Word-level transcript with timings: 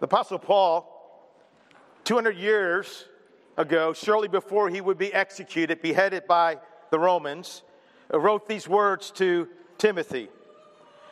The 0.00 0.04
Apostle 0.04 0.38
Paul, 0.38 0.86
200 2.04 2.36
years 2.36 3.06
ago, 3.56 3.92
shortly 3.92 4.28
before 4.28 4.70
he 4.70 4.80
would 4.80 4.96
be 4.96 5.12
executed, 5.12 5.82
beheaded 5.82 6.28
by 6.28 6.58
the 6.90 6.98
Romans, 7.00 7.62
uh, 8.14 8.20
wrote 8.20 8.46
these 8.46 8.68
words 8.68 9.10
to 9.12 9.48
Timothy. 9.76 10.28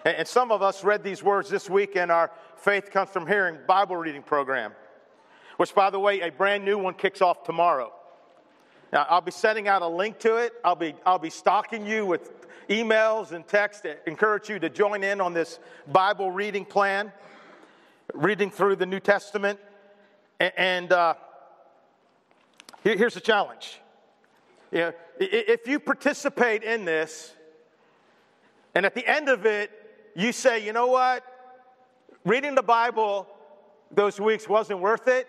And 0.05 0.29
some 0.29 0.53
of 0.53 0.63
us 0.63 0.85
read 0.85 1.03
these 1.03 1.21
words 1.21 1.51
this 1.51 1.69
week 1.69 1.97
in 1.97 2.13
our 2.13 2.31
Faith 2.59 2.93
Comes 2.93 3.11
From 3.11 3.27
Hearing 3.27 3.59
Bible 3.67 3.97
reading 3.97 4.23
program, 4.23 4.73
which, 5.57 5.75
by 5.75 5.91
the 5.91 5.99
way, 5.99 6.21
a 6.21 6.31
brand 6.31 6.65
new 6.65 6.79
one 6.79 6.95
kicks 6.95 7.21
off 7.21 7.43
tomorrow. 7.43 7.93
Now, 8.93 9.05
I'll 9.11 9.21
be 9.21 9.33
sending 9.33 9.67
out 9.67 9.83
a 9.83 9.89
link 9.89 10.21
to 10.21 10.37
it. 10.37 10.53
I'll 10.65 10.77
be, 10.77 10.95
I'll 11.05 11.19
be 11.19 11.31
stalking 11.31 11.85
you 11.85 12.07
with 12.07 12.47
emails 12.69 13.33
and 13.33 13.45
texts 13.49 13.83
to 13.83 13.97
encourage 14.09 14.49
you 14.49 14.61
to 14.61 14.71
join 14.71 15.03
in 15.03 15.21
on 15.21 15.33
this 15.33 15.59
Bible 15.89 16.31
reading 16.31 16.65
plan, 16.65 17.13
reading 18.17 18.51
through 18.51 18.77
the 18.77 18.87
New 18.87 19.01
Testament. 19.01 19.61
And 20.41 20.93
uh, 20.93 21.15
here's 22.83 23.15
the 23.15 23.21
challenge. 23.21 23.79
You 24.73 24.79
know, 24.79 24.93
if 25.21 25.67
you 25.69 25.79
participate 25.79 26.63
in 26.63 26.85
this, 26.85 27.33
and 28.75 28.85
at 28.85 28.95
the 28.95 29.07
end 29.07 29.29
of 29.29 29.47
it, 29.47 29.71
you 30.15 30.33
say, 30.33 30.65
you 30.65 30.73
know 30.73 30.87
what? 30.87 31.25
Reading 32.25 32.55
the 32.55 32.63
Bible 32.63 33.27
those 33.93 34.19
weeks 34.19 34.49
wasn't 34.49 34.81
worth 34.81 35.09
it. 35.09 35.29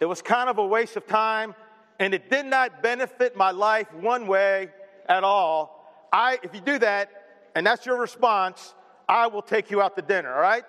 It 0.00 0.06
was 0.06 0.22
kind 0.22 0.48
of 0.48 0.58
a 0.58 0.66
waste 0.66 0.96
of 0.96 1.06
time, 1.06 1.54
and 1.98 2.14
it 2.14 2.30
did 2.30 2.46
not 2.46 2.82
benefit 2.82 3.36
my 3.36 3.50
life 3.50 3.92
one 3.94 4.26
way 4.26 4.68
at 5.08 5.24
all. 5.24 6.08
I, 6.12 6.38
if 6.42 6.54
you 6.54 6.60
do 6.60 6.78
that, 6.78 7.10
and 7.54 7.66
that's 7.66 7.84
your 7.86 7.98
response, 7.98 8.74
I 9.08 9.26
will 9.26 9.42
take 9.42 9.70
you 9.70 9.82
out 9.82 9.96
to 9.96 10.02
dinner, 10.02 10.32
all 10.32 10.40
right? 10.40 10.64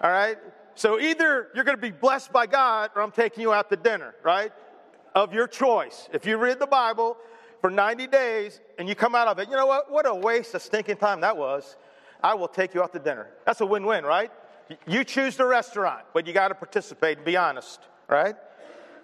All 0.00 0.10
right? 0.10 0.38
So 0.74 0.98
either 0.98 1.48
you're 1.54 1.64
going 1.64 1.76
to 1.76 1.82
be 1.82 1.90
blessed 1.90 2.32
by 2.32 2.46
God 2.46 2.90
or 2.94 3.02
I'm 3.02 3.12
taking 3.12 3.42
you 3.42 3.52
out 3.52 3.68
to 3.70 3.76
dinner, 3.76 4.14
right? 4.22 4.52
Of 5.14 5.34
your 5.34 5.46
choice. 5.46 6.08
If 6.12 6.26
you 6.26 6.36
read 6.38 6.58
the 6.58 6.66
Bible 6.66 7.16
for 7.60 7.70
90 7.70 8.06
days 8.06 8.60
and 8.78 8.88
you 8.88 8.94
come 8.94 9.14
out 9.14 9.28
of 9.28 9.38
it, 9.38 9.48
you 9.48 9.56
know 9.56 9.66
what? 9.66 9.90
What 9.90 10.06
a 10.06 10.14
waste 10.14 10.54
of 10.54 10.62
stinking 10.62 10.96
time 10.96 11.20
that 11.20 11.36
was. 11.36 11.76
I 12.22 12.34
will 12.34 12.48
take 12.48 12.74
you 12.74 12.82
out 12.82 12.92
to 12.92 12.98
dinner. 12.98 13.28
That's 13.44 13.60
a 13.60 13.66
win 13.66 13.84
win, 13.84 14.04
right? 14.04 14.30
You 14.86 15.04
choose 15.04 15.36
the 15.36 15.44
restaurant, 15.44 16.04
but 16.14 16.26
you 16.26 16.32
got 16.32 16.48
to 16.48 16.54
participate 16.54 17.18
and 17.18 17.26
be 17.26 17.36
honest, 17.36 17.80
right? 18.08 18.36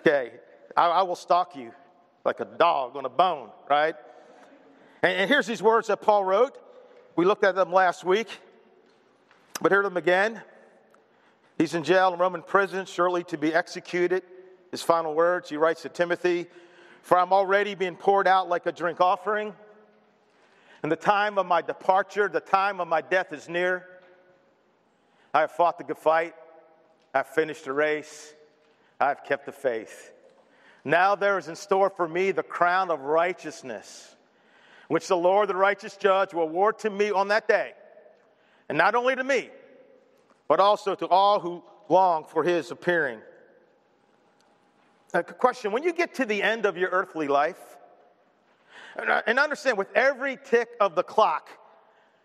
Okay, 0.01 0.33
I, 0.77 0.87
I, 0.87 1.03
will 1.03 1.17
stalk 1.17 1.57
you 1.57 1.73
like 2.25 2.41
a 2.41 2.45
dog 2.45 2.97
on 2.97 3.05
a 3.05 3.09
bone, 3.11 3.51
right? 3.69 3.95
And, 5.03 5.13
and 5.13 5.29
here's 5.31 5.47
these 5.47 5.63
words 5.63 5.89
that 5.89 6.01
Paul 6.01 6.25
wrote. 6.25 6.57
We 7.17 7.25
looked 7.25 7.45
at 7.45 7.57
them 7.57 7.73
last 7.73 8.05
week, 8.05 8.29
but 9.61 9.73
hear 9.73 9.83
them 9.83 9.97
again. 9.97 10.41
He's 11.59 11.75
in 11.75 11.85
jail 11.85 12.15
in 12.15 12.19
Roman 12.19 12.43
prison, 12.43 12.87
shortly 12.87 13.25
to 13.25 13.37
be 13.37 13.53
executed. 13.53 14.23
His 14.71 14.83
final 14.83 15.15
words, 15.15 15.51
he 15.51 15.57
writes 15.57 15.83
to 15.83 15.89
Timothy, 15.89 16.47
For 17.03 17.19
I'm 17.19 17.33
already 17.33 17.75
being 17.75 17.97
poured 17.97 18.27
out 18.27 18.49
like 18.49 18.65
a 18.67 18.73
drink 18.73 19.01
offering 19.01 19.53
and 20.83 20.93
the 20.93 20.97
time 20.97 21.39
of 21.39 21.47
my 21.47 21.61
departure, 21.61 22.29
the 22.29 22.41
time 22.41 22.81
of 22.81 22.89
my 22.89 23.01
death 23.01 23.33
is 23.33 23.49
near. 23.49 23.87
I 25.35 25.41
have 25.41 25.53
fought 25.53 25.79
the 25.79 25.85
good 25.85 25.99
fight. 25.99 26.35
I've 27.13 27.27
finished 27.27 27.65
the 27.65 27.73
race. 27.73 28.33
I've 29.01 29.25
kept 29.25 29.47
the 29.47 29.53
faith. 29.53 30.13
Now 30.85 31.17
there 31.17 31.39
is 31.39 31.49
in 31.49 31.57
store 31.57 31.91
for 31.91 32.07
me 32.07 32.31
the 32.31 32.43
crown 32.43 32.91
of 32.91 33.01
righteousness, 33.01 34.15
which 34.87 35.09
the 35.09 35.17
Lord, 35.17 35.49
the 35.49 35.57
righteous 35.57 35.97
judge, 35.97 36.33
will 36.33 36.45
award 36.45 36.79
to 36.81 36.91
me 36.91 37.11
on 37.11 37.29
that 37.29 37.49
day. 37.49 37.73
And 38.69 38.79
not 38.79 38.95
only 38.95 39.17
to 39.17 39.25
me, 39.25 39.51
but 40.49 40.61
also 40.61 40.95
to 40.95 41.07
all 41.07 41.39
who 41.41 41.63
long 41.89 42.25
for 42.25 42.43
his 42.43 42.71
appearing. 42.71 43.21
A 45.15 45.23
question 45.23 45.73
When 45.73 45.83
you 45.83 45.93
get 45.93 46.15
to 46.15 46.25
the 46.25 46.43
end 46.43 46.67
of 46.67 46.77
your 46.77 46.91
earthly 46.91 47.29
life, 47.29 47.77
and 48.97 49.39
understand, 49.39 49.79
with 49.79 49.93
every 49.95 50.37
tick 50.45 50.71
of 50.81 50.97
the 50.97 51.05
clock, 51.05 51.51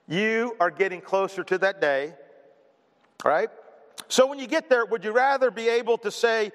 you 0.08 0.56
are 0.60 0.72
getting 0.72 1.02
closer 1.02 1.44
to 1.44 1.58
that 1.60 1.80
day, 1.80 2.16
right? 3.24 3.50
So 4.08 4.26
when 4.26 4.40
you 4.40 4.48
get 4.48 4.70
there, 4.70 4.84
would 4.86 5.04
you 5.04 5.12
rather 5.12 5.52
be 5.52 5.70
able 5.70 6.00
to 6.00 6.10
say 6.10 6.52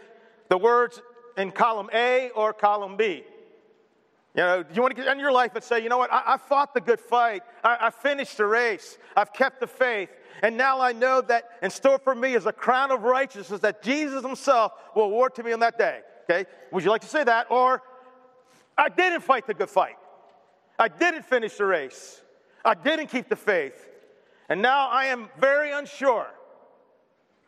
the 0.49 0.59
words 0.59 1.01
in 1.37 1.53
column 1.53 1.89
A 1.95 2.31
or 2.35 2.53
column 2.53 2.97
B? 2.97 3.23
You 4.35 4.43
know, 4.43 4.63
do 4.63 4.69
you 4.75 4.83
want 4.83 4.95
to 4.95 5.03
get 5.03 5.11
in 5.11 5.21
your 5.21 5.33
life 5.33 5.55
and 5.55 5.65
say, 5.65 5.83
you 5.83 5.89
know 5.89 5.99
what, 5.99 6.13
I, 6.13 6.35
I 6.35 6.37
fought 6.37 6.75
the 6.75 6.81
good 6.81 7.01
fight, 7.01 7.43
I, 7.65 7.79
I 7.83 7.91
finished 7.91 8.37
the 8.37 8.47
race, 8.47 8.99
I've 9.17 9.33
kept 9.33 9.61
the 9.61 9.67
faith, 9.67 10.11
and 10.43 10.57
now 10.57 10.81
I 10.81 10.93
know 10.93 11.21
that 11.23 11.51
in 11.63 11.71
store 11.71 11.99
for 11.99 12.15
me 12.15 12.35
is 12.35 12.47
a 12.47 12.53
crown 12.53 12.91
of 12.91 13.03
righteousness 13.03 13.61
that 13.61 13.83
Jesus 13.83 14.23
Himself 14.25 14.73
will 14.95 15.05
award 15.05 15.35
to 15.37 15.43
me 15.43 15.53
on 15.53 15.61
that 15.61 15.79
day. 15.79 16.01
Okay? 16.31 16.49
Would 16.73 16.85
you 16.85 16.91
like 16.91 17.01
to 17.03 17.09
say 17.09 17.25
that? 17.25 17.47
Or 17.51 17.83
I 18.77 18.89
didn't 18.89 19.23
fight 19.23 19.47
the 19.47 19.55
good 19.55 19.71
fight. 19.71 19.97
I 20.79 20.89
didn't 20.89 21.25
finish 21.25 21.57
the 21.57 21.65
race. 21.65 22.21
I 22.65 22.75
didn't 22.75 23.09
keep 23.09 23.29
the 23.29 23.37
faith. 23.37 23.89
And 24.49 24.63
now 24.63 24.89
I 24.89 25.07
am 25.07 25.29
very 25.39 25.73
unsure 25.73 26.29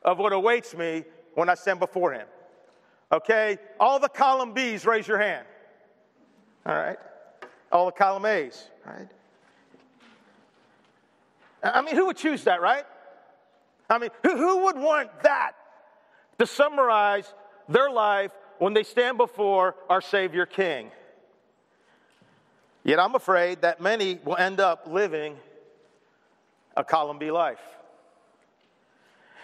of 0.02 0.18
what 0.18 0.32
awaits 0.32 0.74
me 0.74 1.04
when 1.34 1.48
I 1.48 1.54
stand 1.54 1.78
before 1.78 2.12
Him. 2.12 2.26
Okay? 3.12 3.58
All 3.78 4.00
the 4.00 4.08
column 4.08 4.52
B's, 4.52 4.84
raise 4.84 5.06
your 5.06 5.18
hand. 5.18 5.46
All 6.66 6.74
right? 6.74 6.98
All 7.72 7.86
the 7.86 7.92
column 7.92 8.26
A's, 8.26 8.68
right? 8.84 9.08
I 11.62 11.82
mean, 11.82 11.94
who 11.94 12.06
would 12.06 12.16
choose 12.16 12.44
that, 12.44 12.60
right? 12.60 12.84
I 13.88 13.98
mean, 13.98 14.10
who, 14.22 14.36
who 14.36 14.64
would 14.64 14.76
want 14.76 15.22
that 15.22 15.52
to 16.38 16.46
summarize 16.46 17.32
their 17.68 17.90
life 17.90 18.32
when 18.58 18.72
they 18.72 18.82
stand 18.82 19.18
before 19.18 19.74
our 19.88 20.00
Savior 20.00 20.46
King? 20.46 20.90
Yet 22.84 22.98
I'm 22.98 23.14
afraid 23.14 23.62
that 23.62 23.80
many 23.80 24.18
will 24.24 24.36
end 24.36 24.60
up 24.60 24.86
living 24.86 25.36
a 26.76 26.84
column 26.84 27.18
B 27.18 27.30
life. 27.30 27.60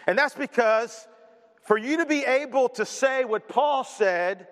And 0.07 0.17
that's 0.17 0.33
because 0.33 1.07
for 1.65 1.77
you 1.77 1.97
to 1.97 2.05
be 2.05 2.23
able 2.23 2.69
to 2.69 2.85
say 2.85 3.25
what 3.25 3.47
Paul 3.47 3.83
said 3.83 4.47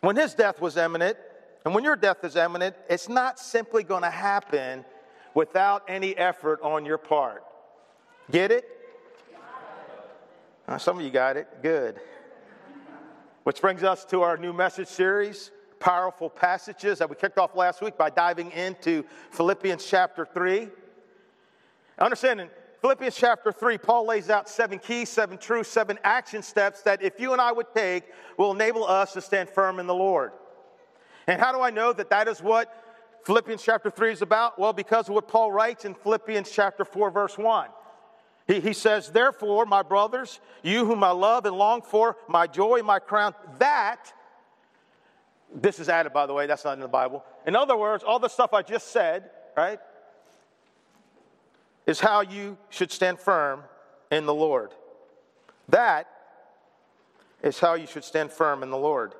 when 0.00 0.16
his 0.16 0.34
death 0.34 0.60
was 0.60 0.76
imminent, 0.76 1.16
and 1.64 1.74
when 1.74 1.84
your 1.84 1.96
death 1.96 2.24
is 2.24 2.36
imminent, 2.36 2.74
it's 2.88 3.08
not 3.08 3.38
simply 3.38 3.82
going 3.82 4.02
to 4.02 4.10
happen 4.10 4.84
without 5.34 5.84
any 5.88 6.16
effort 6.16 6.60
on 6.62 6.84
your 6.84 6.98
part. 6.98 7.44
Get 8.30 8.50
it? 8.50 8.68
Uh, 10.66 10.78
some 10.78 10.98
of 10.98 11.04
you 11.04 11.10
got 11.10 11.36
it. 11.36 11.48
Good. 11.62 12.00
Which 13.44 13.60
brings 13.60 13.82
us 13.82 14.04
to 14.06 14.22
our 14.22 14.36
new 14.36 14.52
message 14.52 14.88
series, 14.88 15.50
powerful 15.80 16.30
passages 16.30 16.98
that 16.98 17.10
we 17.10 17.16
kicked 17.16 17.38
off 17.38 17.56
last 17.56 17.82
week 17.82 17.96
by 17.96 18.10
diving 18.10 18.50
into 18.52 19.04
Philippians 19.30 19.84
chapter 19.84 20.24
3. 20.24 20.68
Understand 21.98 22.40
in 22.40 22.50
Philippians 22.80 23.14
chapter 23.14 23.52
3, 23.52 23.78
Paul 23.78 24.06
lays 24.06 24.30
out 24.30 24.48
seven 24.48 24.78
keys, 24.78 25.08
seven 25.08 25.38
truths, 25.38 25.68
seven 25.68 25.98
action 26.02 26.42
steps 26.42 26.82
that 26.82 27.02
if 27.02 27.20
you 27.20 27.32
and 27.32 27.40
I 27.40 27.52
would 27.52 27.72
take 27.74 28.04
will 28.36 28.52
enable 28.52 28.84
us 28.84 29.12
to 29.12 29.20
stand 29.20 29.48
firm 29.48 29.78
in 29.78 29.86
the 29.86 29.94
Lord. 29.94 30.32
And 31.26 31.40
how 31.40 31.52
do 31.52 31.60
I 31.60 31.70
know 31.70 31.92
that 31.92 32.10
that 32.10 32.28
is 32.28 32.42
what 32.42 32.72
Philippians 33.24 33.62
chapter 33.62 33.90
3 33.90 34.12
is 34.12 34.22
about? 34.22 34.58
Well, 34.58 34.72
because 34.72 35.08
of 35.08 35.14
what 35.14 35.28
Paul 35.28 35.52
writes 35.52 35.84
in 35.84 35.94
Philippians 35.94 36.50
chapter 36.50 36.84
4, 36.84 37.10
verse 37.10 37.38
1. 37.38 37.68
He, 38.46 38.60
he 38.60 38.72
says, 38.72 39.10
Therefore, 39.10 39.66
my 39.66 39.82
brothers, 39.82 40.40
you 40.62 40.84
whom 40.84 41.04
I 41.04 41.10
love 41.10 41.46
and 41.46 41.56
long 41.56 41.82
for, 41.82 42.16
my 42.28 42.46
joy, 42.46 42.82
my 42.82 42.98
crown, 42.98 43.34
that, 43.58 44.12
this 45.54 45.78
is 45.78 45.88
added, 45.88 46.12
by 46.12 46.26
the 46.26 46.32
way, 46.32 46.46
that's 46.46 46.64
not 46.64 46.74
in 46.74 46.80
the 46.80 46.88
Bible. 46.88 47.24
In 47.46 47.54
other 47.54 47.76
words, 47.76 48.02
all 48.02 48.18
the 48.18 48.28
stuff 48.28 48.52
I 48.52 48.62
just 48.62 48.88
said, 48.88 49.30
right, 49.56 49.78
is 51.86 52.00
how 52.00 52.20
you 52.22 52.56
should 52.70 52.90
stand 52.90 53.18
firm 53.18 53.62
in 54.10 54.26
the 54.26 54.34
Lord. 54.34 54.70
That 55.68 56.08
is 57.42 57.58
how 57.58 57.74
you 57.74 57.86
should 57.86 58.04
stand 58.04 58.30
firm 58.30 58.62
in 58.62 58.70
the 58.70 58.76
Lord. 58.76 59.14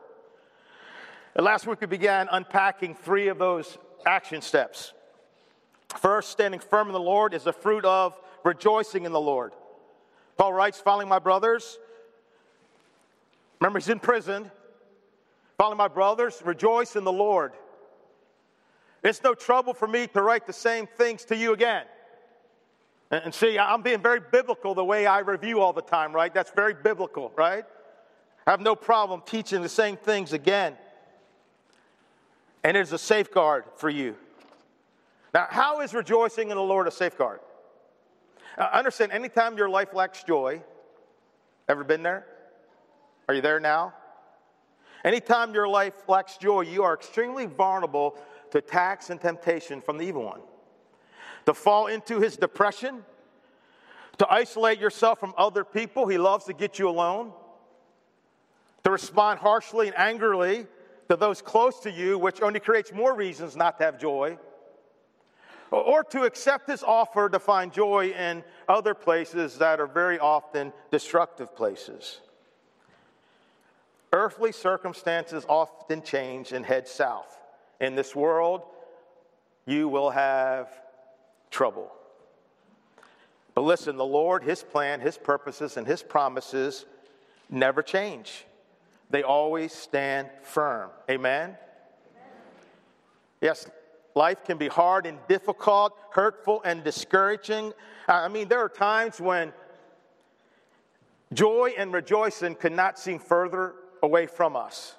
And 1.34 1.44
last 1.44 1.66
week 1.66 1.80
we 1.80 1.86
began 1.86 2.28
unpacking 2.30 2.94
three 2.94 3.28
of 3.28 3.38
those 3.38 3.78
action 4.04 4.42
steps. 4.42 4.92
First, 5.98 6.30
standing 6.30 6.60
firm 6.60 6.88
in 6.88 6.92
the 6.92 7.00
Lord 7.00 7.34
is 7.34 7.44
the 7.44 7.52
fruit 7.52 7.84
of 7.84 8.18
rejoicing 8.44 9.04
in 9.04 9.12
the 9.12 9.20
Lord. 9.20 9.52
Paul 10.36 10.52
writes, 10.52 10.80
Following 10.80 11.08
my 11.08 11.18
brothers, 11.18 11.78
remember 13.60 13.78
he's 13.78 13.88
in 13.88 13.98
prison. 13.98 14.50
Following 15.58 15.78
my 15.78 15.88
brothers, 15.88 16.42
rejoice 16.44 16.96
in 16.96 17.04
the 17.04 17.12
Lord. 17.12 17.52
It's 19.02 19.22
no 19.22 19.34
trouble 19.34 19.74
for 19.74 19.88
me 19.88 20.06
to 20.08 20.22
write 20.22 20.46
the 20.46 20.52
same 20.52 20.86
things 20.86 21.24
to 21.26 21.36
you 21.36 21.52
again. 21.52 21.84
And 23.10 23.34
see, 23.34 23.58
I'm 23.58 23.82
being 23.82 24.00
very 24.00 24.20
biblical 24.20 24.74
the 24.74 24.84
way 24.84 25.06
I 25.06 25.18
review 25.20 25.60
all 25.60 25.72
the 25.72 25.82
time, 25.82 26.14
right? 26.14 26.32
That's 26.32 26.50
very 26.50 26.74
biblical, 26.74 27.30
right? 27.36 27.64
I 28.46 28.50
have 28.50 28.60
no 28.60 28.74
problem 28.74 29.22
teaching 29.26 29.60
the 29.60 29.68
same 29.68 29.96
things 29.96 30.32
again. 30.32 30.76
And 32.64 32.76
it's 32.76 32.92
a 32.92 32.98
safeguard 32.98 33.64
for 33.76 33.90
you. 33.90 34.16
Now, 35.34 35.46
how 35.50 35.80
is 35.80 35.94
rejoicing 35.94 36.50
in 36.50 36.56
the 36.56 36.62
Lord 36.62 36.86
a 36.86 36.90
safeguard? 36.90 37.40
Uh, 38.56 38.68
understand, 38.72 39.12
anytime 39.12 39.56
your 39.56 39.68
life 39.68 39.94
lacks 39.94 40.22
joy, 40.24 40.62
ever 41.68 41.84
been 41.84 42.02
there? 42.02 42.26
Are 43.28 43.34
you 43.34 43.40
there 43.40 43.60
now? 43.60 43.94
Anytime 45.04 45.54
your 45.54 45.66
life 45.66 45.94
lacks 46.08 46.36
joy, 46.36 46.60
you 46.62 46.82
are 46.84 46.94
extremely 46.94 47.46
vulnerable 47.46 48.16
to 48.50 48.58
attacks 48.58 49.10
and 49.10 49.20
temptation 49.20 49.80
from 49.80 49.98
the 49.98 50.04
evil 50.04 50.24
one. 50.24 50.40
To 51.46 51.54
fall 51.54 51.86
into 51.88 52.20
his 52.20 52.36
depression, 52.36 53.02
to 54.18 54.30
isolate 54.30 54.78
yourself 54.78 55.18
from 55.18 55.34
other 55.36 55.64
people, 55.64 56.06
he 56.06 56.18
loves 56.18 56.44
to 56.44 56.52
get 56.52 56.78
you 56.78 56.88
alone. 56.88 57.32
To 58.84 58.90
respond 58.90 59.40
harshly 59.40 59.88
and 59.88 59.98
angrily 59.98 60.66
to 61.12 61.16
those 61.16 61.42
close 61.42 61.78
to 61.80 61.90
you, 61.90 62.16
which 62.16 62.40
only 62.40 62.58
creates 62.58 62.90
more 62.90 63.14
reasons 63.14 63.54
not 63.54 63.76
to 63.76 63.84
have 63.84 63.98
joy. 63.98 64.38
Or 65.70 66.04
to 66.04 66.22
accept 66.22 66.70
his 66.70 66.82
offer 66.82 67.28
to 67.28 67.38
find 67.38 67.70
joy 67.70 68.12
in 68.12 68.42
other 68.66 68.94
places 68.94 69.58
that 69.58 69.78
are 69.78 69.86
very 69.86 70.18
often 70.18 70.72
destructive 70.90 71.54
places. 71.54 72.20
Earthly 74.10 74.52
circumstances 74.52 75.44
often 75.48 76.02
change 76.02 76.52
and 76.52 76.64
head 76.64 76.88
south. 76.88 77.38
In 77.78 77.94
this 77.94 78.16
world, 78.16 78.62
you 79.66 79.88
will 79.88 80.10
have 80.10 80.68
trouble. 81.50 81.92
But 83.54 83.62
listen, 83.62 83.96
the 83.96 84.04
Lord, 84.04 84.44
His 84.44 84.62
plan, 84.62 85.00
His 85.00 85.18
purposes, 85.18 85.76
and 85.76 85.86
His 85.86 86.02
promises 86.02 86.86
never 87.50 87.82
change. 87.82 88.46
They 89.12 89.22
always 89.22 89.72
stand 89.72 90.30
firm. 90.42 90.90
Amen? 91.08 91.56
Yes, 93.42 93.70
life 94.14 94.42
can 94.44 94.56
be 94.56 94.68
hard 94.68 95.04
and 95.04 95.18
difficult, 95.28 95.98
hurtful 96.12 96.62
and 96.64 96.82
discouraging. 96.82 97.74
I 98.08 98.28
mean, 98.28 98.48
there 98.48 98.60
are 98.60 98.70
times 98.70 99.20
when 99.20 99.52
joy 101.34 101.74
and 101.76 101.92
rejoicing 101.92 102.54
could 102.54 102.72
not 102.72 102.98
seem 102.98 103.18
further 103.18 103.74
away 104.02 104.26
from 104.26 104.56
us. 104.56 104.96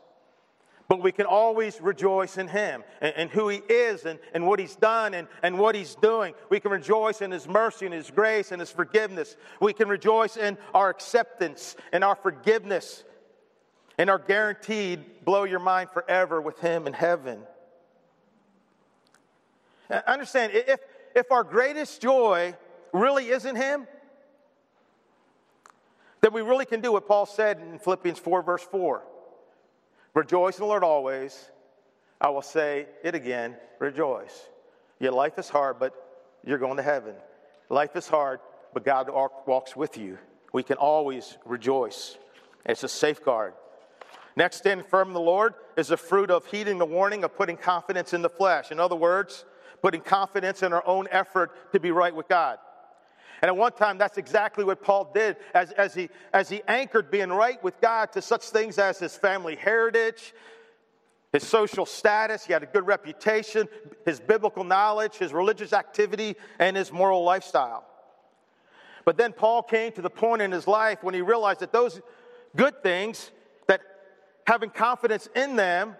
But 0.88 1.02
we 1.02 1.12
can 1.12 1.26
always 1.26 1.82
rejoice 1.82 2.38
in 2.38 2.48
Him 2.48 2.84
and, 3.02 3.14
and, 3.16 3.30
who 3.32 3.50
He 3.50 3.62
is 3.68 4.06
and, 4.06 4.20
and 4.36 4.46
what 4.46 4.60
He's 4.60 4.76
done 4.76 5.16
and, 5.16 5.28
and 5.42 5.58
what 5.58 5.74
He's 5.74 5.96
doing. 5.96 6.36
We 6.52 6.60
can 6.60 6.70
rejoice 6.70 7.22
in 7.22 7.32
His 7.32 7.48
mercy 7.48 7.86
and 7.86 7.96
His 7.96 8.12
grace 8.12 8.52
and 8.52 8.60
His 8.60 8.70
forgiveness. 8.70 9.36
We 9.60 9.74
can 9.74 9.88
rejoice 9.88 10.38
in 10.38 10.58
our 10.74 10.90
acceptance 10.90 11.76
and 11.94 12.04
our 12.04 12.16
forgiveness 12.16 13.06
and 13.98 14.10
are 14.10 14.20
guaranteed 14.20 15.24
blow 15.26 15.44
your 15.44 15.60
mind 15.60 15.90
forever 15.92 16.42
with 16.42 16.60
Him 16.60 16.88
in 16.88 16.94
heaven. 16.94 17.40
Uh, 19.90 20.02
understand, 20.08 20.54
if, 20.54 20.80
if 21.16 21.32
our 21.32 21.44
greatest 21.44 22.02
joy 22.02 22.56
really 22.92 23.30
isn't 23.30 23.56
Him, 23.56 23.88
then 26.22 26.34
we 26.34 26.42
really 26.42 26.66
can 26.66 26.82
do 26.82 26.94
what 26.94 27.08
Paul 27.08 27.26
said 27.26 27.60
in 27.60 27.80
Philippians 27.80 28.18
4, 28.18 28.44
verse 28.44 28.64
4. 28.64 29.04
Rejoice 30.14 30.58
in 30.58 30.62
the 30.62 30.68
Lord 30.68 30.84
always. 30.84 31.50
I 32.22 32.30
will 32.30 32.42
say 32.42 32.88
it 33.04 33.16
again 33.16 33.58
rejoice. 33.80 34.50
Your 35.00 35.12
life 35.12 35.38
is 35.38 35.50
hard, 35.50 35.80
but 35.80 35.94
you're 36.46 36.58
going 36.58 36.78
to 36.78 36.84
heaven. 36.84 37.16
Life 37.70 37.96
is 37.96 38.08
hard, 38.08 38.40
but 38.74 38.86
God 38.86 39.10
walks 39.46 39.76
with 39.76 39.98
you. 39.98 40.18
We 40.54 40.64
can 40.64 40.78
always 40.78 41.38
rejoice. 41.46 42.18
It's 42.66 42.84
a 42.84 42.88
safeguard. 42.88 43.54
Next, 44.36 44.66
in 44.66 44.84
the 44.92 45.20
Lord 45.20 45.54
is 45.78 45.88
the 45.88 45.98
fruit 45.98 46.32
of 46.32 46.46
heeding 46.48 46.78
the 46.78 46.86
warning 46.86 47.24
of 47.24 47.36
putting 47.36 47.58
confidence 47.58 48.14
in 48.14 48.22
the 48.22 48.30
flesh. 48.30 48.72
In 48.72 48.80
other 48.80 48.96
words, 48.96 49.46
putting 49.82 50.02
confidence 50.02 50.64
in 50.64 50.74
our 50.74 50.86
own 50.88 51.08
effort 51.12 51.72
to 51.74 51.80
be 51.80 51.92
right 51.92 52.16
with 52.16 52.28
God. 52.28 52.58
And 53.42 53.50
at 53.50 53.58
one 53.58 53.74
time, 53.74 53.98
that's 53.98 54.18
exactly 54.18 54.64
what 54.64 54.82
Paul 54.82 55.12
did 55.14 55.36
as, 55.54 55.72
as, 55.74 55.94
he, 55.94 56.10
as 56.32 56.48
he 56.48 56.62
anchored 56.68 57.12
being 57.12 57.30
right 57.30 57.62
with 57.62 57.80
God 57.82 58.14
to 58.14 58.22
such 58.22 58.46
things 58.46 58.80
as 58.80 59.00
his 59.00 59.18
family 59.18 59.58
heritage, 59.58 60.34
his 61.34 61.44
social 61.44 61.86
status, 61.86 62.46
he 62.46 62.54
had 62.54 62.64
a 62.64 62.68
good 62.68 62.88
reputation, 62.88 63.68
his 64.06 64.20
biblical 64.20 64.64
knowledge, 64.64 65.16
his 65.16 65.34
religious 65.34 65.74
activity, 65.74 66.38
and 66.60 66.78
his 66.78 66.92
moral 66.92 67.24
lifestyle. 67.24 67.84
But 69.04 69.18
then 69.18 69.34
Paul 69.34 69.64
came 69.64 69.92
to 69.94 70.02
the 70.02 70.10
point 70.10 70.42
in 70.42 70.52
his 70.52 70.66
life 70.68 71.04
when 71.04 71.14
he 71.14 71.22
realized 71.22 71.60
that 71.60 71.74
those 71.74 72.00
good 72.56 72.82
things, 72.82 73.32
having 74.46 74.70
confidence 74.70 75.28
in 75.36 75.56
them, 75.56 75.96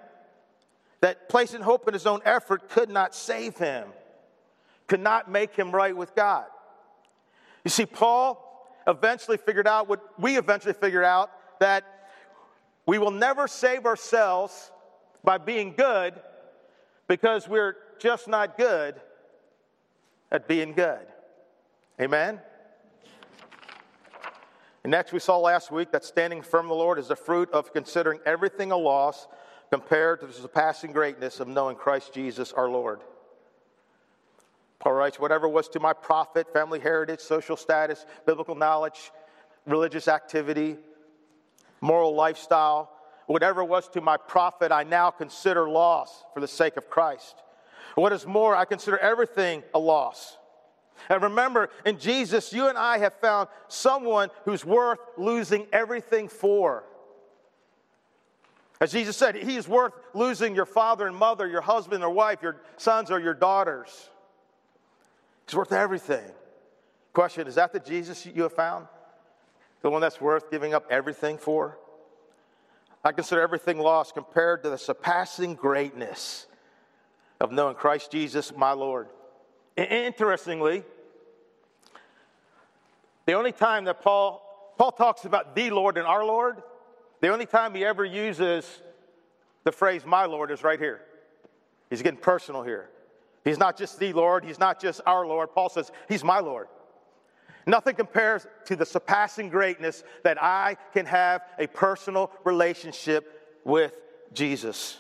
that 1.02 1.28
placing 1.28 1.62
hope 1.62 1.88
in 1.88 1.94
his 1.94 2.06
own 2.06 2.22
effort 2.24 2.70
could 2.70 2.90
not 2.90 3.14
save 3.14 3.58
him, 3.58 3.88
could 4.88 5.02
not 5.02 5.30
make 5.30 5.56
him 5.56 5.72
right 5.72 5.96
with 5.96 6.16
God. 6.16 6.46
You 7.64 7.70
see, 7.70 7.86
Paul 7.86 8.40
eventually 8.88 9.38
figured 9.38 9.68
out 9.68 9.88
what 9.88 10.20
we 10.20 10.38
eventually 10.38 10.74
figured 10.74 11.04
out 11.04 11.32
that 11.60 11.84
we 12.86 12.98
will 12.98 13.12
never 13.12 13.48
save 13.48 13.86
ourselves 13.86 14.72
by 15.24 15.38
being 15.38 15.74
good 15.74 16.14
because 17.08 17.48
we're 17.48 17.76
just 18.00 18.28
not 18.28 18.58
good 18.58 18.96
at 20.32 20.48
being 20.48 20.74
good. 20.74 21.06
Amen? 22.02 22.40
And 24.84 24.92
next, 24.92 25.14
we 25.14 25.20
saw 25.20 25.38
last 25.38 25.72
week 25.72 25.92
that 25.92 26.04
standing 26.04 26.42
firm 26.42 26.66
in 26.66 26.70
the 26.70 26.76
Lord 26.76 27.00
is 27.00 27.08
the 27.08 27.16
fruit 27.16 27.50
of 27.52 27.72
considering 27.72 28.20
everything 28.26 28.72
a 28.72 28.78
loss 28.78 29.28
compared 29.70 30.20
to 30.20 30.28
the 30.28 30.34
surpassing 30.34 30.92
greatness 30.92 31.40
of 31.40 31.48
knowing 31.48 31.76
Christ 31.76 32.14
Jesus 32.14 32.52
our 32.52 32.70
Lord. 32.70 33.00
Paul 34.80 34.94
writes, 34.94 35.18
whatever 35.18 35.48
was 35.48 35.70
to 35.70 35.80
my 35.80 35.94
profit, 35.94 36.52
family 36.52 36.80
heritage, 36.80 37.22
social 37.22 37.56
status, 37.56 38.06
biblical 38.26 38.56
knowledge, 38.56 39.12
religious 39.66 40.10
activity, 40.10 40.76
moral 41.80 42.14
lifestyle, 42.14 42.92
whatever 43.28 43.64
was 43.64 43.88
to 43.90 44.02
my 44.02 44.18
profit, 44.18 44.74
I 44.74 44.84
now 44.84 45.10
consider 45.10 45.70
loss 45.70 46.24
for 46.34 46.42
the 46.42 46.48
sake 46.48 46.76
of 46.76 46.90
Christ. 46.90 47.42
What 47.96 48.12
is 48.12 48.28
more, 48.28 48.56
I 48.56 48.66
consider 48.66 48.98
everything 48.98 49.64
a 49.74 49.80
loss. 49.80 50.38
And 51.10 51.22
remember, 51.22 51.70
in 51.86 52.00
Jesus, 52.00 52.54
you 52.54 52.68
and 52.68 52.78
I 52.78 52.98
have 53.00 53.14
found 53.16 53.50
someone 53.68 54.30
who's 54.46 54.64
worth 54.66 55.00
losing 55.18 55.68
everything 55.74 56.28
for. 56.28 56.84
As 58.80 58.92
Jesus 58.92 59.16
said, 59.16 59.36
He 59.36 59.56
is 59.56 59.68
worth 59.68 59.94
losing 60.14 60.56
your 60.56 60.66
father 60.66 61.08
and 61.08 61.16
mother, 61.16 61.48
your 61.48 61.62
husband 61.62 62.04
or 62.04 62.10
wife, 62.10 62.42
your 62.42 62.62
sons 62.78 63.12
or 63.12 63.20
your 63.20 63.34
daughters. 63.34 64.10
He's 65.48 65.56
worth 65.56 65.72
everything. 65.72 66.32
Question 67.14 67.48
Is 67.48 67.56
that 67.56 67.74
the 67.74 67.80
Jesus 67.80 68.26
you 68.26 68.44
have 68.44 68.54
found? 68.54 68.88
The 69.82 69.90
one 69.90 70.02
that's 70.02 70.20
worth 70.22 70.50
giving 70.50 70.74
up 70.74 70.86
everything 70.90 71.38
for? 71.38 71.78
I 73.04 73.12
consider 73.12 73.42
everything 73.42 73.80
lost 73.80 74.14
compared 74.14 74.64
to 74.64 74.70
the 74.70 74.78
surpassing 74.78 75.56
greatness 75.56 76.48
of 77.42 77.52
knowing 77.52 77.76
Christ 77.76 78.12
Jesus, 78.12 78.56
my 78.56 78.72
Lord. 78.72 79.08
Interestingly, 79.76 80.84
the 83.26 83.34
only 83.34 83.52
time 83.52 83.86
that 83.86 84.02
Paul 84.02 84.44
Paul 84.78 84.92
talks 84.92 85.26
about 85.26 85.56
the 85.56 85.70
Lord 85.70 85.98
and 85.98 86.08
our 86.08 86.26
Lord, 86.26 86.62
the 87.22 87.30
only 87.30 87.46
time 87.46 87.74
he 87.76 87.86
ever 87.86 88.04
uses 88.04 88.82
the 89.64 89.72
phrase 89.72 90.06
my 90.06 90.26
Lord 90.26 90.52
is 90.52 90.64
right 90.64 90.80
here. 90.80 91.02
He's 91.90 92.02
getting 92.02 92.20
personal 92.20 92.64
here. 92.64 92.90
He's 93.44 93.58
not 93.58 93.78
just 93.78 94.00
the 94.00 94.14
Lord, 94.14 94.44
He's 94.44 94.60
not 94.60 94.80
just 94.80 95.02
our 95.06 95.26
Lord. 95.26 95.54
Paul 95.54 95.70
says, 95.70 95.92
He's 96.10 96.24
my 96.24 96.40
Lord. 96.40 96.68
Nothing 97.66 97.96
compares 97.96 98.46
to 98.66 98.76
the 98.76 98.86
surpassing 98.86 99.50
greatness 99.50 100.04
that 100.24 100.42
I 100.42 100.76
can 100.94 101.06
have 101.06 101.44
a 101.58 101.68
personal 101.68 102.32
relationship 102.44 103.62
with 103.64 103.94
Jesus. 104.34 104.98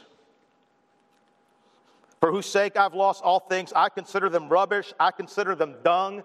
For 2.23 2.31
whose 2.31 2.45
sake 2.45 2.77
I've 2.77 2.93
lost 2.93 3.21
all 3.21 3.41
things, 3.41 3.73
I 3.75 3.89
consider 3.89 4.29
them 4.29 4.47
rubbish, 4.47 4.93
I 4.97 5.11
consider 5.11 5.55
them 5.55 5.75
dung, 5.83 6.23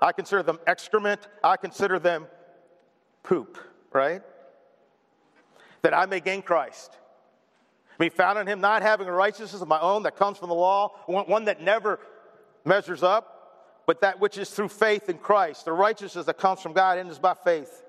I 0.00 0.12
consider 0.12 0.44
them 0.44 0.60
excrement, 0.64 1.26
I 1.42 1.56
consider 1.56 1.98
them 1.98 2.28
poop, 3.24 3.58
right? 3.92 4.22
That 5.80 5.92
I 5.92 6.06
may 6.06 6.20
gain 6.20 6.40
Christ 6.40 6.96
be 7.98 8.10
found 8.10 8.38
in 8.38 8.46
him, 8.46 8.60
not 8.60 8.82
having 8.82 9.08
a 9.08 9.12
righteousness 9.12 9.60
of 9.60 9.66
my 9.66 9.80
own 9.80 10.04
that 10.04 10.14
comes 10.14 10.38
from 10.38 10.50
the 10.50 10.54
law, 10.54 10.92
one 11.06 11.46
that 11.46 11.60
never 11.60 11.98
measures 12.64 13.02
up, 13.02 13.82
but 13.86 14.02
that 14.02 14.20
which 14.20 14.38
is 14.38 14.50
through 14.50 14.68
faith 14.68 15.08
in 15.08 15.18
Christ, 15.18 15.64
the 15.64 15.72
righteousness 15.72 16.26
that 16.26 16.38
comes 16.38 16.60
from 16.60 16.74
God 16.74 16.98
and 16.98 17.10
is 17.10 17.18
by 17.18 17.34
faith. 17.34 17.82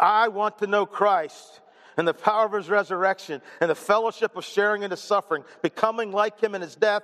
I 0.00 0.28
want 0.28 0.56
to 0.60 0.66
know 0.66 0.86
Christ 0.86 1.60
and 1.96 2.06
the 2.06 2.14
power 2.14 2.46
of 2.46 2.52
his 2.52 2.68
resurrection 2.68 3.42
and 3.60 3.70
the 3.70 3.74
fellowship 3.74 4.36
of 4.36 4.44
sharing 4.44 4.82
in 4.82 4.90
his 4.90 5.00
suffering, 5.00 5.44
becoming 5.62 6.12
like 6.12 6.40
him 6.40 6.54
in 6.54 6.62
his 6.62 6.74
death, 6.76 7.02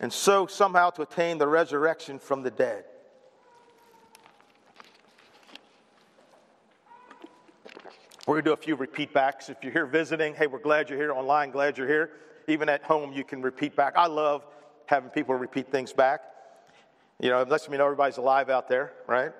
and 0.00 0.12
so 0.12 0.46
somehow 0.46 0.90
to 0.90 1.02
attain 1.02 1.38
the 1.38 1.48
resurrection 1.48 2.18
from 2.18 2.42
the 2.42 2.50
dead. 2.50 2.84
We're 8.26 8.34
going 8.34 8.44
to 8.44 8.50
do 8.50 8.52
a 8.52 8.56
few 8.58 8.76
repeat 8.76 9.14
backs. 9.14 9.48
If 9.48 9.56
you're 9.62 9.72
here 9.72 9.86
visiting, 9.86 10.34
hey, 10.34 10.46
we're 10.46 10.58
glad 10.58 10.90
you're 10.90 10.98
here. 10.98 11.12
Online, 11.12 11.50
glad 11.50 11.78
you're 11.78 11.88
here. 11.88 12.10
Even 12.46 12.68
at 12.68 12.82
home, 12.82 13.12
you 13.14 13.24
can 13.24 13.40
repeat 13.40 13.74
back. 13.74 13.94
I 13.96 14.06
love 14.06 14.44
having 14.84 15.08
people 15.08 15.34
repeat 15.34 15.70
things 15.70 15.94
back. 15.94 16.20
You 17.20 17.30
know, 17.30 17.40
it 17.40 17.48
lets 17.48 17.70
me 17.70 17.78
know 17.78 17.84
everybody's 17.84 18.18
alive 18.18 18.50
out 18.50 18.68
there, 18.68 18.92
right? 19.06 19.32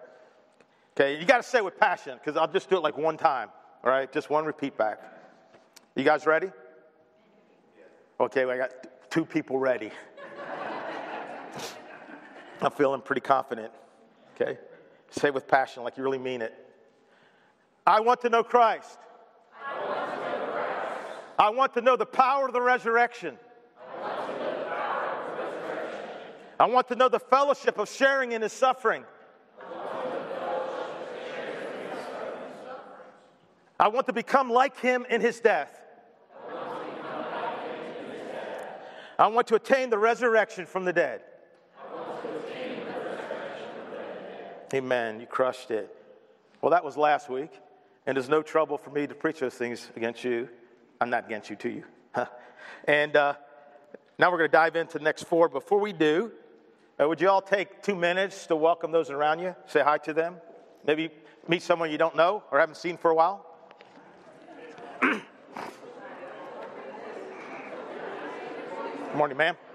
Okay, 0.97 1.20
you 1.20 1.26
got 1.26 1.37
to 1.37 1.42
say 1.42 1.58
it 1.58 1.64
with 1.64 1.78
passion 1.78 2.18
because 2.18 2.38
I'll 2.38 2.50
just 2.50 2.70
do 2.70 2.76
it 2.76 2.82
like 2.82 2.97
one 2.97 3.18
time, 3.18 3.50
all 3.88 3.95
right? 3.95 4.12
Just 4.12 4.28
one 4.28 4.45
repeat 4.45 4.76
back. 4.76 5.00
You 5.97 6.04
guys 6.04 6.26
ready? 6.26 6.50
Okay, 8.21 8.45
well, 8.45 8.54
I 8.54 8.59
got 8.59 8.71
two 9.11 9.25
people 9.25 9.59
ready. 9.59 9.90
I'm 12.61 12.71
feeling 12.73 13.00
pretty 13.00 13.23
confident. 13.23 13.73
Okay? 14.35 14.59
Say 15.11 15.30
with 15.30 15.49
passion, 15.49 15.85
like 15.85 15.97
you 15.97 16.02
really 16.02 16.18
mean 16.18 16.42
it. 16.42 16.54
I 17.87 18.00
want 18.00 18.21
to 18.21 18.28
know 18.28 18.42
Christ. 18.42 18.99
I 19.57 19.78
want 19.88 20.11
to 20.11 20.16
know, 20.16 20.47
Christ. 20.52 21.09
I 21.38 21.50
want 21.50 21.75
to 21.75 21.80
know 21.80 21.97
the 21.97 22.04
power 22.04 22.47
of 22.47 22.52
the 22.52 22.61
resurrection. 22.61 23.38
I 26.61 26.66
want 26.66 26.88
to 26.88 26.97
know 26.97 27.09
the 27.09 27.21
fellowship 27.21 27.78
of 27.78 27.88
sharing 27.88 28.33
in 28.33 28.42
his 28.42 28.52
suffering. 28.52 29.04
I 33.80 33.88
want 33.88 34.06
to 34.06 34.12
become 34.12 34.50
like 34.50 34.78
him 34.80 35.06
in 35.08 35.20
his 35.20 35.38
death. 35.40 35.73
I 39.20 39.26
want 39.26 39.49
to 39.49 39.56
attain 39.56 39.90
the 39.90 39.99
resurrection 39.99 40.66
from 40.66 40.85
the 40.85 40.92
dead. 40.92 41.23
Amen. 44.75 45.20
You 45.20 45.26
crushed 45.26 45.70
it. 45.70 45.94
Well, 46.61 46.70
that 46.70 46.85
was 46.85 46.97
last 46.97 47.28
week, 47.28 47.50
and 48.06 48.16
there's 48.16 48.28
no 48.28 48.42
trouble 48.42 48.78
for 48.78 48.90
me 48.90 49.06
to 49.06 49.14
preach 49.14 49.40
those 49.40 49.54
things 49.54 49.88
against 49.97 50.25
you. 50.25 50.49
I'm 51.00 51.11
not 51.11 51.26
against 51.26 51.49
you, 51.49 51.56
to 51.56 51.68
you. 51.68 51.85
and 52.85 53.16
uh, 53.16 53.35
now 54.18 54.30
we're 54.30 54.38
going 54.38 54.50
to 54.50 54.56
dive 54.56 54.76
into 54.76 54.99
the 54.99 55.04
next 55.04 55.25
four. 55.25 55.49
Before 55.49 55.80
we 55.80 55.92
do, 55.92 56.32
uh, 57.00 57.08
would 57.08 57.20
you 57.20 57.30
all 57.30 57.40
take 57.40 57.82
two 57.82 57.94
minutes 57.94 58.47
to 58.49 58.56
welcome 58.56 58.92
those 58.92 59.11
around 59.11 59.38
you? 59.38 59.54
Say 59.66 59.80
hi 59.80 59.99
to 59.99 60.12
them. 60.12 60.37
Maybe 60.87 61.11
meet 61.49 61.62
someone 61.62 61.90
you 61.90 61.99
don't 61.99 62.16
know 62.16 62.42
or 62.50 62.58
haven't 62.61 62.76
seen 62.76 62.97
for 62.99 63.11
a 63.11 63.14
while. 63.14 63.48
Good 65.00 65.23
morning, 69.14 69.37
ma'am. 69.37 69.57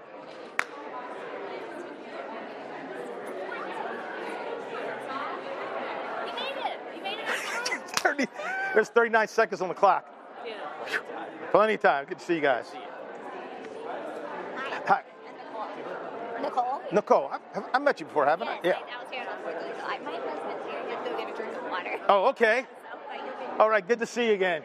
30, 7.96 8.26
there's 8.74 8.88
39 8.88 9.28
seconds 9.28 9.60
on 9.60 9.68
the 9.68 9.74
clock. 9.74 10.08
Yeah. 10.46 10.54
Plenty 11.50 11.74
of 11.74 11.80
time. 11.80 12.04
Good 12.06 12.18
to 12.18 12.24
see 12.24 12.34
you 12.34 12.40
guys. 12.40 12.72
Hi. 14.86 15.02
Nicole. 16.42 16.80
Nicole. 16.92 17.30
I, 17.32 17.38
I 17.72 17.78
met 17.78 18.00
you 18.00 18.06
before, 18.06 18.26
haven't 18.26 18.48
yes, 18.48 18.60
I? 18.62 18.66
Yeah. 18.66 18.74
I 18.74 19.02
was 19.02 19.10
here 19.10 19.22
on 19.22 19.28
I, 19.84 19.98
my 19.98 20.10
husband's 20.12 20.64
here. 20.70 20.82
You 20.82 20.90
have 20.96 21.04
to 21.04 21.10
go 21.10 21.16
get 21.18 21.32
a 21.32 21.36
drink 21.36 21.56
of 21.56 21.70
water. 21.70 22.00
Oh, 22.08 22.28
okay. 22.28 22.66
All 23.58 23.70
right. 23.70 23.86
Good 23.86 24.00
to 24.00 24.06
see 24.06 24.26
you 24.26 24.32
again. 24.32 24.62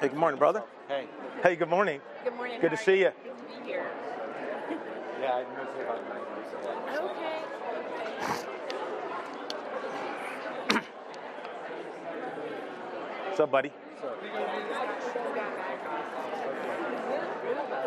Hey, 0.00 0.08
good 0.08 0.18
morning, 0.18 0.38
brother. 0.38 0.62
Hey. 0.88 1.06
Hey, 1.42 1.56
good 1.56 1.70
morning. 1.70 2.00
Good 2.22 2.34
morning. 2.36 2.60
Good 2.60 2.70
to 2.72 2.76
see 2.76 2.98
you. 3.00 3.10
Good 3.24 3.36
to 3.38 3.60
be 3.62 3.66
here. 3.66 3.86
Yeah, 5.20 5.34
I 5.34 5.38
didn't 5.40 5.56
know 5.56 5.64
say 5.74 5.82
about 5.84 6.08
my 6.08 6.16
Okay. 6.98 7.42
What's 13.26 13.40
up, 13.40 13.50
buddy? 13.50 13.72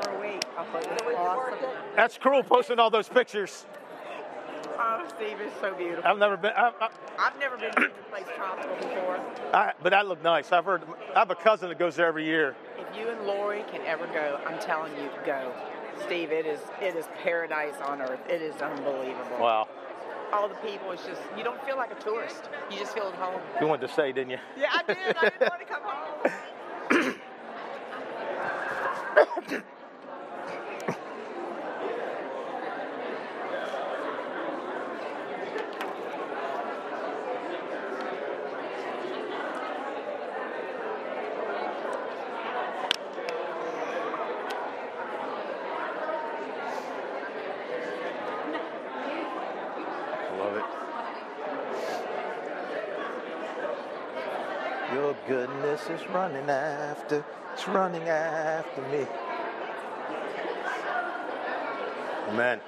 for 0.01 0.09
a 0.09 0.19
week. 0.19 0.43
I 0.57 0.63
thought 0.63 0.83
it 0.83 1.05
was 1.05 1.15
awesome. 1.15 1.69
That's 1.95 2.17
cool 2.17 2.43
posting 2.43 2.79
all 2.79 2.89
those 2.89 3.07
pictures. 3.07 3.65
Oh, 4.91 5.05
Steve 5.15 5.39
is 5.39 5.51
so 5.61 5.75
beautiful. 5.75 6.03
I've 6.03 6.17
never 6.17 6.35
been, 6.35 6.51
I, 6.57 6.71
I've 7.19 7.39
never 7.39 7.57
been 7.57 7.71
to 7.75 7.81
the 7.81 8.03
place 8.09 8.25
tropical 8.35 8.75
before. 8.77 9.19
I, 9.53 9.73
but 9.83 9.91
that 9.91 10.07
looked 10.07 10.23
nice. 10.23 10.51
I've 10.51 10.65
heard, 10.65 10.81
I 11.15 11.19
have 11.19 11.29
a 11.29 11.35
cousin 11.35 11.69
that 11.69 11.77
goes 11.77 11.95
there 11.95 12.07
every 12.07 12.25
year. 12.25 12.55
If 12.79 12.97
you 12.97 13.07
and 13.07 13.27
Lori 13.27 13.63
can 13.71 13.81
ever 13.85 14.07
go, 14.07 14.39
I'm 14.47 14.59
telling 14.59 14.91
you, 14.93 15.11
go. 15.27 15.53
Steve, 16.05 16.31
it 16.31 16.47
is 16.47 16.59
it 16.81 16.95
is 16.95 17.05
paradise 17.21 17.75
on 17.83 18.01
earth. 18.01 18.21
It 18.27 18.41
is 18.41 18.55
unbelievable. 18.61 19.37
Wow. 19.39 19.67
All 20.33 20.47
the 20.49 20.55
people, 20.55 20.91
it's 20.91 21.05
just 21.05 21.21
you 21.37 21.43
don't 21.43 21.61
feel 21.65 21.77
like 21.77 21.91
a 21.91 22.01
tourist. 22.01 22.49
You 22.71 22.79
just 22.79 22.93
feel 22.95 23.09
at 23.09 23.15
home. 23.15 23.41
You 23.61 23.67
wanted 23.67 23.85
to 23.87 23.93
say, 23.93 24.11
didn't 24.11 24.31
you? 24.31 24.37
Yeah, 24.57 24.69
I 24.71 24.83
did. 24.83 24.97
I 25.17 25.29
didn't 25.29 25.41
want 25.41 25.59
to 25.59 25.65
come 25.65 25.83
home. 29.53 29.63
Love 50.39 50.55
it. 50.55 50.63
Your 54.93 55.15
goodness 55.27 55.81
is 55.89 55.98
running 56.13 56.49
after, 56.49 57.23
it's 57.53 57.67
running 57.67 58.03
after 58.03 58.81
me. 58.89 59.05
Amen. 62.29 62.61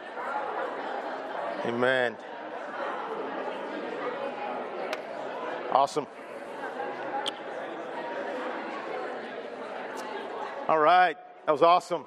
Amen. 1.66 2.18
Awesome. 5.72 6.08
All 10.68 10.80
right, 10.80 11.18
that 11.46 11.52
was 11.52 11.62
awesome. 11.62 12.06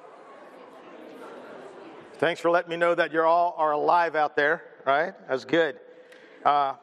Thanks 2.17 2.39
for 2.39 2.49
letting 2.49 2.69
me 2.69 2.77
know 2.77 2.95
that 2.95 3.11
you're 3.11 3.25
all 3.25 3.53
are 3.57 3.73
alive 3.73 4.15
out 4.15 4.35
there, 4.35 4.63
right? 4.85 5.13
That's 5.27 5.45
good. 5.45 5.79
Uh, 6.43 6.73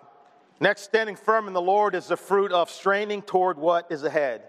next, 0.61 0.83
standing 0.83 1.17
firm 1.17 1.49
in 1.49 1.55
the 1.55 1.61
Lord 1.61 1.95
is 1.95 2.09
the 2.09 2.17
fruit 2.17 2.53
of 2.53 2.71
straining 2.71 3.23
toward 3.23 3.59
what 3.59 3.91
is 3.91 4.05
ahead. 4.05 4.43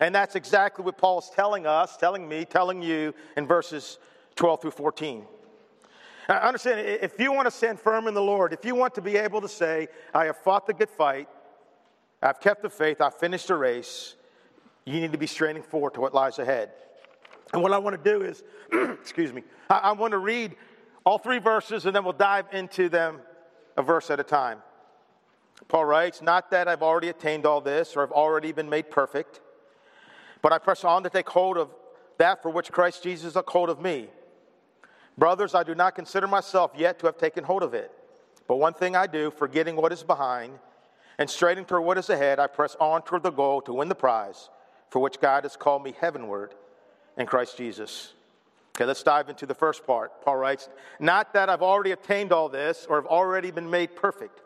And 0.00 0.14
that's 0.14 0.36
exactly 0.36 0.84
what 0.84 0.98
Paul's 0.98 1.30
telling 1.30 1.66
us, 1.66 1.96
telling 1.96 2.28
me, 2.28 2.44
telling 2.44 2.82
you 2.82 3.14
in 3.36 3.46
verses 3.46 3.98
12 4.36 4.62
through 4.62 4.70
14. 4.72 5.24
Now, 6.28 6.40
understand, 6.40 6.80
if 6.80 7.18
you 7.18 7.32
want 7.32 7.46
to 7.46 7.50
stand 7.50 7.80
firm 7.80 8.08
in 8.08 8.14
the 8.14 8.22
Lord, 8.22 8.52
if 8.52 8.64
you 8.64 8.74
want 8.74 8.94
to 8.96 9.00
be 9.00 9.16
able 9.16 9.40
to 9.40 9.48
say, 9.48 9.88
I 10.12 10.26
have 10.26 10.36
fought 10.36 10.66
the 10.66 10.74
good 10.74 10.90
fight, 10.90 11.28
I've 12.22 12.40
kept 12.40 12.62
the 12.62 12.70
faith, 12.70 13.00
I've 13.00 13.14
finished 13.14 13.48
the 13.48 13.54
race, 13.54 14.16
you 14.84 15.00
need 15.00 15.12
to 15.12 15.18
be 15.18 15.26
straining 15.26 15.62
forward 15.62 15.94
to 15.94 16.00
what 16.00 16.14
lies 16.14 16.38
ahead. 16.38 16.70
And 17.52 17.62
what 17.62 17.72
I 17.72 17.78
want 17.78 18.02
to 18.02 18.10
do 18.10 18.22
is, 18.24 18.42
excuse 19.00 19.32
me, 19.32 19.44
I, 19.70 19.76
I 19.76 19.92
want 19.92 20.12
to 20.12 20.18
read 20.18 20.56
all 21.04 21.18
three 21.18 21.38
verses 21.38 21.86
and 21.86 21.94
then 21.94 22.02
we'll 22.02 22.12
dive 22.12 22.46
into 22.52 22.88
them 22.88 23.20
a 23.76 23.82
verse 23.82 24.10
at 24.10 24.18
a 24.18 24.24
time. 24.24 24.58
Paul 25.68 25.84
writes, 25.84 26.22
Not 26.22 26.50
that 26.50 26.68
I've 26.68 26.82
already 26.82 27.08
attained 27.08 27.46
all 27.46 27.60
this 27.60 27.96
or 27.96 28.02
have 28.02 28.12
already 28.12 28.52
been 28.52 28.68
made 28.68 28.90
perfect, 28.90 29.40
but 30.42 30.52
I 30.52 30.58
press 30.58 30.84
on 30.84 31.02
to 31.02 31.10
take 31.10 31.28
hold 31.28 31.56
of 31.56 31.70
that 32.18 32.42
for 32.42 32.50
which 32.50 32.70
Christ 32.70 33.02
Jesus 33.02 33.34
took 33.34 33.48
hold 33.50 33.68
of 33.68 33.80
me. 33.80 34.08
Brothers, 35.18 35.54
I 35.54 35.62
do 35.62 35.74
not 35.74 35.94
consider 35.94 36.26
myself 36.26 36.72
yet 36.76 36.98
to 37.00 37.06
have 37.06 37.18
taken 37.18 37.44
hold 37.44 37.62
of 37.62 37.74
it. 37.74 37.90
But 38.46 38.56
one 38.56 38.74
thing 38.74 38.94
I 38.94 39.06
do, 39.06 39.30
forgetting 39.30 39.76
what 39.76 39.92
is 39.92 40.02
behind 40.02 40.58
and 41.18 41.28
straining 41.28 41.64
toward 41.64 41.84
what 41.84 41.98
is 41.98 42.10
ahead, 42.10 42.38
I 42.38 42.46
press 42.46 42.76
on 42.78 43.02
toward 43.02 43.22
the 43.22 43.30
goal 43.30 43.60
to 43.62 43.72
win 43.72 43.88
the 43.88 43.94
prize 43.94 44.50
for 44.90 45.00
which 45.00 45.20
God 45.20 45.44
has 45.44 45.56
called 45.56 45.82
me 45.82 45.94
heavenward 45.98 46.54
in 47.16 47.26
Christ 47.26 47.56
Jesus. 47.56 48.12
Okay, 48.76 48.84
let's 48.84 49.02
dive 49.02 49.30
into 49.30 49.46
the 49.46 49.54
first 49.54 49.86
part. 49.86 50.22
Paul 50.22 50.36
writes, 50.36 50.68
Not 51.00 51.32
that 51.32 51.48
I've 51.48 51.62
already 51.62 51.92
attained 51.92 52.30
all 52.30 52.48
this 52.50 52.86
or 52.88 52.96
have 52.96 53.06
already 53.06 53.50
been 53.50 53.70
made 53.70 53.96
perfect. 53.96 54.42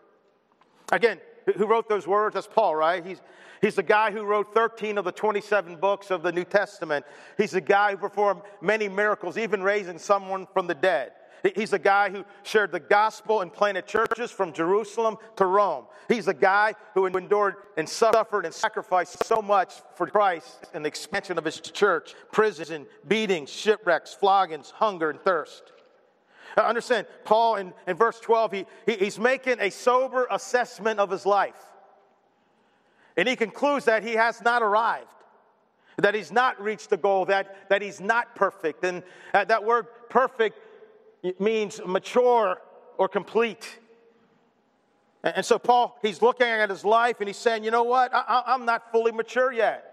Again, 0.92 1.20
who 1.56 1.66
wrote 1.66 1.88
those 1.88 2.06
words? 2.06 2.34
That's 2.34 2.46
Paul, 2.46 2.76
right? 2.76 3.04
He's, 3.04 3.20
he's 3.60 3.74
the 3.74 3.82
guy 3.82 4.10
who 4.10 4.24
wrote 4.24 4.52
13 4.54 4.98
of 4.98 5.04
the 5.04 5.12
27 5.12 5.76
books 5.76 6.10
of 6.10 6.22
the 6.22 6.32
New 6.32 6.44
Testament. 6.44 7.04
He's 7.36 7.52
the 7.52 7.60
guy 7.60 7.92
who 7.92 7.96
performed 7.96 8.42
many 8.60 8.88
miracles, 8.88 9.38
even 9.38 9.62
raising 9.62 9.98
someone 9.98 10.46
from 10.52 10.66
the 10.66 10.74
dead. 10.74 11.12
He's 11.54 11.70
the 11.70 11.78
guy 11.78 12.10
who 12.10 12.24
shared 12.42 12.70
the 12.72 12.80
gospel 12.80 13.40
and 13.40 13.52
planted 13.52 13.86
churches 13.86 14.30
from 14.30 14.52
Jerusalem 14.52 15.16
to 15.36 15.46
Rome. 15.46 15.86
He's 16.08 16.26
the 16.26 16.34
guy 16.34 16.74
who 16.94 17.06
endured 17.06 17.56
and 17.76 17.88
suffered 17.88 18.44
and 18.44 18.52
sacrificed 18.52 19.24
so 19.24 19.40
much 19.40 19.74
for 19.94 20.06
Christ 20.06 20.66
and 20.74 20.84
the 20.84 20.88
expansion 20.88 21.38
of 21.38 21.44
his 21.44 21.60
church 21.60 22.14
prison, 22.30 22.86
beatings, 23.08 23.50
shipwrecks, 23.50 24.14
floggings, 24.14 24.70
hunger, 24.70 25.10
and 25.10 25.20
thirst. 25.20 25.72
Understand, 26.56 27.06
Paul 27.24 27.56
in, 27.56 27.72
in 27.86 27.96
verse 27.96 28.18
12, 28.20 28.52
he, 28.52 28.66
he, 28.86 28.96
he's 28.96 29.18
making 29.18 29.60
a 29.60 29.70
sober 29.70 30.26
assessment 30.30 30.98
of 31.00 31.10
his 31.10 31.24
life. 31.24 31.54
And 33.16 33.28
he 33.28 33.36
concludes 33.36 33.84
that 33.86 34.02
he 34.02 34.14
has 34.14 34.42
not 34.42 34.62
arrived. 34.62 35.06
that 35.98 36.14
he's 36.14 36.32
not 36.32 36.60
reached 36.62 36.90
the 36.90 36.96
goal, 36.96 37.26
that, 37.26 37.68
that 37.68 37.82
he's 37.82 38.00
not 38.00 38.34
perfect. 38.34 38.84
And 38.84 39.02
uh, 39.34 39.44
that 39.44 39.64
word 39.64 39.86
perfect 40.08 40.58
means 41.38 41.80
mature 41.84 42.60
or 42.96 43.08
complete. 43.08 43.78
And, 45.22 45.36
and 45.36 45.46
so, 45.46 45.58
Paul, 45.58 45.98
he's 46.02 46.22
looking 46.22 46.46
at 46.46 46.70
his 46.70 46.84
life 46.84 47.16
and 47.20 47.28
he's 47.28 47.36
saying, 47.36 47.64
you 47.64 47.70
know 47.70 47.84
what? 47.84 48.10
I, 48.14 48.54
am 48.54 48.64
not 48.64 48.90
fully 48.90 49.12
mature 49.12 49.52
yet. 49.52 49.86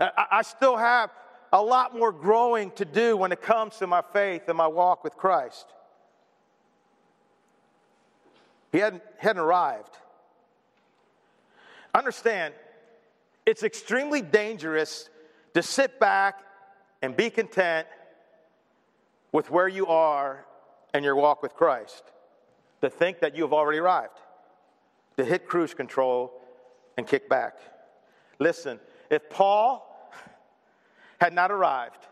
I, 0.00 0.26
I 0.30 0.42
still 0.42 0.76
have 0.76 1.10
a 1.52 1.62
lot 1.62 1.96
more 1.96 2.12
growing 2.12 2.70
to 2.72 2.84
do 2.84 3.16
when 3.16 3.32
it 3.32 3.42
comes 3.42 3.76
to 3.78 3.86
my 3.86 4.02
faith 4.12 4.42
and 4.48 4.56
my 4.56 4.68
walk 4.68 5.02
with 5.02 5.16
Christ. 5.16 5.66
He 8.72 8.78
hadn't, 8.78 9.02
hadn't 9.18 9.42
arrived. 9.42 9.96
Understand, 11.94 12.54
it's 13.44 13.64
extremely 13.64 14.22
dangerous 14.22 15.08
to 15.54 15.62
sit 15.62 15.98
back 15.98 16.40
and 17.02 17.16
be 17.16 17.30
content 17.30 17.88
with 19.32 19.50
where 19.50 19.66
you 19.66 19.86
are 19.86 20.44
and 20.94 21.04
your 21.04 21.16
walk 21.16 21.42
with 21.42 21.54
Christ, 21.54 22.04
to 22.80 22.90
think 22.90 23.20
that 23.20 23.36
you 23.36 23.42
have 23.42 23.52
already 23.52 23.78
arrived, 23.78 24.18
to 25.16 25.24
hit 25.24 25.48
cruise 25.48 25.74
control 25.74 26.32
and 26.96 27.06
kick 27.06 27.28
back. 27.28 27.58
Listen, 28.38 28.78
if 29.10 29.28
Paul 29.30 29.89
had 31.20 31.34
not 31.34 31.50
arrived, 31.50 32.06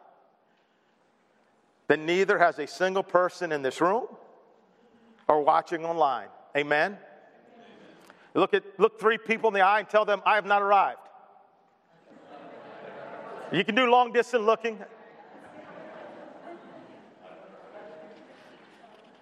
then 1.88 2.04
neither 2.04 2.38
has 2.38 2.58
a 2.58 2.66
single 2.66 3.02
person 3.02 3.52
in 3.52 3.62
this 3.62 3.80
room 3.80 4.06
or 5.26 5.42
watching 5.42 5.84
online. 5.84 6.28
Amen? 6.56 6.98
Look 8.34 8.52
at 8.52 8.62
look 8.78 9.00
three 9.00 9.16
people 9.16 9.48
in 9.48 9.54
the 9.54 9.62
eye 9.62 9.80
and 9.80 9.88
tell 9.88 10.04
them, 10.04 10.20
I 10.26 10.34
have 10.34 10.44
not 10.44 10.62
arrived. 10.62 10.98
You 13.50 13.64
can 13.64 13.74
do 13.74 13.90
long 13.90 14.12
distance 14.12 14.44
looking. 14.44 14.78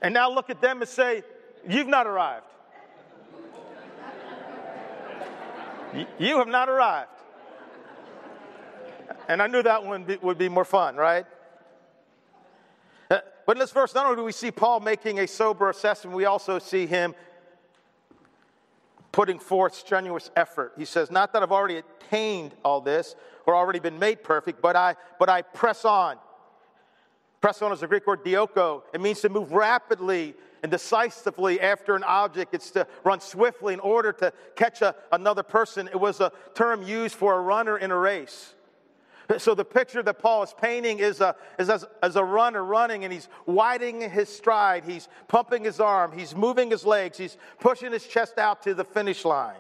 And 0.03 0.13
now 0.13 0.31
look 0.33 0.51
at 0.51 0.61
them 0.61 0.81
and 0.81 0.89
say, 0.89 1.23
You've 1.69 1.87
not 1.87 2.07
arrived. 2.07 2.45
You 6.19 6.39
have 6.39 6.49
not 6.49 6.69
arrived. 6.69 7.16
And 9.29 9.43
I 9.43 9.47
knew 9.47 9.63
that 9.63 9.85
one 9.85 10.07
would 10.23 10.39
be 10.39 10.49
more 10.49 10.65
fun, 10.65 10.97
right? 10.97 11.27
Uh, 13.11 13.19
but 13.47 13.57
in 13.57 13.61
this 13.61 13.73
verse, 13.73 13.95
not 13.95 14.07
only 14.07 14.17
do 14.17 14.25
we 14.25 14.33
see 14.33 14.51
Paul 14.51 14.81
making 14.81 15.19
a 15.19 15.27
sober 15.27 15.71
assessment, 15.71 16.17
we 16.17 16.25
also 16.25 16.59
see 16.59 16.87
him 16.87 17.15
putting 19.13 19.39
forth 19.39 19.75
strenuous 19.75 20.31
effort. 20.37 20.75
He 20.77 20.85
says, 20.85 21.11
Not 21.11 21.33
that 21.33 21.43
I've 21.43 21.53
already 21.53 21.79
attained 21.79 22.55
all 22.65 22.81
this 22.81 23.17
or 23.47 23.55
already 23.55 23.79
been 23.79 23.99
made 23.99 24.23
perfect, 24.23 24.61
but 24.61 24.77
I, 24.77 24.97
but 25.19 25.29
I 25.29 25.43
press 25.43 25.85
on. 25.85 26.19
Press 27.41 27.63
on 27.63 27.73
is 27.73 27.81
the 27.81 27.87
Greek 27.87 28.07
word 28.07 28.25
dioko. 28.25 28.83
It 28.93 29.01
means 29.01 29.21
to 29.21 29.29
move 29.29 29.53
rapidly 29.53 30.35
and 30.63 30.71
decisively 30.73 31.61
after 31.61 31.95
an 31.95 32.03
object. 32.03 32.55
It's 32.55 32.71
to 32.73 32.87
run 33.05 33.21
swiftly 33.21 33.73
in 33.73 33.81
order 33.81 34.13
to 34.15 34.33
catch 34.57 34.83
a, 34.83 34.95
another 35.13 35.45
person. 35.45 35.89
It 35.89 36.01
was 36.01 36.21
a 36.21 36.33
term 36.55 36.83
used 36.83 37.15
for 37.15 37.37
a 37.37 37.41
runner 37.41 37.79
in 37.79 37.91
a 37.91 37.97
race. 37.97 38.56
So 39.39 39.55
the 39.55 39.65
picture 39.65 40.03
that 40.03 40.19
Paul 40.19 40.43
is 40.43 40.55
painting 40.61 40.99
is, 40.99 41.21
a, 41.21 41.35
is 41.59 41.69
as, 41.71 41.85
as 42.03 42.17
a 42.17 42.25
runner 42.25 42.65
running 42.65 43.05
and 43.05 43.13
he's 43.13 43.29
widening 43.47 44.09
his 44.11 44.29
stride, 44.29 44.85
he's 44.85 45.09
pumping 45.29 45.65
his 45.65 45.81
arm, 45.81 46.17
he's 46.17 46.35
moving 46.35 46.71
his 46.71 46.85
legs, 46.85 47.19
he's 47.19 47.37
pushing 47.59 47.93
his 47.93 48.07
chest 48.07 48.39
out 48.39 48.63
to 48.63 48.75
the 48.75 48.85
finish 48.85 49.25
line. 49.25 49.57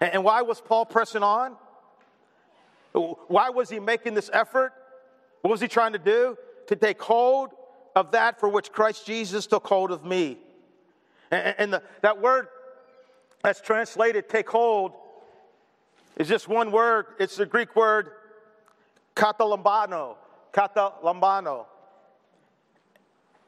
And, 0.00 0.14
and 0.14 0.24
why 0.24 0.42
was 0.42 0.60
Paul 0.60 0.86
pressing 0.86 1.22
on? 1.22 1.56
Why 2.92 3.50
was 3.50 3.68
he 3.70 3.80
making 3.80 4.14
this 4.14 4.30
effort? 4.32 4.72
What 5.42 5.50
was 5.50 5.60
he 5.60 5.68
trying 5.68 5.92
to 5.92 5.98
do? 5.98 6.36
To 6.68 6.76
take 6.76 7.00
hold 7.00 7.50
of 7.94 8.12
that 8.12 8.40
for 8.40 8.48
which 8.48 8.72
Christ 8.72 9.06
Jesus 9.06 9.46
took 9.46 9.66
hold 9.66 9.90
of 9.90 10.04
me. 10.04 10.38
And, 11.30 11.54
and 11.58 11.72
the, 11.74 11.82
that 12.02 12.20
word 12.20 12.48
that's 13.42 13.60
translated 13.60 14.28
take 14.28 14.48
hold 14.48 14.92
is 16.16 16.28
just 16.28 16.48
one 16.48 16.72
word. 16.72 17.06
It's 17.20 17.36
the 17.36 17.46
Greek 17.46 17.76
word 17.76 18.10
Katalambano. 19.18 20.16
Katalambano. 20.52 21.66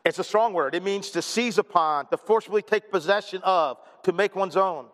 It's 0.05 0.19
a 0.19 0.25
strong 0.25 0.53
word. 0.53 0.75
It 0.75 0.83
means 0.83 1.11
to 1.11 1.23
seize 1.23 1.59
upon, 1.59 2.07
to 2.09 2.17
forcibly 2.17 2.63
take 2.63 2.91
possession 2.91 3.41
of, 3.45 3.79
to 4.03 4.13
make 4.13 4.35
one's 4.35 4.57
own. 4.57 4.87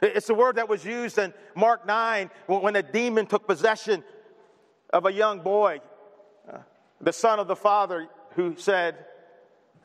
It's 0.00 0.30
a 0.30 0.34
word 0.34 0.56
that 0.56 0.68
was 0.68 0.84
used 0.84 1.18
in 1.18 1.34
Mark 1.54 1.86
9 1.86 2.30
when 2.46 2.74
a 2.74 2.82
demon 2.82 3.26
took 3.26 3.46
possession 3.46 4.02
of 4.92 5.06
a 5.06 5.12
young 5.12 5.40
boy, 5.40 5.80
uh, 6.52 6.58
the 7.00 7.12
son 7.12 7.38
of 7.38 7.46
the 7.46 7.56
father 7.56 8.08
who 8.34 8.56
said, 8.56 8.96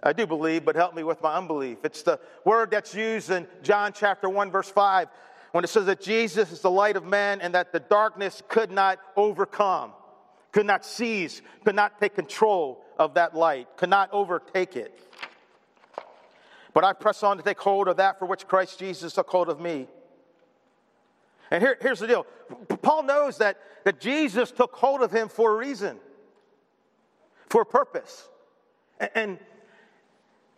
I 0.02 0.13
do 0.13 0.26
believe, 0.26 0.65
but 0.65 0.76
help 0.76 0.96
me 0.96 1.04
with 1.04 1.22
my 1.22 1.36
unbelief. 1.36 1.80
It's 1.84 2.04
the 2.04 2.20
word 2.46 2.72
that's 2.72 2.96
used 2.96 3.30
in 3.30 3.48
John 3.62 3.93
chapter 3.93 4.30
1, 4.30 4.52
verse 4.52 4.70
5, 4.70 5.08
when 5.58 5.63
it 5.63 5.70
says 5.70 5.88
that 5.88 6.00
Jesus 6.00 6.52
is 6.52 6.62
the 6.62 6.70
light 6.70 6.96
of 6.96 7.04
man 7.04 7.41
and 7.41 7.56
that 7.56 7.74
the 7.74 7.80
darkness 7.80 8.43
could 8.48 8.70
not 8.70 9.00
overcome 9.15 9.91
could 10.52 10.65
not 10.65 10.84
seize, 10.86 11.41
could 11.65 11.76
not 11.76 12.00
take 12.00 12.15
control 12.15 12.84
of 12.98 13.13
that 13.13 13.36
light, 13.36 13.67
could 13.76 13.89
not 13.89 14.12
overtake 14.12 14.76
it. 14.76 15.00
But 16.74 16.84
I 16.84 16.93
press 16.93 17.22
on 17.22 17.38
to 17.38 17.43
take 17.43 17.60
hold 17.60 17.88
of 17.88 17.98
that 17.98 18.17
for 18.17 18.26
which 18.26 18.48
Christ 18.48 18.80
Jesus 18.80 19.13
took 19.13 19.30
hold 19.30 19.50
of 19.50 19.60
me. 19.60 19.88
And 21.52 21.62
here, 21.62 21.78
here's 21.80 22.00
the 22.00 22.08
deal 22.08 22.26
Paul 22.82 23.04
knows 23.04 23.38
that, 23.38 23.58
that 23.84 24.00
Jesus 24.00 24.52
took 24.52 24.76
hold 24.76 25.02
of 25.02 25.12
him 25.12 25.30
for 25.30 25.54
a 25.54 25.56
reason, 25.56 26.00
for 27.50 27.62
a 27.62 27.65
purpose. 27.65 28.28
And, 29.00 29.12
and 29.15 29.39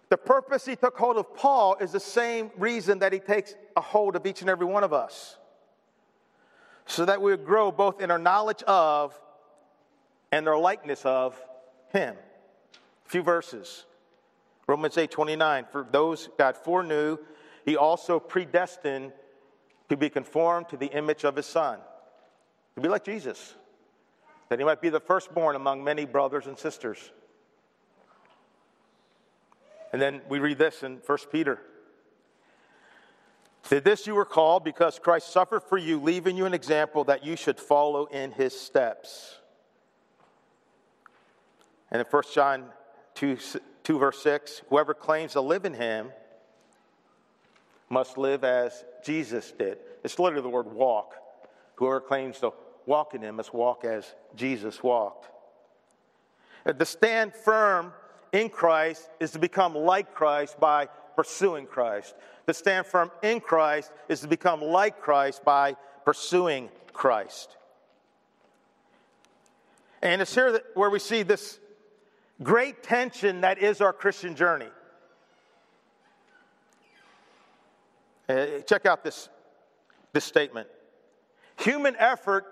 the 0.10 0.18
purpose 0.18 0.66
he 0.66 0.76
took 0.76 0.98
hold 0.98 1.18
of 1.18 1.36
Paul 1.36 1.78
is 1.80 1.92
the 1.92 2.00
same 2.00 2.52
reason 2.58 3.00
that 3.00 3.14
he 3.14 3.20
takes 3.20 3.54
a 3.76 3.82
hold 3.82 4.16
of 4.16 4.26
each 4.26 4.42
and 4.42 4.50
every 4.50 4.66
one 4.66 4.84
of 4.84 4.92
us. 4.92 5.38
So 6.88 7.06
that 7.06 7.22
we 7.22 7.30
would 7.32 7.46
grow 7.46 7.72
both 7.72 8.02
in 8.02 8.10
our 8.10 8.18
knowledge 8.18 8.64
of 8.64 9.20
and 10.32 10.48
our 10.48 10.58
likeness 10.58 11.06
of 11.06 11.40
him. 11.94 12.16
A 13.06 13.10
few 13.10 13.22
verses. 13.22 13.86
Romans 14.68 14.98
8 14.98 15.12
29. 15.12 15.66
For 15.72 15.88
those 15.92 16.30
God 16.38 16.58
foreknew, 16.58 17.18
he 17.64 17.78
also 17.78 18.20
predestined 18.20 19.14
to 19.90 19.98
be 19.98 20.10
conformed 20.10 20.70
to 20.70 20.78
the 20.78 20.88
image 20.88 21.24
of 21.24 21.36
his 21.36 21.46
son, 21.46 21.80
to 22.76 22.82
be 22.82 22.88
like 22.88 23.04
Jesus, 23.04 23.56
that 24.50 24.60
he 24.60 24.66
might 24.66 24.82
be 24.82 24.90
the 24.90 25.00
firstborn 25.00 25.56
among 25.56 25.84
many 25.84 26.06
brothers 26.06 26.48
and 26.48 26.58
sisters. 26.58 27.12
And 29.92 30.02
then 30.02 30.22
we 30.30 30.40
read 30.40 30.58
this 30.58 30.84
in 30.84 30.98
1 31.06 31.18
Peter. 31.32 31.60
To 33.70 33.82
this 33.82 34.08
you 34.08 34.16
were 34.16 34.26
called 34.26 34.64
because 34.64 35.00
Christ 35.00 35.32
suffered 35.32 35.64
for 35.64 35.78
you, 35.78 36.00
leaving 36.00 36.38
you 36.38 36.46
an 36.46 36.54
example 36.54 37.04
that 37.06 37.26
you 37.26 37.36
should 37.36 37.60
follow 37.60 38.06
in 38.06 38.32
his 38.32 38.60
steps. 38.60 39.36
And 41.92 42.00
in 42.00 42.06
1 42.10 42.24
John 42.34 42.66
2, 43.16 43.38
2, 43.84 44.00
verse 44.00 44.22
6, 44.22 44.62
whoever 44.70 44.94
claims 44.94 45.34
to 45.34 45.42
live 45.42 45.66
in 45.66 45.74
him 45.74 46.12
must 47.90 48.18
live 48.18 48.44
as 48.44 48.86
Jesus 49.04 49.52
did. 49.52 49.80
It's 50.04 50.20
literally 50.20 50.44
the 50.44 50.50
word 50.50 50.72
walk. 50.72 51.16
Whoever 51.76 52.00
claims 52.00 52.40
to 52.40 52.54
walk 52.86 53.14
in 53.14 53.22
him 53.22 53.36
must 53.36 53.54
walk 53.54 53.84
as 53.84 54.14
Jesus 54.36 54.84
walked. 54.84 55.30
And 56.66 56.78
To 56.78 56.86
stand 56.86 57.34
firm 57.34 57.94
in 58.32 58.50
Christ 58.50 59.10
is 59.20 59.32
to 59.32 59.40
become 59.40 59.76
like 59.76 60.14
Christ 60.14 60.60
by 60.60 60.88
pursuing 61.16 61.66
Christ. 61.66 62.16
To 62.48 62.54
stand 62.54 62.86
firm 62.86 63.12
in 63.22 63.40
Christ 63.40 63.92
is 64.08 64.22
to 64.22 64.28
become 64.28 64.62
like 64.62 65.02
Christ 65.02 65.44
by 65.44 65.76
pursuing 66.06 66.70
Christ. 66.94 67.58
And 70.02 70.22
it's 70.22 70.34
here 70.34 70.62
where 70.76 70.90
we 70.90 71.00
see 71.00 71.24
this 71.24 71.60
great 72.42 72.84
tension 72.84 73.42
that 73.42 73.60
is 73.60 73.82
our 73.82 73.94
Christian 73.94 74.36
journey. 74.36 74.70
Uh, 78.28 78.60
check 78.68 78.86
out 78.86 79.04
this, 79.04 79.28
this 80.14 80.24
statement. 80.24 80.68
Human 81.58 81.96
effort, 81.98 82.46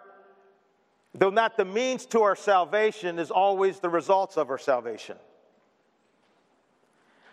though 1.14 1.30
not 1.30 1.56
the 1.56 1.66
means 1.66 2.06
to 2.08 2.22
our 2.24 2.36
salvation, 2.36 3.20
is 3.20 3.32
always 3.32 3.80
the 3.80 3.90
results 3.90 4.38
of 4.38 4.50
our 4.50 4.58
salvation. 4.58 5.18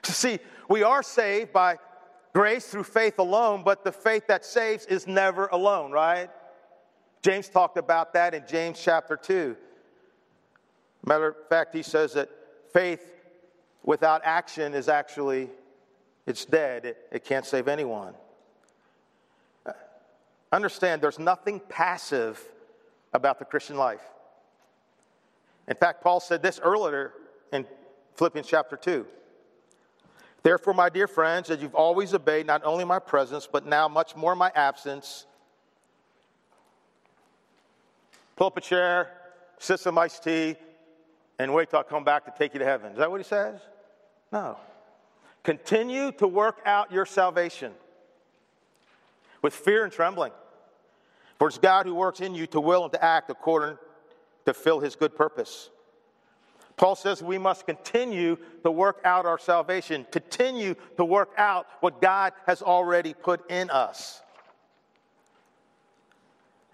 See, 0.04 0.38
we 0.68 0.82
are 0.82 1.02
saved 1.02 1.52
by 1.52 1.78
grace 2.32 2.66
through 2.66 2.84
faith 2.84 3.18
alone, 3.18 3.62
but 3.64 3.84
the 3.84 3.92
faith 3.92 4.26
that 4.28 4.44
saves 4.44 4.86
is 4.86 5.06
never 5.06 5.46
alone, 5.46 5.92
right? 5.92 6.30
James 7.22 7.48
talked 7.48 7.78
about 7.78 8.12
that 8.12 8.34
in 8.34 8.44
James 8.46 8.80
chapter 8.82 9.16
2. 9.16 9.56
Matter 11.06 11.28
of 11.28 11.36
fact, 11.48 11.74
he 11.74 11.82
says 11.82 12.14
that 12.14 12.28
faith 12.72 13.02
without 13.82 14.22
action 14.24 14.74
is 14.74 14.88
actually 14.88 15.50
it's 16.26 16.46
dead 16.46 16.86
it, 16.86 16.96
it 17.12 17.22
can't 17.22 17.44
save 17.44 17.68
anyone 17.68 18.14
understand 20.54 21.02
there's 21.02 21.18
nothing 21.18 21.60
passive 21.68 22.40
about 23.12 23.38
the 23.38 23.44
Christian 23.44 23.76
life. 23.76 24.02
In 25.68 25.76
fact, 25.76 26.02
Paul 26.02 26.20
said 26.20 26.42
this 26.42 26.60
earlier 26.62 27.12
in 27.52 27.66
Philippians 28.14 28.46
chapter 28.46 28.76
2. 28.76 29.06
Therefore, 30.44 30.74
my 30.74 30.90
dear 30.90 31.08
friends, 31.08 31.48
as 31.48 31.62
you've 31.62 31.74
always 31.74 32.12
obeyed 32.12 32.46
not 32.46 32.62
only 32.64 32.84
my 32.84 32.98
presence, 32.98 33.48
but 33.50 33.64
now 33.64 33.88
much 33.88 34.14
more 34.14 34.36
my 34.36 34.52
absence, 34.54 35.24
pull 38.36 38.48
up 38.48 38.56
a 38.58 38.60
chair, 38.60 39.10
sit 39.58 39.80
some 39.80 39.96
iced 39.96 40.22
tea, 40.22 40.56
and 41.38 41.54
wait 41.54 41.70
till 41.70 41.78
I 41.78 41.82
come 41.82 42.04
back 42.04 42.26
to 42.26 42.34
take 42.38 42.52
you 42.52 42.58
to 42.58 42.64
heaven. 42.66 42.92
Is 42.92 42.98
that 42.98 43.10
what 43.10 43.20
he 43.20 43.24
says? 43.24 43.58
No. 44.30 44.58
Continue 45.44 46.12
to 46.12 46.28
work 46.28 46.60
out 46.66 46.92
your 46.92 47.06
salvation 47.06 47.72
with 49.40 49.54
fear 49.54 49.84
and 49.84 49.92
trembling. 49.92 50.32
For 51.38 51.48
it's 51.48 51.56
God 51.56 51.86
who 51.86 51.94
works 51.94 52.20
in 52.20 52.34
you 52.34 52.46
to 52.48 52.60
will 52.60 52.84
and 52.84 52.92
to 52.92 53.02
act 53.02 53.30
according 53.30 53.78
to 54.44 54.52
fill 54.52 54.80
his 54.80 54.94
good 54.94 55.16
purpose. 55.16 55.70
Paul 56.76 56.96
says 56.96 57.22
we 57.22 57.38
must 57.38 57.66
continue 57.66 58.36
to 58.64 58.70
work 58.70 59.00
out 59.04 59.26
our 59.26 59.38
salvation, 59.38 60.06
continue 60.10 60.74
to 60.96 61.04
work 61.04 61.30
out 61.36 61.66
what 61.80 62.00
God 62.00 62.32
has 62.46 62.62
already 62.62 63.14
put 63.14 63.48
in 63.50 63.70
us. 63.70 64.22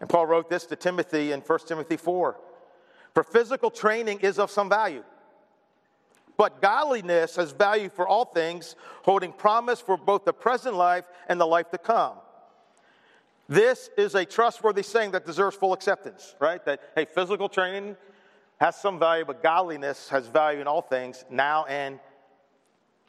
And 0.00 0.08
Paul 0.08 0.26
wrote 0.26 0.48
this 0.48 0.64
to 0.66 0.76
Timothy 0.76 1.32
in 1.32 1.40
1 1.40 1.58
Timothy 1.66 1.98
4 1.98 2.36
For 3.12 3.22
physical 3.22 3.70
training 3.70 4.20
is 4.20 4.38
of 4.38 4.50
some 4.50 4.70
value, 4.70 5.04
but 6.38 6.62
godliness 6.62 7.36
has 7.36 7.52
value 7.52 7.90
for 7.90 8.08
all 8.08 8.24
things, 8.24 8.76
holding 9.02 9.32
promise 9.32 9.80
for 9.80 9.98
both 9.98 10.24
the 10.24 10.32
present 10.32 10.74
life 10.74 11.04
and 11.28 11.38
the 11.38 11.46
life 11.46 11.70
to 11.72 11.78
come. 11.78 12.14
This 13.50 13.90
is 13.98 14.14
a 14.14 14.24
trustworthy 14.24 14.84
saying 14.84 15.10
that 15.10 15.26
deserves 15.26 15.56
full 15.56 15.72
acceptance, 15.72 16.36
right? 16.38 16.64
That, 16.64 16.80
hey, 16.94 17.04
physical 17.04 17.48
training 17.48 17.96
has 18.60 18.76
some 18.76 18.98
value, 18.98 19.24
but 19.24 19.42
godliness 19.42 20.10
has 20.10 20.26
value 20.26 20.60
in 20.60 20.66
all 20.66 20.82
things, 20.82 21.24
now 21.30 21.64
and 21.64 21.98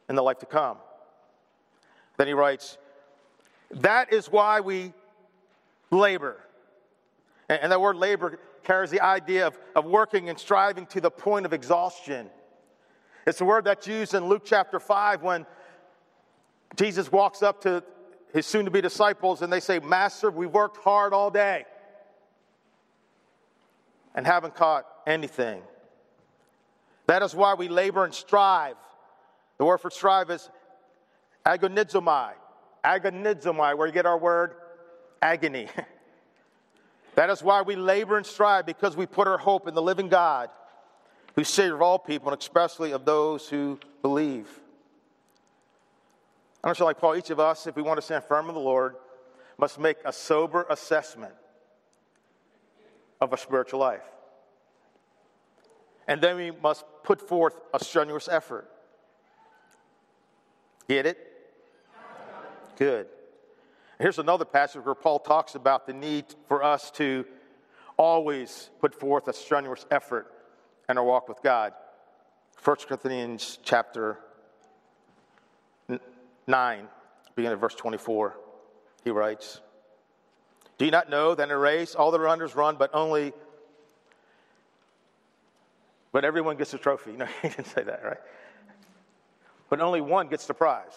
in 0.07 0.15
the 0.15 0.23
life 0.23 0.39
to 0.39 0.45
come. 0.45 0.77
Then 2.17 2.27
he 2.27 2.33
writes, 2.33 2.77
That 3.71 4.13
is 4.13 4.31
why 4.31 4.61
we 4.61 4.93
labor. 5.91 6.37
And, 7.49 7.69
that 7.69 7.81
word 7.81 7.97
labor 7.97 8.39
carries 8.63 8.91
the 8.91 9.01
idea 9.01 9.45
of, 9.45 9.59
of 9.75 9.85
working 9.85 10.29
and 10.29 10.39
striving 10.39 10.85
to 10.87 11.01
the 11.01 11.11
point 11.11 11.45
of 11.45 11.51
exhaustion. 11.51 12.29
It's 13.27 13.39
the 13.39 13.45
word 13.45 13.65
that's 13.65 13.85
used 13.87 14.13
in 14.13 14.25
Luke 14.25 14.43
chapter 14.45 14.79
5 14.79 15.21
when 15.21 15.45
Jesus 16.77 17.11
walks 17.11 17.43
up 17.43 17.61
to 17.61 17.83
his 18.33 18.45
soon 18.45 18.63
to 18.63 18.71
be 18.71 18.79
disciples 18.79 19.41
and 19.41 19.51
they 19.51 19.59
say, 19.59 19.79
Master, 19.79 20.31
we 20.31 20.45
worked 20.45 20.77
hard 20.77 21.13
all 21.13 21.29
day 21.29 21.65
and 24.15 24.25
haven't 24.25 24.55
caught 24.55 24.85
anything. 25.05 25.61
That 27.07 27.23
is 27.23 27.35
why 27.35 27.55
we 27.55 27.67
labor 27.67 28.05
and 28.05 28.13
strive. 28.13 28.75
The 29.57 29.65
word 29.65 29.79
for 29.79 29.89
strive 29.89 30.29
is 30.29 30.49
agonizomai. 31.45 32.33
Agonizomai, 32.83 33.77
where 33.77 33.87
you 33.87 33.93
get 33.93 34.05
our 34.05 34.17
word 34.17 34.55
agony. 35.21 35.67
that 37.15 37.29
is 37.29 37.43
why 37.43 37.61
we 37.61 37.75
labor 37.75 38.17
and 38.17 38.25
strive 38.25 38.65
because 38.65 38.95
we 38.95 39.05
put 39.05 39.27
our 39.27 39.37
hope 39.37 39.67
in 39.67 39.73
the 39.73 39.81
living 39.81 40.09
God 40.09 40.49
who 41.35 41.43
saved 41.43 41.75
all 41.75 41.99
people 41.99 42.31
and 42.31 42.41
especially 42.41 42.91
of 42.91 43.05
those 43.05 43.47
who 43.47 43.79
believe. 44.01 44.47
I 46.63 46.67
don't 46.67 46.79
know, 46.79 46.85
like 46.85 46.99
Paul, 46.99 47.15
each 47.15 47.29
of 47.29 47.39
us, 47.39 47.65
if 47.65 47.75
we 47.75 47.81
want 47.81 47.97
to 47.97 48.01
stand 48.01 48.23
firm 48.23 48.47
in 48.47 48.53
the 48.53 48.61
Lord, 48.61 48.95
must 49.57 49.79
make 49.79 49.97
a 50.05 50.13
sober 50.13 50.65
assessment 50.69 51.33
of 53.19 53.33
a 53.33 53.37
spiritual 53.37 53.79
life. 53.79 54.03
And 56.11 56.21
then 56.21 56.35
we 56.35 56.51
must 56.51 56.83
put 57.03 57.25
forth 57.25 57.57
a 57.73 57.81
strenuous 57.81 58.27
effort. 58.27 58.69
Get 60.89 61.05
it? 61.05 61.17
Good. 62.75 63.07
Here's 63.97 64.19
another 64.19 64.43
passage 64.43 64.83
where 64.83 64.93
Paul 64.93 65.19
talks 65.19 65.55
about 65.55 65.87
the 65.87 65.93
need 65.93 66.25
for 66.49 66.63
us 66.63 66.91
to 66.95 67.23
always 67.95 68.71
put 68.81 68.93
forth 68.93 69.29
a 69.29 69.33
strenuous 69.33 69.85
effort 69.89 70.29
in 70.89 70.97
our 70.97 71.03
walk 71.05 71.29
with 71.29 71.41
God. 71.41 71.71
1 72.61 72.75
Corinthians 72.89 73.59
chapter 73.63 74.19
9, 76.45 76.87
beginning 77.35 77.53
at 77.53 77.61
verse 77.61 77.75
24, 77.75 78.35
he 79.05 79.11
writes, 79.11 79.61
Do 80.77 80.83
you 80.83 80.91
not 80.91 81.09
know 81.09 81.35
that 81.35 81.43
in 81.43 81.51
a 81.51 81.57
race 81.57 81.95
all 81.95 82.11
the 82.11 82.19
runners 82.19 82.53
run, 82.53 82.75
but 82.75 82.89
only 82.93 83.31
but 86.11 86.25
everyone 86.25 86.57
gets 86.57 86.73
a 86.73 86.77
trophy. 86.77 87.11
No, 87.11 87.25
he 87.41 87.49
didn't 87.49 87.65
say 87.65 87.83
that, 87.83 88.03
right? 88.03 88.19
But 89.69 89.79
only 89.79 90.01
one 90.01 90.27
gets 90.27 90.45
the 90.45 90.53
prize. 90.53 90.93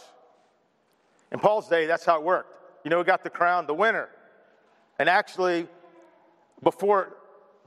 In 1.31 1.38
Paul's 1.38 1.68
day, 1.68 1.87
that's 1.87 2.05
how 2.05 2.16
it 2.16 2.22
worked. 2.22 2.59
You 2.85 2.90
know, 2.90 2.98
we 2.98 3.05
got 3.05 3.22
the 3.24 3.31
crown, 3.31 3.66
the 3.66 3.74
winner. 3.74 4.09
And 4.98 5.09
actually, 5.09 5.66
before 6.62 7.16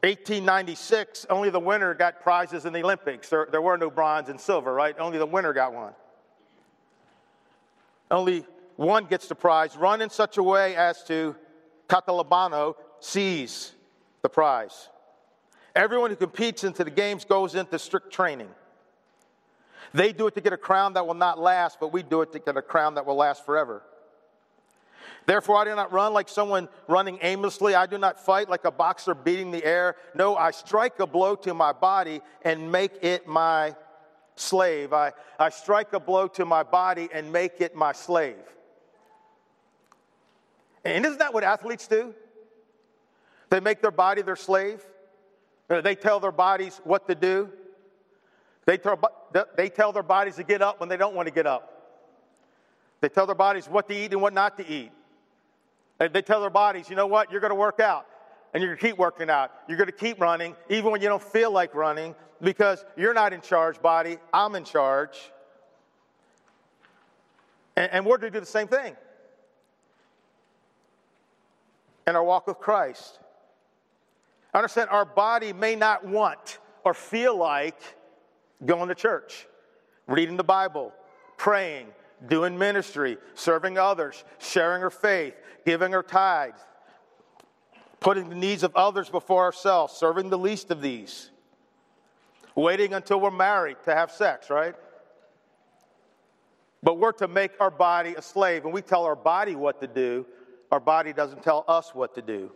1896, 0.04 1.26
only 1.30 1.50
the 1.50 1.60
winner 1.60 1.94
got 1.94 2.22
prizes 2.22 2.66
in 2.66 2.74
the 2.74 2.84
Olympics. 2.84 3.30
There, 3.30 3.48
there 3.52 3.62
were 3.62 3.78
no 3.78 3.90
bronze 3.90 4.30
and 4.30 4.40
silver, 4.40 4.74
right? 4.74 4.96
Only 5.00 5.18
the 5.18 5.26
winner 5.26 5.54
got 5.54 5.74
one. 5.74 5.94
Only 8.12 8.46
one 8.76 9.06
gets 9.06 9.28
the 9.28 9.36
prize. 9.36 9.76
Run 9.76 10.02
in 10.02 10.10
such 10.10 10.38
a 10.38 10.44
way 10.44 10.76
as 10.76 11.04
to 11.06 11.36
Katalambano 11.90 12.76
seize 13.00 13.74
the 14.22 14.30
prize. 14.30 14.90
Everyone 15.78 16.10
who 16.10 16.16
competes 16.16 16.64
into 16.64 16.84
the 16.84 16.90
games 16.90 17.24
goes 17.24 17.54
into 17.54 17.78
strict 17.78 18.12
training. 18.12 18.50
They 19.94 20.12
do 20.12 20.26
it 20.26 20.34
to 20.34 20.42
get 20.42 20.52
a 20.52 20.58
crown 20.58 20.94
that 20.94 21.06
will 21.06 21.14
not 21.14 21.38
last, 21.38 21.80
but 21.80 21.94
we 21.94 22.02
do 22.02 22.22
it 22.24 22.32
to 22.32 22.40
get 22.40 22.58
a 22.58 22.64
crown 22.64 22.96
that 22.96 23.06
will 23.06 23.16
last 23.16 23.46
forever. 23.46 23.84
Therefore, 25.28 25.58
I 25.58 25.66
do 25.66 25.76
not 25.76 25.92
run 25.92 26.14
like 26.14 26.30
someone 26.30 26.68
running 26.88 27.20
aimlessly. 27.22 27.76
I 27.76 27.86
do 27.86 28.00
not 28.00 28.20
fight 28.20 28.50
like 28.50 28.66
a 28.66 28.72
boxer 28.72 29.14
beating 29.14 29.52
the 29.52 29.64
air. 29.64 29.96
No, 30.16 30.36
I 30.36 30.50
strike 30.50 31.00
a 31.00 31.06
blow 31.06 31.36
to 31.36 31.54
my 31.54 31.74
body 31.74 32.22
and 32.42 32.72
make 32.72 33.04
it 33.04 33.28
my 33.28 33.76
slave. 34.36 34.94
I, 34.94 35.12
I 35.38 35.50
strike 35.50 35.94
a 35.94 36.00
blow 36.00 36.28
to 36.30 36.46
my 36.46 36.64
body 36.64 37.08
and 37.14 37.32
make 37.32 37.62
it 37.62 37.76
my 37.76 37.92
slave. 37.92 38.42
And 40.84 41.06
isn't 41.06 41.20
that 41.20 41.36
what 41.36 41.44
athletes 41.44 41.88
do? 41.88 42.16
They 43.52 43.60
make 43.60 43.84
their 43.84 43.92
body 43.92 44.24
their 44.24 44.36
slave. 44.36 44.82
Uh, 45.70 45.82
they 45.82 45.96
tell 45.96 46.20
their 46.20 46.32
bodies 46.32 46.80
what 46.84 47.08
to 47.08 47.16
do. 47.16 47.50
They 48.66 48.78
tell, 48.78 49.00
they 49.56 49.70
tell 49.70 49.92
their 49.92 50.04
bodies 50.04 50.36
to 50.36 50.44
get 50.44 50.62
up 50.62 50.80
when 50.80 50.90
they 50.90 50.98
don't 50.98 51.16
want 51.16 51.28
to 51.28 51.34
get 51.34 51.48
up. 51.48 51.74
They 53.02 53.10
tell 53.10 53.26
their 53.26 53.36
bodies 53.36 53.68
what 53.68 53.88
to 53.90 53.96
eat 53.96 54.12
and 54.12 54.22
what 54.22 54.34
not 54.34 54.58
to 54.58 54.68
eat. 54.68 54.92
They 56.00 56.22
tell 56.22 56.42
their 56.42 56.50
bodies, 56.50 56.90
you 56.90 56.96
know 56.96 57.08
what, 57.08 57.32
you're 57.32 57.42
going 57.42 57.52
to 57.52 57.56
work 57.56 57.80
out 57.80 58.06
and 58.54 58.62
you're 58.62 58.72
going 58.74 58.80
to 58.80 58.88
keep 58.88 58.98
working 58.98 59.30
out. 59.30 59.52
You're 59.68 59.78
going 59.78 59.88
to 59.88 59.96
keep 59.96 60.20
running 60.20 60.56
even 60.70 60.92
when 60.92 61.02
you 61.02 61.08
don't 61.08 61.24
feel 61.24 61.52
like 61.52 61.74
running 61.74 62.16
because 62.42 62.84
you're 62.96 63.14
not 63.14 63.34
in 63.34 63.42
charge, 63.42 63.82
body. 63.82 64.18
I'm 64.34 64.56
in 64.56 64.64
charge. 64.64 65.18
And, 67.76 67.92
and 67.92 68.06
we're 68.06 68.18
going 68.18 68.32
to 68.32 68.38
do 68.38 68.42
the 68.42 68.46
same 68.46 68.68
thing 68.68 68.96
in 72.06 72.16
our 72.16 72.24
walk 72.24 72.48
with 72.48 72.58
Christ. 72.58 73.20
I 74.54 74.60
understand, 74.60 74.90
our 74.90 75.06
body 75.06 75.54
may 75.54 75.76
not 75.76 76.06
want 76.06 76.60
or 76.84 76.94
feel 76.94 77.38
like 77.38 77.80
going 78.66 78.90
to 78.90 78.96
church, 78.96 79.48
reading 80.08 80.38
the 80.38 80.44
Bible, 80.44 80.94
praying, 81.38 81.88
doing 82.28 82.58
ministry, 82.58 83.18
serving 83.36 83.78
others, 83.78 84.24
sharing 84.40 84.84
our 84.84 84.90
faith, 84.90 85.36
giving 85.66 85.94
our 85.94 86.04
tithes, 86.04 86.60
putting 88.00 88.30
the 88.30 88.36
needs 88.36 88.64
of 88.64 88.76
others 88.76 89.10
before 89.10 89.44
ourselves, 89.44 89.94
serving 89.94 90.30
the 90.30 90.38
least 90.38 90.72
of 90.72 90.82
these, 90.82 91.30
waiting 92.56 92.94
until 92.94 93.20
we're 93.20 93.32
married 93.32 93.78
to 93.84 93.94
have 93.94 94.12
sex, 94.12 94.50
right? 94.50 94.76
But 96.82 96.98
we're 96.98 97.12
to 97.14 97.28
make 97.28 97.52
our 97.60 97.72
body 97.72 98.16
a 98.16 98.22
slave, 98.22 98.66
and 98.66 98.74
we 98.74 98.82
tell 98.82 99.04
our 99.04 99.16
body 99.16 99.56
what 99.56 99.82
to 99.82 99.88
do. 99.88 100.26
Our 100.72 100.80
body 100.80 101.12
doesn't 101.12 101.44
tell 101.44 101.66
us 101.68 101.94
what 101.94 102.16
to 102.16 102.22
do. 102.22 102.52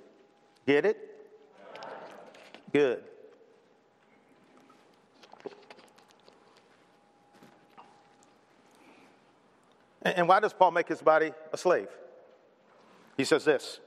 Get 0.65 0.85
it? 0.85 1.10
Good. 2.73 3.03
And 10.03 10.27
why 10.27 10.39
does 10.39 10.53
Paul 10.53 10.71
make 10.71 10.87
his 10.87 11.01
body 11.01 11.31
a 11.53 11.57
slave? 11.57 11.87
He 13.17 13.23
says 13.23 13.45
this 13.45 13.79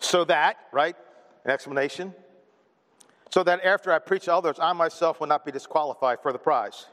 so 0.00 0.24
that, 0.24 0.56
right? 0.72 0.96
An 1.44 1.50
explanation. 1.50 2.14
So 3.30 3.42
that 3.42 3.64
after 3.64 3.92
I 3.92 3.98
preach 3.98 4.24
to 4.24 4.34
others, 4.34 4.58
I 4.60 4.72
myself 4.72 5.20
will 5.20 5.26
not 5.26 5.44
be 5.44 5.50
disqualified 5.50 6.20
for 6.22 6.32
the 6.32 6.38
prize. 6.38 6.86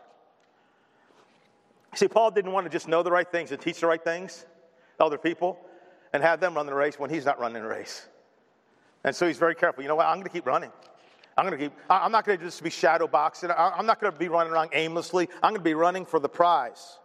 See, 1.93 2.07
Paul 2.07 2.31
didn't 2.31 2.51
want 2.51 2.65
to 2.65 2.69
just 2.69 2.87
know 2.87 3.03
the 3.03 3.11
right 3.11 3.29
things 3.29 3.51
and 3.51 3.61
teach 3.61 3.81
the 3.81 3.87
right 3.87 4.01
things 4.01 4.45
to 4.97 5.05
other 5.05 5.17
people 5.17 5.59
and 6.13 6.23
have 6.23 6.39
them 6.39 6.55
run 6.55 6.65
the 6.65 6.73
race 6.73 6.97
when 6.97 7.09
he's 7.09 7.25
not 7.25 7.39
running 7.39 7.61
the 7.61 7.67
race. 7.67 8.07
And 9.03 9.15
so 9.15 9.27
he's 9.27 9.37
very 9.37 9.55
careful. 9.55 9.83
You 9.83 9.89
know 9.89 9.95
what? 9.95 10.05
I'm 10.05 10.15
going 10.15 10.23
to 10.25 10.29
keep 10.29 10.45
running. 10.45 10.71
I'm 11.37 11.45
going 11.45 11.57
to 11.57 11.65
keep, 11.65 11.73
I'm 11.89 12.11
not 12.11 12.25
going 12.25 12.37
to 12.37 12.45
just 12.45 12.61
be 12.61 12.69
shadow 12.69 13.07
boxing. 13.07 13.49
I'm 13.55 13.85
not 13.85 14.01
going 14.01 14.11
to 14.11 14.19
be 14.19 14.27
running 14.27 14.51
around 14.51 14.71
aimlessly. 14.73 15.29
I'm 15.41 15.51
going 15.51 15.61
to 15.61 15.63
be 15.63 15.73
running 15.73 16.05
for 16.05 16.19
the 16.19 16.29
prize. 16.29 16.99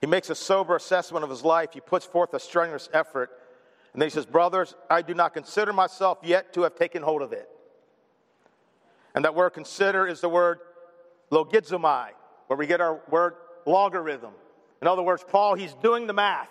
He 0.00 0.06
makes 0.06 0.30
a 0.30 0.34
sober 0.34 0.76
assessment 0.76 1.24
of 1.24 1.30
his 1.30 1.44
life. 1.44 1.70
He 1.72 1.80
puts 1.80 2.06
forth 2.06 2.32
a 2.32 2.40
strenuous 2.40 2.88
effort. 2.92 3.30
And 3.92 4.00
then 4.00 4.06
he 4.06 4.10
says, 4.10 4.26
Brothers, 4.26 4.74
I 4.88 5.02
do 5.02 5.14
not 5.14 5.34
consider 5.34 5.72
myself 5.72 6.18
yet 6.22 6.52
to 6.54 6.62
have 6.62 6.74
taken 6.76 7.02
hold 7.02 7.22
of 7.22 7.32
it. 7.32 7.48
And 9.14 9.24
that 9.24 9.34
word 9.34 9.50
consider 9.50 10.06
is 10.06 10.20
the 10.20 10.28
word 10.28 10.60
logizomai, 11.30 12.10
where 12.46 12.56
we 12.56 12.66
get 12.66 12.80
our 12.80 13.00
word 13.10 13.34
logarithm. 13.66 14.32
In 14.80 14.88
other 14.88 15.02
words, 15.02 15.24
Paul, 15.26 15.54
he's 15.54 15.74
doing 15.74 16.06
the 16.06 16.12
math. 16.12 16.50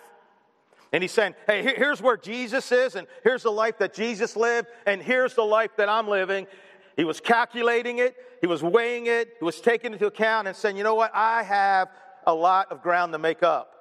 And 0.94 1.04
he's 1.04 1.12
saying, 1.12 1.36
hey, 1.48 1.62
here's 1.64 2.02
where 2.02 2.16
Jesus 2.16 2.72
is, 2.72 2.96
and 2.96 3.08
here's 3.24 3.44
the 3.44 3.52
life 3.52 3.78
that 3.80 3.94
Jesus 3.94 4.36
lived, 4.36 4.70
and 4.86 5.02
here's 5.02 5.34
the 5.34 5.44
life 5.44 5.72
that 5.78 5.90
I'm 5.90 6.08
living. 6.08 6.48
He 6.96 7.04
was 7.04 7.20
calculating 7.20 8.00
it, 8.00 8.16
he 8.42 8.48
was 8.48 8.64
weighing 8.64 9.08
it, 9.08 9.36
he 9.40 9.46
was 9.46 9.60
taking 9.60 9.94
into 9.94 10.08
account 10.08 10.48
and 10.48 10.56
saying, 10.56 10.78
you 10.78 10.84
know 10.84 10.96
what, 10.96 11.12
I 11.14 11.44
have 11.44 11.90
a 12.26 12.34
lot 12.34 12.72
of 12.72 12.82
ground 12.82 13.12
to 13.14 13.20
make 13.20 13.44
up. 13.44 13.74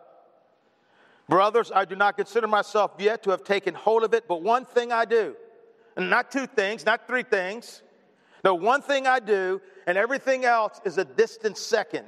Brothers, 1.29 1.73
I 1.75 1.85
do 1.85 1.97
not 1.97 2.17
consider 2.17 2.47
myself 2.47 2.93
yet 2.99 3.23
to 3.25 3.31
have 3.31 3.45
taken 3.45 3.75
hold 3.75 4.05
of 4.05 4.13
it, 4.13 4.29
but 4.29 4.43
one 4.43 4.65
thing 4.65 4.93
I 4.93 5.05
do, 5.05 5.37
and 5.97 6.11
not 6.11 6.31
two 6.31 6.47
things, 6.47 6.85
not 6.85 7.07
three 7.07 7.23
things. 7.23 7.83
No, 8.45 8.55
one 8.55 8.83
thing 8.83 9.07
I 9.07 9.19
do, 9.19 9.61
and 9.87 9.97
everything 9.97 10.45
else 10.45 10.81
is 10.85 10.99
a 10.99 11.05
distant 11.05 11.57
second. 11.57 12.07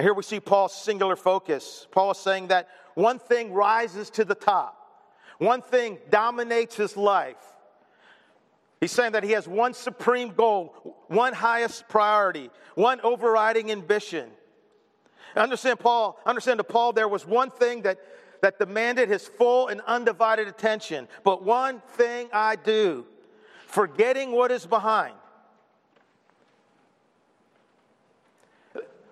And 0.00 0.06
here 0.06 0.14
we 0.14 0.22
see 0.22 0.40
Paul's 0.40 0.74
singular 0.74 1.14
focus. 1.14 1.86
Paul 1.90 2.12
is 2.12 2.16
saying 2.16 2.46
that 2.46 2.70
one 2.94 3.18
thing 3.18 3.52
rises 3.52 4.08
to 4.12 4.24
the 4.24 4.34
top, 4.34 4.74
one 5.36 5.60
thing 5.60 5.98
dominates 6.08 6.74
his 6.74 6.96
life. 6.96 7.36
He's 8.80 8.92
saying 8.92 9.12
that 9.12 9.24
he 9.24 9.32
has 9.32 9.46
one 9.46 9.74
supreme 9.74 10.30
goal, 10.30 10.96
one 11.08 11.34
highest 11.34 11.86
priority, 11.90 12.48
one 12.76 13.02
overriding 13.02 13.70
ambition. 13.70 14.30
Understand, 15.36 15.78
Paul, 15.78 16.18
understand 16.24 16.56
to 16.60 16.64
Paul, 16.64 16.94
there 16.94 17.06
was 17.06 17.26
one 17.26 17.50
thing 17.50 17.82
that, 17.82 17.98
that 18.40 18.58
demanded 18.58 19.10
his 19.10 19.28
full 19.28 19.68
and 19.68 19.82
undivided 19.82 20.48
attention. 20.48 21.08
But 21.24 21.42
one 21.44 21.82
thing 21.88 22.30
I 22.32 22.56
do, 22.56 23.04
forgetting 23.66 24.32
what 24.32 24.50
is 24.50 24.64
behind 24.64 25.12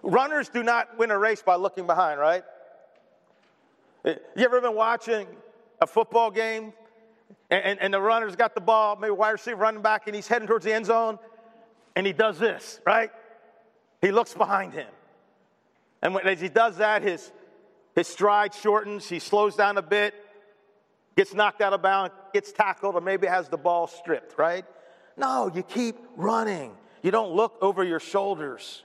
Runners 0.08 0.48
do 0.48 0.62
not 0.62 0.96
win 0.96 1.10
a 1.10 1.18
race 1.18 1.42
by 1.42 1.56
looking 1.56 1.86
behind, 1.86 2.18
right? 2.18 2.42
You 4.04 4.16
ever 4.38 4.58
been 4.62 4.74
watching 4.74 5.26
a 5.82 5.86
football 5.86 6.30
game 6.30 6.72
and, 7.50 7.62
and, 7.62 7.80
and 7.80 7.94
the 7.94 8.00
runner's 8.00 8.34
got 8.34 8.54
the 8.54 8.60
ball, 8.62 8.96
maybe 8.96 9.10
wide 9.10 9.32
receiver 9.32 9.58
running 9.58 9.82
back, 9.82 10.06
and 10.06 10.16
he's 10.16 10.26
heading 10.26 10.48
towards 10.48 10.64
the 10.64 10.72
end 10.72 10.86
zone, 10.86 11.18
and 11.94 12.06
he 12.06 12.14
does 12.14 12.38
this, 12.38 12.80
right? 12.86 13.10
He 14.00 14.10
looks 14.10 14.32
behind 14.32 14.72
him. 14.72 14.88
And 16.00 16.14
when, 16.14 16.26
as 16.26 16.40
he 16.40 16.48
does 16.48 16.78
that, 16.78 17.02
his, 17.02 17.30
his 17.94 18.08
stride 18.08 18.54
shortens, 18.54 19.06
he 19.06 19.18
slows 19.18 19.56
down 19.56 19.76
a 19.76 19.82
bit, 19.82 20.14
gets 21.18 21.34
knocked 21.34 21.60
out 21.60 21.74
of 21.74 21.82
bounds, 21.82 22.14
gets 22.32 22.50
tackled, 22.50 22.94
or 22.94 23.02
maybe 23.02 23.26
has 23.26 23.50
the 23.50 23.58
ball 23.58 23.86
stripped, 23.86 24.38
right? 24.38 24.64
No, 25.18 25.50
you 25.54 25.62
keep 25.62 25.96
running. 26.16 26.72
You 27.02 27.10
don't 27.10 27.32
look 27.32 27.58
over 27.60 27.84
your 27.84 28.00
shoulders. 28.00 28.84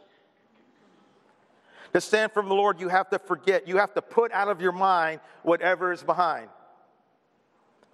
To 1.93 2.01
stand 2.01 2.31
from 2.31 2.49
the 2.49 2.55
Lord, 2.55 2.79
you 2.79 2.89
have 2.89 3.09
to 3.11 3.19
forget. 3.19 3.67
You 3.67 3.77
have 3.77 3.93
to 3.93 4.01
put 4.01 4.31
out 4.31 4.47
of 4.47 4.61
your 4.61 4.71
mind 4.71 5.21
whatever 5.43 5.91
is 5.91 6.03
behind 6.03 6.49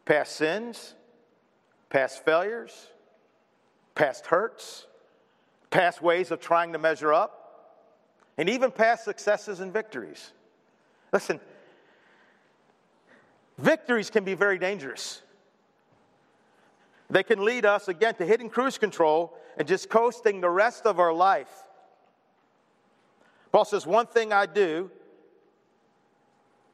past 0.05 0.37
sins, 0.37 0.95
past 1.89 2.25
failures, 2.25 2.87
past 3.93 4.25
hurts, 4.25 4.87
past 5.69 6.01
ways 6.01 6.31
of 6.31 6.39
trying 6.39 6.73
to 6.73 6.79
measure 6.79 7.13
up, 7.13 7.85
and 8.37 8.49
even 8.49 8.71
past 8.71 9.03
successes 9.03 9.59
and 9.59 9.71
victories. 9.71 10.31
Listen, 11.13 11.39
victories 13.59 14.09
can 14.09 14.23
be 14.23 14.33
very 14.33 14.57
dangerous. 14.57 15.21
They 17.11 17.23
can 17.23 17.43
lead 17.43 17.65
us, 17.65 17.87
again, 17.87 18.15
to 18.15 18.25
hitting 18.25 18.49
cruise 18.49 18.77
control 18.77 19.37
and 19.57 19.67
just 19.67 19.89
coasting 19.89 20.41
the 20.41 20.49
rest 20.49 20.85
of 20.85 20.99
our 20.99 21.13
life. 21.13 21.51
Paul 23.51 23.65
says, 23.65 23.85
One 23.85 24.07
thing 24.07 24.31
I 24.33 24.45
do 24.45 24.91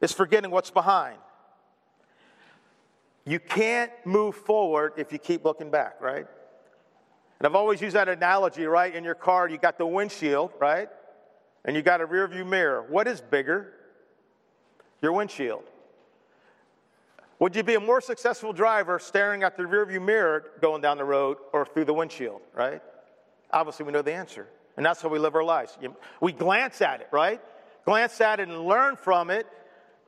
is 0.00 0.12
forgetting 0.12 0.50
what's 0.50 0.70
behind. 0.70 1.18
You 3.24 3.40
can't 3.40 3.90
move 4.04 4.36
forward 4.36 4.92
if 4.96 5.12
you 5.12 5.18
keep 5.18 5.44
looking 5.44 5.70
back, 5.70 6.00
right? 6.00 6.26
And 7.38 7.46
I've 7.46 7.54
always 7.54 7.80
used 7.80 7.96
that 7.96 8.08
analogy, 8.08 8.66
right? 8.66 8.94
In 8.94 9.04
your 9.04 9.14
car, 9.14 9.48
you 9.48 9.58
got 9.58 9.78
the 9.78 9.86
windshield, 9.86 10.52
right? 10.60 10.88
And 11.64 11.74
you 11.74 11.82
got 11.82 12.00
a 12.00 12.06
rearview 12.06 12.46
mirror. 12.46 12.84
What 12.88 13.08
is 13.08 13.20
bigger? 13.20 13.72
Your 15.02 15.12
windshield. 15.12 15.64
Would 17.38 17.54
you 17.54 17.62
be 17.62 17.74
a 17.74 17.80
more 17.80 18.00
successful 18.00 18.52
driver 18.52 18.98
staring 18.98 19.42
at 19.42 19.56
the 19.56 19.64
rearview 19.64 20.02
mirror 20.02 20.52
going 20.62 20.80
down 20.80 20.96
the 20.96 21.04
road 21.04 21.36
or 21.52 21.66
through 21.66 21.84
the 21.84 21.92
windshield, 21.92 22.40
right? 22.54 22.80
Obviously, 23.50 23.84
we 23.84 23.92
know 23.92 24.02
the 24.02 24.14
answer. 24.14 24.46
And 24.76 24.84
that's 24.84 25.00
how 25.00 25.08
we 25.08 25.18
live 25.18 25.34
our 25.34 25.44
lives. 25.44 25.76
We 26.20 26.32
glance 26.32 26.82
at 26.82 27.00
it, 27.00 27.08
right? 27.10 27.40
Glance 27.84 28.20
at 28.20 28.40
it 28.40 28.48
and 28.48 28.66
learn 28.66 28.96
from 28.96 29.30
it, 29.30 29.46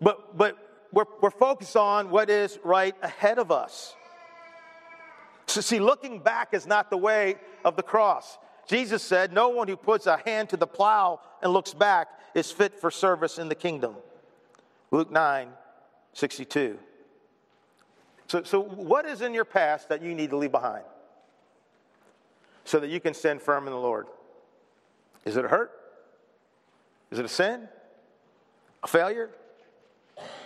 but, 0.00 0.36
but 0.36 0.56
we're, 0.92 1.04
we're 1.20 1.30
focused 1.30 1.76
on 1.76 2.10
what 2.10 2.30
is 2.30 2.58
right 2.64 2.94
ahead 3.02 3.38
of 3.38 3.50
us. 3.50 3.94
So, 5.46 5.62
see, 5.62 5.78
looking 5.78 6.20
back 6.20 6.48
is 6.52 6.66
not 6.66 6.90
the 6.90 6.98
way 6.98 7.36
of 7.64 7.76
the 7.76 7.82
cross. 7.82 8.36
Jesus 8.66 9.02
said, 9.02 9.32
No 9.32 9.48
one 9.48 9.66
who 9.66 9.76
puts 9.76 10.06
a 10.06 10.18
hand 10.18 10.50
to 10.50 10.58
the 10.58 10.66
plow 10.66 11.20
and 11.42 11.52
looks 11.52 11.72
back 11.72 12.08
is 12.34 12.50
fit 12.50 12.78
for 12.78 12.90
service 12.90 13.38
in 13.38 13.48
the 13.48 13.54
kingdom. 13.54 13.94
Luke 14.90 15.10
9, 15.10 15.48
62. 16.12 16.78
So, 18.26 18.42
so 18.42 18.60
what 18.60 19.06
is 19.06 19.22
in 19.22 19.32
your 19.32 19.46
past 19.46 19.88
that 19.88 20.02
you 20.02 20.14
need 20.14 20.30
to 20.30 20.36
leave 20.36 20.52
behind 20.52 20.84
so 22.64 22.78
that 22.78 22.88
you 22.88 23.00
can 23.00 23.14
stand 23.14 23.40
firm 23.40 23.66
in 23.66 23.72
the 23.72 23.78
Lord? 23.78 24.06
Is 25.28 25.36
it 25.36 25.44
a 25.44 25.48
hurt? 25.48 25.70
Is 27.10 27.18
it 27.18 27.24
a 27.26 27.28
sin? 27.28 27.68
A 28.82 28.86
failure? 28.86 29.28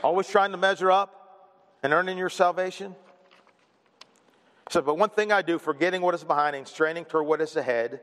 Always 0.03 0.27
trying 0.27 0.51
to 0.51 0.57
measure 0.57 0.91
up 0.91 1.55
and 1.85 1.93
earning 1.93 2.19
your 2.19 2.29
salvation? 2.29 2.97
So, 4.71 4.83
but 4.83 4.99
one 4.99 5.11
thing 5.11 5.31
I 5.31 5.41
do, 5.41 5.61
forgetting 5.61 6.03
what 6.03 6.17
is 6.17 6.25
behind 6.25 6.57
and 6.57 6.67
straining 6.67 7.05
toward 7.05 7.29
what 7.29 7.41
is 7.41 7.55
ahead. 7.55 8.01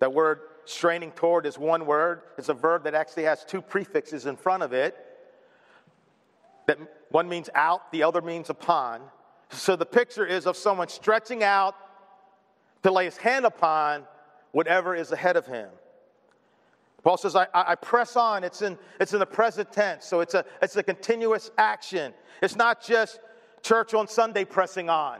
That 0.00 0.12
word 0.12 0.40
straining 0.66 1.12
toward 1.12 1.46
is 1.46 1.58
one 1.58 1.86
word. 1.86 2.20
It's 2.36 2.50
a 2.50 2.54
verb 2.54 2.84
that 2.84 2.94
actually 2.94 3.22
has 3.22 3.42
two 3.42 3.62
prefixes 3.62 4.26
in 4.26 4.36
front 4.36 4.62
of 4.62 4.74
it. 4.74 4.94
That 6.66 6.78
one 7.10 7.30
means 7.30 7.48
out, 7.54 7.90
the 7.92 8.02
other 8.02 8.20
means 8.20 8.50
upon. 8.50 9.00
So 9.52 9.74
the 9.74 9.86
picture 9.86 10.26
is 10.26 10.46
of 10.46 10.54
someone 10.54 10.88
stretching 10.88 11.42
out 11.42 11.74
to 12.82 12.92
lay 12.92 13.06
his 13.06 13.16
hand 13.16 13.46
upon 13.46 14.04
whatever 14.56 14.94
is 14.94 15.12
ahead 15.12 15.36
of 15.36 15.44
him. 15.44 15.68
Paul 17.02 17.18
says, 17.18 17.36
I, 17.36 17.46
I, 17.52 17.74
press 17.74 18.16
on. 18.16 18.42
It's 18.42 18.62
in, 18.62 18.78
it's 18.98 19.12
in 19.12 19.18
the 19.18 19.26
present 19.26 19.70
tense, 19.70 20.06
so 20.06 20.20
it's 20.20 20.32
a, 20.32 20.46
it's 20.62 20.74
a 20.76 20.82
continuous 20.82 21.50
action. 21.58 22.14
It's 22.40 22.56
not 22.56 22.82
just 22.82 23.20
church 23.60 23.92
on 23.92 24.08
Sunday 24.08 24.46
pressing 24.46 24.88
on. 24.88 25.18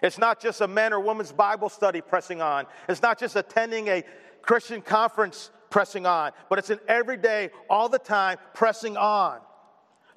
It's 0.00 0.16
not 0.16 0.40
just 0.40 0.60
a 0.60 0.68
man 0.68 0.92
or 0.92 1.00
woman's 1.00 1.32
Bible 1.32 1.68
study 1.68 2.00
pressing 2.00 2.40
on. 2.40 2.66
It's 2.88 3.02
not 3.02 3.18
just 3.18 3.34
attending 3.34 3.88
a 3.88 4.04
Christian 4.42 4.80
conference 4.80 5.50
pressing 5.70 6.06
on, 6.06 6.30
but 6.48 6.60
it's 6.60 6.70
an 6.70 6.78
everyday, 6.86 7.50
all 7.68 7.88
the 7.88 7.98
time 7.98 8.38
pressing 8.54 8.96
on 8.96 9.40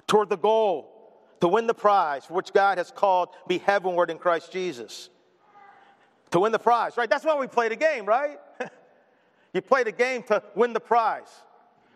toward 0.06 0.28
the 0.28 0.38
goal 0.38 1.18
to 1.40 1.48
win 1.48 1.66
the 1.66 1.74
prize 1.74 2.26
for 2.26 2.34
which 2.34 2.52
God 2.52 2.78
has 2.78 2.92
called 2.92 3.30
me 3.48 3.58
heavenward 3.58 4.08
in 4.08 4.18
Christ 4.18 4.52
Jesus 4.52 5.10
to 6.32 6.40
win 6.40 6.52
the 6.52 6.58
prize, 6.58 6.96
right? 6.96 7.08
That's 7.08 7.24
why 7.24 7.38
we 7.38 7.46
play 7.46 7.68
the 7.68 7.76
game, 7.76 8.04
right? 8.04 8.38
you 9.52 9.60
play 9.60 9.84
the 9.84 9.92
game 9.92 10.22
to 10.24 10.42
win 10.54 10.72
the 10.72 10.80
prize. 10.80 11.30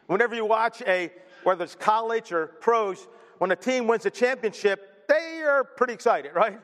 Whenever 0.06 0.34
you 0.34 0.44
watch 0.44 0.82
a, 0.86 1.10
whether 1.42 1.64
it's 1.64 1.74
college 1.74 2.32
or 2.32 2.46
pros, 2.46 3.08
when 3.38 3.50
a 3.50 3.56
team 3.56 3.86
wins 3.86 4.06
a 4.06 4.10
championship, 4.10 5.06
they 5.08 5.42
are 5.42 5.64
pretty 5.64 5.94
excited, 5.94 6.32
right? 6.34 6.60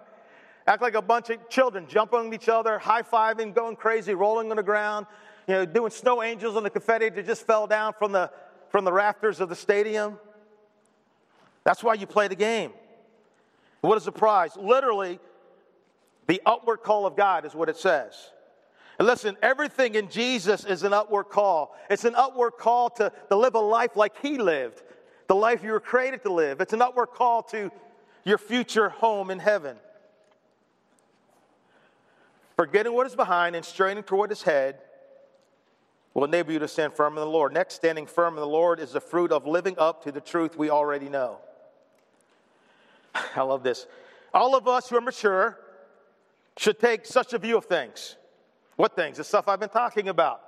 Act 0.67 0.83
like 0.83 0.95
a 0.95 1.03
bunch 1.03 1.31
of 1.31 1.49
children 1.49 1.87
jumping 1.89 2.21
on 2.21 2.35
each 2.35 2.49
other, 2.49 2.79
high 2.79 3.03
fiving, 3.03 3.55
going 3.55 3.75
crazy, 3.75 4.15
rolling 4.15 4.51
on 4.51 4.57
the 4.57 4.63
ground, 4.63 5.07
you 5.49 5.55
know, 5.55 5.65
doing 5.65 5.91
snow 5.91 6.23
angels 6.23 6.57
on 6.57 6.63
the 6.63 6.71
confetti 6.71 7.09
that 7.09 7.27
just 7.27 7.47
fell 7.47 7.67
down 7.67 7.95
from 7.99 8.13
the, 8.13 8.31
from 8.69 8.85
the 8.85 8.93
rafters 8.93 9.41
of 9.41 9.49
the 9.49 9.57
stadium. 9.57 10.19
That's 11.65 11.83
why 11.83 11.95
you 11.95 12.07
play 12.07 12.29
the 12.29 12.37
game. 12.37 12.73
What 13.81 13.97
is 13.97 14.05
the 14.05 14.13
prize? 14.13 14.57
Literally, 14.57 15.19
the 16.27 16.41
upward 16.47 16.83
call 16.83 17.07
of 17.07 17.17
God 17.17 17.45
is 17.45 17.55
what 17.55 17.69
it 17.69 17.77
says. 17.77 18.31
And 18.99 19.09
listen, 19.09 19.37
everything 19.43 19.95
in 19.95 20.09
Jesus 20.09 20.65
is 20.65 20.83
an 20.83 20.93
upward 20.93 21.29
call. 21.29 21.75
It's 21.91 22.05
an 22.05 22.15
upward 22.15 22.53
call 22.59 22.91
to, 22.91 23.13
to 23.31 23.37
live 23.37 23.55
a 23.55 23.61
life 23.61 23.97
like 23.97 24.17
He 24.23 24.39
lived, 24.39 24.83
the 25.29 25.35
life 25.35 25.63
you 25.65 25.73
were 25.73 25.81
created 25.81 26.23
to 26.23 26.33
live. 26.33 26.61
It's 26.61 26.73
an 26.73 26.83
upward 26.83 27.11
call 27.11 27.43
to, 27.45 27.71
your 28.25 28.39
future 28.39 28.89
home 28.89 29.31
in 29.31 29.39
heaven. 29.39 29.77
Forgetting 32.57 32.93
what 32.93 33.07
is 33.07 33.17
behind 33.17 33.57
and 33.57 33.65
straining 33.65 34.05
toward 34.05 34.31
his 34.31 34.43
head 34.43 34.79
will 36.15 36.25
enable 36.25 36.53
you 36.53 36.59
to 36.59 36.69
stand 36.69 36.93
firm 36.93 37.15
in 37.15 37.21
the 37.21 37.27
Lord. 37.27 37.53
Next, 37.53 37.75
standing 37.75 38.07
firm 38.07 38.35
in 38.35 38.41
the 38.41 38.47
Lord 38.47 38.79
is 38.79 38.93
the 38.93 39.01
fruit 39.01 39.33
of 39.33 39.47
living 39.47 39.75
up 39.79 40.05
to 40.05 40.13
the 40.13 40.21
truth 40.21 40.57
we 40.57 40.71
already 40.71 41.09
know. 41.09 41.39
I 43.37 43.43
love 43.43 43.63
this. 43.63 43.87
All 44.35 44.55
of 44.55 44.69
us 44.69 44.89
who 44.89 44.97
are 44.97 45.01
mature 45.01 45.59
should 46.57 46.79
take 46.79 47.07
such 47.07 47.33
a 47.33 47.39
view 47.39 47.57
of 47.57 47.65
things. 47.65 48.17
What 48.77 48.97
things? 48.97 49.17
The 49.17 49.25
stuff 49.25 49.49
I've 49.49 49.61
been 49.61 49.69
talking 49.69 50.09
about. 50.09 50.41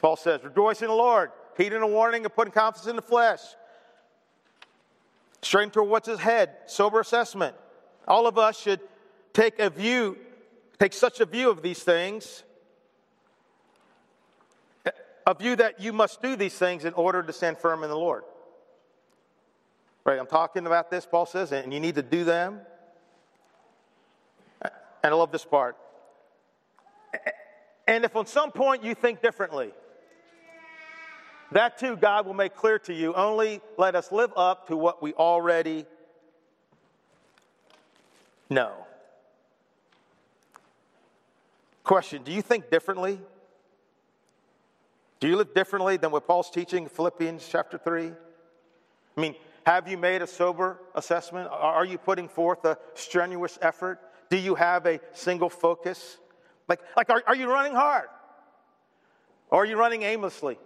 Paul 0.00 0.16
says, 0.16 0.42
Rejoice 0.44 0.82
in 0.82 0.88
the 0.88 0.94
Lord, 0.94 1.30
heeding 1.56 1.82
a 1.82 1.86
warning 1.86 2.24
and 2.24 2.34
putting 2.34 2.52
confidence 2.52 2.88
in 2.88 2.96
the 2.96 3.02
flesh. 3.02 3.40
Straighten 5.42 5.70
toward 5.70 5.88
what's 5.88 6.08
his 6.08 6.18
head, 6.18 6.56
sober 6.66 7.00
assessment. 7.00 7.56
All 8.06 8.26
of 8.26 8.38
us 8.38 8.58
should 8.58 8.80
take 9.32 9.58
a 9.58 9.70
view, 9.70 10.16
take 10.78 10.92
such 10.92 11.20
a 11.20 11.26
view 11.26 11.50
of 11.50 11.62
these 11.62 11.82
things, 11.82 12.42
a 15.26 15.34
view 15.34 15.56
that 15.56 15.80
you 15.80 15.92
must 15.92 16.22
do 16.22 16.36
these 16.36 16.54
things 16.54 16.84
in 16.84 16.94
order 16.94 17.22
to 17.22 17.32
stand 17.32 17.58
firm 17.58 17.82
in 17.82 17.90
the 17.90 17.96
Lord. 17.96 18.22
Right, 20.04 20.20
I'm 20.20 20.26
talking 20.26 20.66
about 20.66 20.88
this, 20.88 21.04
Paul 21.04 21.26
says, 21.26 21.50
and 21.50 21.74
you 21.74 21.80
need 21.80 21.96
to 21.96 22.02
do 22.02 22.22
them. 22.22 22.60
And 25.06 25.14
I 25.14 25.18
love 25.18 25.30
this 25.30 25.44
part. 25.44 25.76
And 27.86 28.04
if 28.04 28.16
on 28.16 28.26
some 28.26 28.50
point 28.50 28.82
you 28.82 28.96
think 28.96 29.22
differently, 29.22 29.70
that 31.52 31.78
too 31.78 31.96
God 31.96 32.26
will 32.26 32.34
make 32.34 32.56
clear 32.56 32.80
to 32.80 32.92
you. 32.92 33.14
Only 33.14 33.60
let 33.78 33.94
us 33.94 34.10
live 34.10 34.32
up 34.36 34.66
to 34.66 34.76
what 34.76 35.00
we 35.00 35.14
already 35.14 35.86
know. 38.50 38.72
Question 41.84 42.24
Do 42.24 42.32
you 42.32 42.42
think 42.42 42.68
differently? 42.68 43.20
Do 45.20 45.28
you 45.28 45.36
live 45.36 45.54
differently 45.54 45.98
than 45.98 46.10
what 46.10 46.26
Paul's 46.26 46.50
teaching 46.50 46.82
in 46.82 46.88
Philippians 46.88 47.48
chapter 47.48 47.78
3? 47.78 48.10
I 49.16 49.20
mean, 49.20 49.36
have 49.64 49.86
you 49.86 49.98
made 49.98 50.22
a 50.22 50.26
sober 50.26 50.80
assessment? 50.96 51.48
Are 51.52 51.84
you 51.84 51.96
putting 51.96 52.28
forth 52.28 52.64
a 52.64 52.76
strenuous 52.94 53.56
effort? 53.62 54.00
Do 54.30 54.36
you 54.36 54.54
have 54.54 54.86
a 54.86 55.00
single 55.12 55.48
focus? 55.48 56.18
Like, 56.68 56.80
like 56.96 57.10
are, 57.10 57.22
are 57.26 57.36
you 57.36 57.50
running 57.50 57.74
hard? 57.74 58.08
Or 59.50 59.62
are 59.62 59.64
you 59.64 59.76
running 59.76 60.02
aimlessly? 60.02 60.58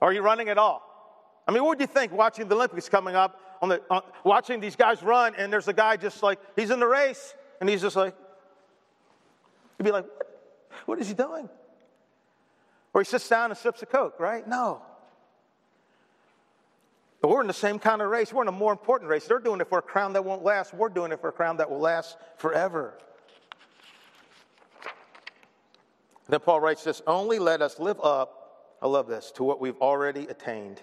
Are 0.00 0.12
you 0.12 0.22
running 0.22 0.48
at 0.48 0.58
all? 0.58 0.82
I 1.46 1.52
mean, 1.52 1.62
what 1.62 1.70
would 1.70 1.80
you 1.80 1.86
think 1.86 2.12
watching 2.12 2.48
the 2.48 2.54
Olympics 2.54 2.88
coming 2.88 3.14
up, 3.14 3.40
on 3.62 3.68
the, 3.68 3.82
uh, 3.90 4.00
watching 4.24 4.60
these 4.60 4.76
guys 4.76 5.02
run, 5.02 5.34
and 5.36 5.52
there's 5.52 5.68
a 5.68 5.72
guy 5.72 5.96
just 5.96 6.22
like, 6.22 6.38
he's 6.56 6.70
in 6.70 6.80
the 6.80 6.86
race, 6.86 7.34
and 7.60 7.68
he's 7.68 7.80
just 7.80 7.96
like, 7.96 8.14
you'd 9.78 9.84
be 9.84 9.92
like, 9.92 10.04
what, 10.04 10.26
what 10.86 11.00
is 11.00 11.08
he 11.08 11.14
doing? 11.14 11.48
Or 12.92 13.00
he 13.02 13.04
sits 13.04 13.28
down 13.28 13.50
and 13.50 13.58
sips 13.58 13.82
a 13.82 13.86
Coke, 13.86 14.18
right? 14.18 14.46
No. 14.46 14.82
But 17.20 17.30
we're 17.30 17.40
in 17.40 17.46
the 17.46 17.52
same 17.52 17.78
kind 17.78 18.02
of 18.02 18.10
race. 18.10 18.32
We're 18.32 18.42
in 18.42 18.48
a 18.48 18.52
more 18.52 18.72
important 18.72 19.10
race. 19.10 19.26
They're 19.26 19.38
doing 19.38 19.60
it 19.60 19.68
for 19.68 19.78
a 19.78 19.82
crown 19.82 20.12
that 20.12 20.24
won't 20.24 20.42
last. 20.44 20.74
We're 20.74 20.88
doing 20.88 21.12
it 21.12 21.20
for 21.20 21.28
a 21.28 21.32
crown 21.32 21.56
that 21.56 21.70
will 21.70 21.80
last 21.80 22.16
forever. 22.36 22.98
Then 26.28 26.40
Paul 26.40 26.60
writes 26.60 26.84
this 26.84 27.02
only 27.06 27.38
let 27.38 27.62
us 27.62 27.78
live 27.78 28.00
up, 28.02 28.76
I 28.82 28.86
love 28.86 29.06
this, 29.06 29.30
to 29.32 29.44
what 29.44 29.60
we've 29.60 29.76
already 29.80 30.26
attained. 30.26 30.82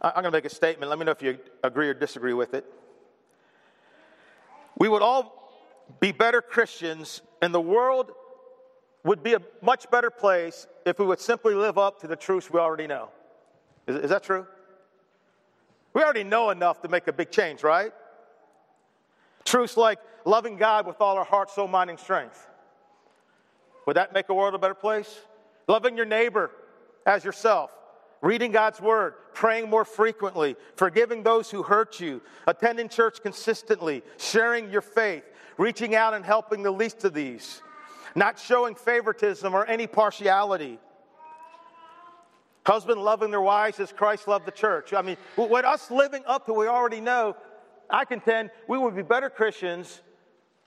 I'm 0.00 0.12
going 0.14 0.24
to 0.24 0.30
make 0.30 0.44
a 0.44 0.50
statement. 0.50 0.90
Let 0.90 0.98
me 0.98 1.04
know 1.04 1.10
if 1.12 1.22
you 1.22 1.38
agree 1.64 1.88
or 1.88 1.94
disagree 1.94 2.32
with 2.32 2.54
it. 2.54 2.64
We 4.78 4.88
would 4.88 5.02
all 5.02 5.34
be 5.98 6.12
better 6.12 6.40
Christians, 6.40 7.20
and 7.42 7.52
the 7.52 7.60
world 7.60 8.12
would 9.04 9.22
be 9.22 9.34
a 9.34 9.42
much 9.62 9.90
better 9.90 10.10
place 10.10 10.66
if 10.84 10.98
we 10.98 11.06
would 11.06 11.20
simply 11.20 11.54
live 11.54 11.78
up 11.78 12.00
to 12.00 12.06
the 12.06 12.16
truths 12.16 12.50
we 12.50 12.58
already 12.58 12.86
know. 12.86 13.08
Is, 13.86 13.96
is 13.96 14.10
that 14.10 14.22
true? 14.22 14.46
We 15.94 16.02
already 16.02 16.24
know 16.24 16.50
enough 16.50 16.82
to 16.82 16.88
make 16.88 17.08
a 17.08 17.12
big 17.12 17.30
change, 17.30 17.62
right? 17.62 17.92
Truths 19.44 19.76
like 19.76 19.98
loving 20.24 20.56
God 20.56 20.86
with 20.86 21.00
all 21.00 21.16
our 21.16 21.24
heart, 21.24 21.50
soul, 21.50 21.68
mind, 21.68 21.90
and 21.90 21.98
strength. 21.98 22.46
Would 23.86 23.96
that 23.96 24.12
make 24.12 24.28
a 24.28 24.34
world 24.34 24.54
a 24.54 24.58
better 24.58 24.74
place? 24.74 25.18
Loving 25.66 25.96
your 25.96 26.06
neighbor 26.06 26.50
as 27.06 27.24
yourself, 27.24 27.72
reading 28.20 28.52
God's 28.52 28.80
word, 28.80 29.14
praying 29.32 29.70
more 29.70 29.84
frequently, 29.84 30.56
forgiving 30.76 31.22
those 31.22 31.50
who 31.50 31.62
hurt 31.62 31.98
you, 32.00 32.20
attending 32.46 32.88
church 32.88 33.22
consistently, 33.22 34.02
sharing 34.18 34.70
your 34.70 34.82
faith, 34.82 35.24
reaching 35.56 35.94
out 35.94 36.12
and 36.12 36.24
helping 36.24 36.62
the 36.62 36.70
least 36.70 37.04
of 37.04 37.14
these 37.14 37.62
not 38.18 38.38
showing 38.38 38.74
favoritism 38.74 39.54
or 39.54 39.64
any 39.66 39.86
partiality. 39.86 40.78
Husband 42.66 43.00
loving 43.00 43.30
their 43.30 43.40
wives 43.40 43.80
as 43.80 43.92
Christ 43.92 44.28
loved 44.28 44.46
the 44.46 44.52
church. 44.52 44.92
I 44.92 45.00
mean, 45.00 45.16
with 45.36 45.64
us 45.64 45.90
living 45.90 46.22
up 46.26 46.44
to 46.46 46.52
what 46.52 46.60
we 46.60 46.66
already 46.66 47.00
know, 47.00 47.36
I 47.88 48.04
contend 48.04 48.50
we 48.66 48.76
would 48.76 48.94
be 48.94 49.02
better 49.02 49.30
Christians 49.30 50.02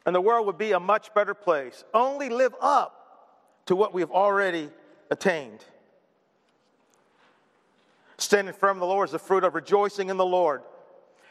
and 0.05 0.15
the 0.15 0.21
world 0.21 0.47
would 0.47 0.57
be 0.57 0.71
a 0.71 0.79
much 0.79 1.13
better 1.13 1.35
place. 1.35 1.83
Only 1.93 2.29
live 2.29 2.55
up 2.59 2.97
to 3.67 3.75
what 3.75 3.93
we 3.93 4.01
have 4.01 4.09
already 4.09 4.69
attained. 5.11 5.63
Standing 8.17 8.53
firm 8.53 8.77
in 8.77 8.79
the 8.79 8.87
Lord 8.87 9.09
is 9.09 9.11
the 9.11 9.19
fruit 9.19 9.43
of 9.43 9.53
rejoicing 9.53 10.09
in 10.09 10.17
the 10.17 10.25
Lord, 10.25 10.61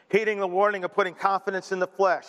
heeding 0.08 0.38
the 0.38 0.46
warning 0.46 0.84
of 0.84 0.92
putting 0.92 1.14
confidence 1.14 1.72
in 1.72 1.78
the 1.80 1.86
flesh, 1.86 2.26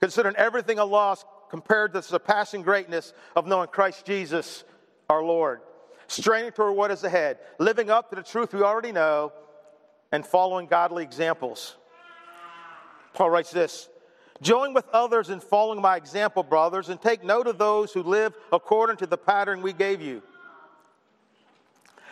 considering 0.00 0.36
everything 0.36 0.78
a 0.78 0.84
loss 0.84 1.24
compared 1.50 1.92
to 1.92 1.98
the 1.98 2.02
surpassing 2.02 2.62
greatness 2.62 3.12
of 3.36 3.46
knowing 3.46 3.68
Christ 3.68 4.06
Jesus 4.06 4.64
our 5.08 5.22
Lord. 5.22 5.60
Straining 6.06 6.52
toward 6.52 6.76
what 6.76 6.90
is 6.90 7.04
ahead, 7.04 7.38
living 7.58 7.90
up 7.90 8.10
to 8.10 8.16
the 8.16 8.22
truth 8.22 8.54
we 8.54 8.62
already 8.62 8.92
know, 8.92 9.32
and 10.12 10.26
following 10.26 10.66
godly 10.66 11.04
examples. 11.04 11.76
Paul 13.14 13.30
writes 13.30 13.50
this 13.50 13.88
Join 14.42 14.72
with 14.72 14.88
others 14.92 15.28
in 15.28 15.40
following 15.40 15.80
my 15.80 15.96
example, 15.96 16.42
brothers, 16.42 16.88
and 16.88 17.00
take 17.00 17.22
note 17.22 17.46
of 17.46 17.58
those 17.58 17.92
who 17.92 18.02
live 18.02 18.34
according 18.52 18.96
to 18.98 19.06
the 19.06 19.18
pattern 19.18 19.60
we 19.60 19.72
gave 19.72 20.00
you. 20.00 20.22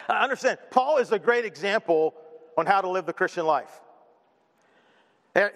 I 0.08 0.22
understand, 0.24 0.58
Paul 0.70 0.98
is 0.98 1.12
a 1.12 1.18
great 1.18 1.44
example 1.44 2.14
on 2.56 2.66
how 2.66 2.80
to 2.80 2.88
live 2.88 3.06
the 3.06 3.12
Christian 3.12 3.46
life. 3.46 3.80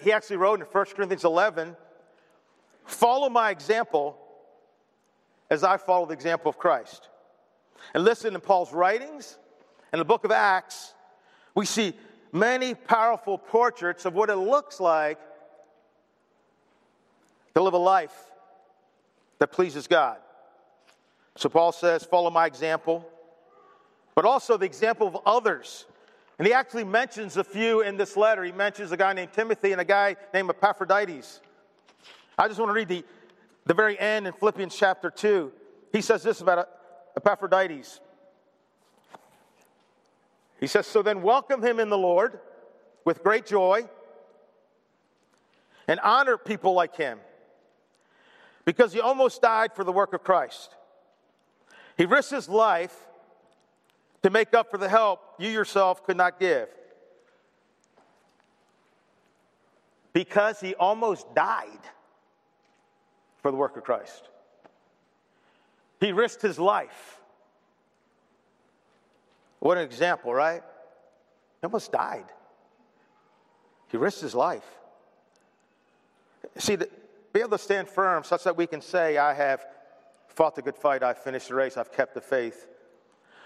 He 0.01 0.11
actually 0.11 0.37
wrote 0.37 0.61
in 0.61 0.65
1 0.65 0.85
Corinthians 0.95 1.25
11 1.25 1.75
Follow 2.85 3.29
my 3.29 3.49
example 3.49 4.17
as 5.49 5.63
I 5.63 5.77
follow 5.77 6.05
the 6.05 6.13
example 6.13 6.49
of 6.49 6.57
Christ. 6.57 7.09
And 7.93 8.03
listen 8.03 8.33
in 8.33 8.41
Paul's 8.41 8.73
writings 8.73 9.37
in 9.91 9.99
the 9.99 10.05
book 10.05 10.23
of 10.23 10.31
Acts, 10.31 10.93
we 11.53 11.65
see 11.65 11.93
many 12.31 12.73
powerful 12.73 13.37
portraits 13.37 14.05
of 14.05 14.13
what 14.15 14.29
it 14.29 14.35
looks 14.35 14.79
like 14.79 15.19
to 17.53 17.61
live 17.61 17.73
a 17.73 17.77
life 17.77 18.15
that 19.39 19.51
pleases 19.51 19.87
God. 19.87 20.17
So 21.35 21.49
Paul 21.49 21.71
says, 21.71 22.03
Follow 22.03 22.31
my 22.31 22.47
example, 22.47 23.07
but 24.15 24.25
also 24.25 24.57
the 24.57 24.65
example 24.65 25.07
of 25.07 25.17
others. 25.25 25.85
And 26.39 26.47
he 26.47 26.53
actually 26.53 26.83
mentions 26.83 27.37
a 27.37 27.43
few 27.43 27.81
in 27.81 27.95
this 27.95 28.17
letter. 28.17 28.43
He 28.43 28.51
mentions 28.51 28.91
a 28.91 28.97
guy 28.97 29.13
named 29.13 29.33
Timothy 29.33 29.71
and 29.71 29.79
a 29.79 29.85
guy 29.85 30.15
named 30.33 30.49
Epaphroditus. 30.49 31.41
I 32.37 32.47
just 32.47 32.59
want 32.59 32.69
to 32.69 32.73
read 32.73 32.87
the, 32.87 33.05
the 33.65 33.73
very 33.73 33.99
end 33.99 34.27
in 34.27 34.33
Philippians 34.33 34.75
chapter 34.75 35.11
2. 35.11 35.51
He 35.91 36.01
says 36.01 36.23
this 36.23 36.41
about 36.41 36.67
Epaphroditus. 37.15 37.99
He 40.59 40.67
says, 40.67 40.87
So 40.87 41.01
then 41.01 41.21
welcome 41.21 41.61
him 41.61 41.79
in 41.79 41.89
the 41.89 41.97
Lord 41.97 42.39
with 43.05 43.23
great 43.23 43.45
joy 43.45 43.83
and 45.87 45.99
honor 45.99 46.37
people 46.37 46.73
like 46.73 46.95
him 46.95 47.19
because 48.65 48.93
he 48.93 48.99
almost 48.99 49.41
died 49.41 49.73
for 49.75 49.83
the 49.83 49.91
work 49.91 50.13
of 50.13 50.23
Christ. 50.23 50.73
He 51.97 52.05
risked 52.05 52.31
his 52.31 52.49
life 52.49 52.95
to 54.23 54.29
make 54.29 54.53
up 54.53 54.71
for 54.71 54.77
the 54.77 54.89
help 54.89 55.19
you 55.37 55.49
yourself 55.49 56.03
could 56.05 56.17
not 56.17 56.39
give. 56.39 56.69
Because 60.13 60.59
he 60.59 60.75
almost 60.75 61.33
died 61.35 61.79
for 63.43 63.51
the 63.51 63.57
work 63.57 63.77
of 63.77 63.83
Christ. 63.83 64.29
He 65.99 66.11
risked 66.11 66.41
his 66.41 66.57
life. 66.57 67.19
What 69.59 69.77
an 69.77 69.83
example, 69.83 70.33
right? 70.33 70.63
He 71.61 71.65
almost 71.65 71.91
died. 71.91 72.25
He 73.89 73.97
risked 73.97 74.21
his 74.21 74.33
life. 74.33 74.65
See, 76.57 76.75
to 76.75 76.89
be 77.31 77.39
able 77.41 77.51
to 77.51 77.57
stand 77.57 77.87
firm 77.87 78.23
such 78.23 78.43
that 78.45 78.57
we 78.57 78.65
can 78.65 78.81
say, 78.81 79.17
I 79.17 79.33
have 79.33 79.63
fought 80.27 80.55
the 80.55 80.61
good 80.61 80.75
fight, 80.75 81.03
I've 81.03 81.19
finished 81.19 81.49
the 81.49 81.55
race, 81.55 81.77
I've 81.77 81.91
kept 81.91 82.15
the 82.15 82.21
faith. 82.21 82.67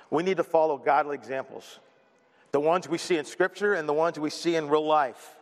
We 0.09 0.23
need 0.23 0.37
to 0.37 0.43
follow 0.43 0.77
godly 0.77 1.15
examples. 1.15 1.79
the 2.51 2.59
ones 2.59 2.87
we 2.87 2.97
see 2.97 3.17
in 3.17 3.25
Scripture 3.25 3.73
and 3.73 3.87
the 3.87 3.93
ones 3.93 4.19
we 4.19 4.29
see 4.29 4.55
in 4.55 4.69
real 4.69 4.85
life. 4.85 5.35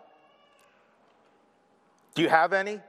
Do 2.14 2.22
you 2.22 2.30
have 2.30 2.54
any? 2.54 2.82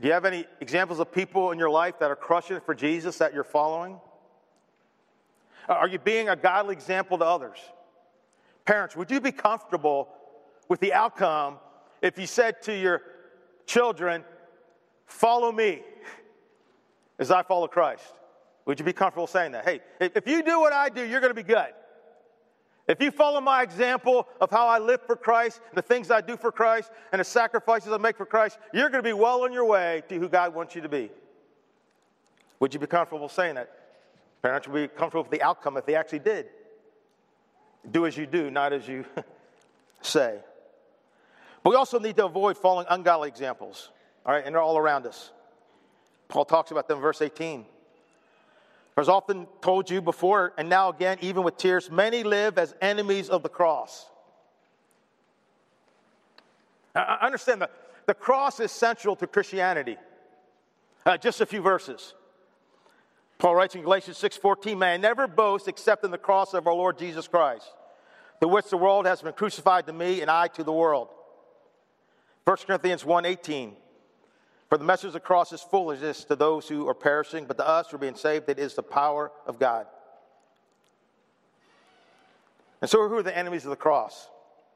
Do 0.00 0.06
you 0.06 0.14
have 0.14 0.24
any 0.24 0.46
examples 0.60 1.00
of 1.00 1.10
people 1.10 1.50
in 1.50 1.58
your 1.58 1.70
life 1.70 1.98
that 1.98 2.10
are 2.10 2.16
crushing 2.16 2.60
for 2.60 2.74
Jesus 2.74 3.18
that 3.18 3.34
you're 3.34 3.44
following? 3.44 3.98
Uh, 5.68 5.72
are 5.72 5.88
you 5.88 5.98
being 5.98 6.28
a 6.28 6.36
godly 6.36 6.72
example 6.72 7.18
to 7.18 7.24
others? 7.24 7.58
Parents, 8.64 8.94
would 8.94 9.10
you 9.10 9.20
be 9.20 9.32
comfortable 9.32 10.08
with 10.68 10.78
the 10.80 10.92
outcome 10.92 11.58
if 12.00 12.18
you 12.18 12.26
said 12.26 12.62
to 12.62 12.72
your 12.72 13.02
children, 13.66 14.24
Follow 15.06 15.50
me 15.50 15.80
as 17.18 17.30
I 17.30 17.42
follow 17.42 17.66
Christ? 17.66 18.04
Would 18.66 18.78
you 18.78 18.84
be 18.84 18.92
comfortable 18.92 19.26
saying 19.26 19.52
that? 19.52 19.64
Hey, 19.64 19.80
if 19.98 20.26
you 20.26 20.42
do 20.42 20.60
what 20.60 20.74
I 20.74 20.90
do, 20.90 21.02
you're 21.02 21.20
going 21.20 21.30
to 21.30 21.34
be 21.34 21.42
good. 21.42 21.72
If 22.88 23.02
you 23.02 23.10
follow 23.10 23.40
my 23.42 23.62
example 23.62 24.26
of 24.40 24.50
how 24.50 24.66
I 24.66 24.78
live 24.78 25.02
for 25.02 25.14
Christ, 25.14 25.60
the 25.74 25.82
things 25.82 26.10
I 26.10 26.22
do 26.22 26.38
for 26.38 26.50
Christ, 26.50 26.90
and 27.12 27.20
the 27.20 27.24
sacrifices 27.24 27.92
I 27.92 27.98
make 27.98 28.16
for 28.16 28.24
Christ, 28.24 28.58
you're 28.72 28.88
going 28.88 29.04
to 29.04 29.08
be 29.08 29.12
well 29.12 29.44
on 29.44 29.52
your 29.52 29.66
way 29.66 30.02
to 30.08 30.18
who 30.18 30.28
God 30.28 30.54
wants 30.54 30.74
you 30.74 30.80
to 30.80 30.88
be. 30.88 31.10
Would 32.60 32.72
you 32.72 32.80
be 32.80 32.86
comfortable 32.86 33.28
saying 33.28 33.56
that? 33.56 33.70
Parents 34.40 34.66
would 34.66 34.74
be 34.74 34.88
comfortable 34.88 35.22
with 35.22 35.30
the 35.30 35.42
outcome 35.42 35.76
if 35.76 35.84
they 35.84 35.94
actually 35.94 36.20
did. 36.20 36.46
Do 37.90 38.06
as 38.06 38.16
you 38.16 38.26
do, 38.26 38.50
not 38.50 38.72
as 38.72 38.88
you 38.88 39.04
say. 40.00 40.38
But 41.62 41.70
we 41.70 41.76
also 41.76 41.98
need 41.98 42.16
to 42.16 42.24
avoid 42.24 42.56
following 42.56 42.86
ungodly 42.88 43.28
examples, 43.28 43.90
all 44.24 44.32
right, 44.32 44.44
and 44.44 44.54
they're 44.54 44.62
all 44.62 44.78
around 44.78 45.06
us. 45.06 45.30
Paul 46.28 46.46
talks 46.46 46.70
about 46.70 46.88
them 46.88 46.98
in 46.98 47.02
verse 47.02 47.20
18. 47.20 47.66
As 48.98 49.08
often 49.08 49.46
told 49.62 49.88
you 49.88 50.02
before, 50.02 50.52
and 50.58 50.68
now 50.68 50.88
again, 50.88 51.18
even 51.20 51.44
with 51.44 51.56
tears, 51.56 51.88
many 51.88 52.24
live 52.24 52.58
as 52.58 52.74
enemies 52.80 53.28
of 53.28 53.44
the 53.44 53.48
cross. 53.48 54.06
I 56.96 57.18
understand 57.22 57.62
that 57.62 57.70
the 58.06 58.14
cross 58.14 58.58
is 58.58 58.72
central 58.72 59.14
to 59.16 59.28
Christianity. 59.28 59.96
Uh, 61.06 61.16
just 61.16 61.40
a 61.40 61.46
few 61.46 61.62
verses. 61.62 62.14
Paul 63.38 63.54
writes 63.54 63.76
in 63.76 63.82
Galatians 63.82 64.18
6:14, 64.18 64.76
"May 64.80 64.94
I 64.94 64.96
never 64.96 65.28
boast 65.28 65.68
except 65.68 66.04
in 66.04 66.10
the 66.10 66.18
cross 66.18 66.52
of 66.52 66.66
our 66.66 66.74
Lord 66.74 66.98
Jesus 66.98 67.28
Christ, 67.28 67.72
the 68.40 68.48
which 68.48 68.68
the 68.68 68.76
world 68.76 69.06
has 69.06 69.22
been 69.22 69.32
crucified 69.32 69.86
to 69.86 69.92
me, 69.92 70.22
and 70.22 70.30
I 70.30 70.48
to 70.48 70.64
the 70.64 70.72
world." 70.72 71.08
1 72.42 72.66
Corinthians 72.66 73.04
1:18, 73.04 73.76
for 74.68 74.76
the 74.76 74.84
message 74.84 75.08
of 75.08 75.12
the 75.14 75.20
cross 75.20 75.52
is 75.52 75.62
foolishness 75.62 76.24
to 76.24 76.36
those 76.36 76.68
who 76.68 76.86
are 76.88 76.94
perishing, 76.94 77.46
but 77.46 77.56
to 77.56 77.66
us 77.66 77.90
who 77.90 77.96
are 77.96 78.00
being 78.00 78.14
saved, 78.14 78.48
it 78.48 78.58
is 78.58 78.74
the 78.74 78.82
power 78.82 79.32
of 79.46 79.58
God. 79.58 79.86
And 82.80 82.90
so, 82.90 83.08
who 83.08 83.16
are 83.16 83.22
the 83.22 83.36
enemies 83.36 83.64
of 83.64 83.70
the 83.70 83.76
cross? 83.76 84.28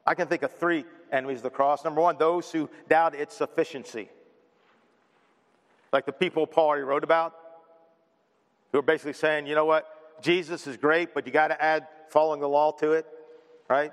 I 0.05 0.15
can 0.15 0.27
think 0.27 0.41
of 0.43 0.51
three 0.51 0.83
enemies 1.11 1.37
of 1.37 1.43
the 1.43 1.49
cross. 1.51 1.85
Number 1.85 2.01
one, 2.01 2.17
those 2.17 2.51
who 2.51 2.69
doubt 2.89 3.15
its 3.15 3.35
sufficiency. 3.35 4.09
Like 5.93 6.05
the 6.05 6.11
people 6.11 6.47
Paul 6.47 6.69
already 6.69 6.83
wrote 6.83 7.03
about, 7.03 7.35
who 8.71 8.79
are 8.79 8.81
basically 8.81 9.13
saying, 9.13 9.45
you 9.45 9.55
know 9.55 9.65
what, 9.65 9.87
Jesus 10.23 10.65
is 10.65 10.75
great, 10.75 11.13
but 11.13 11.27
you 11.27 11.31
got 11.31 11.49
to 11.49 11.63
add 11.63 11.87
following 12.09 12.41
the 12.41 12.49
law 12.49 12.71
to 12.73 12.93
it, 12.93 13.05
right? 13.69 13.91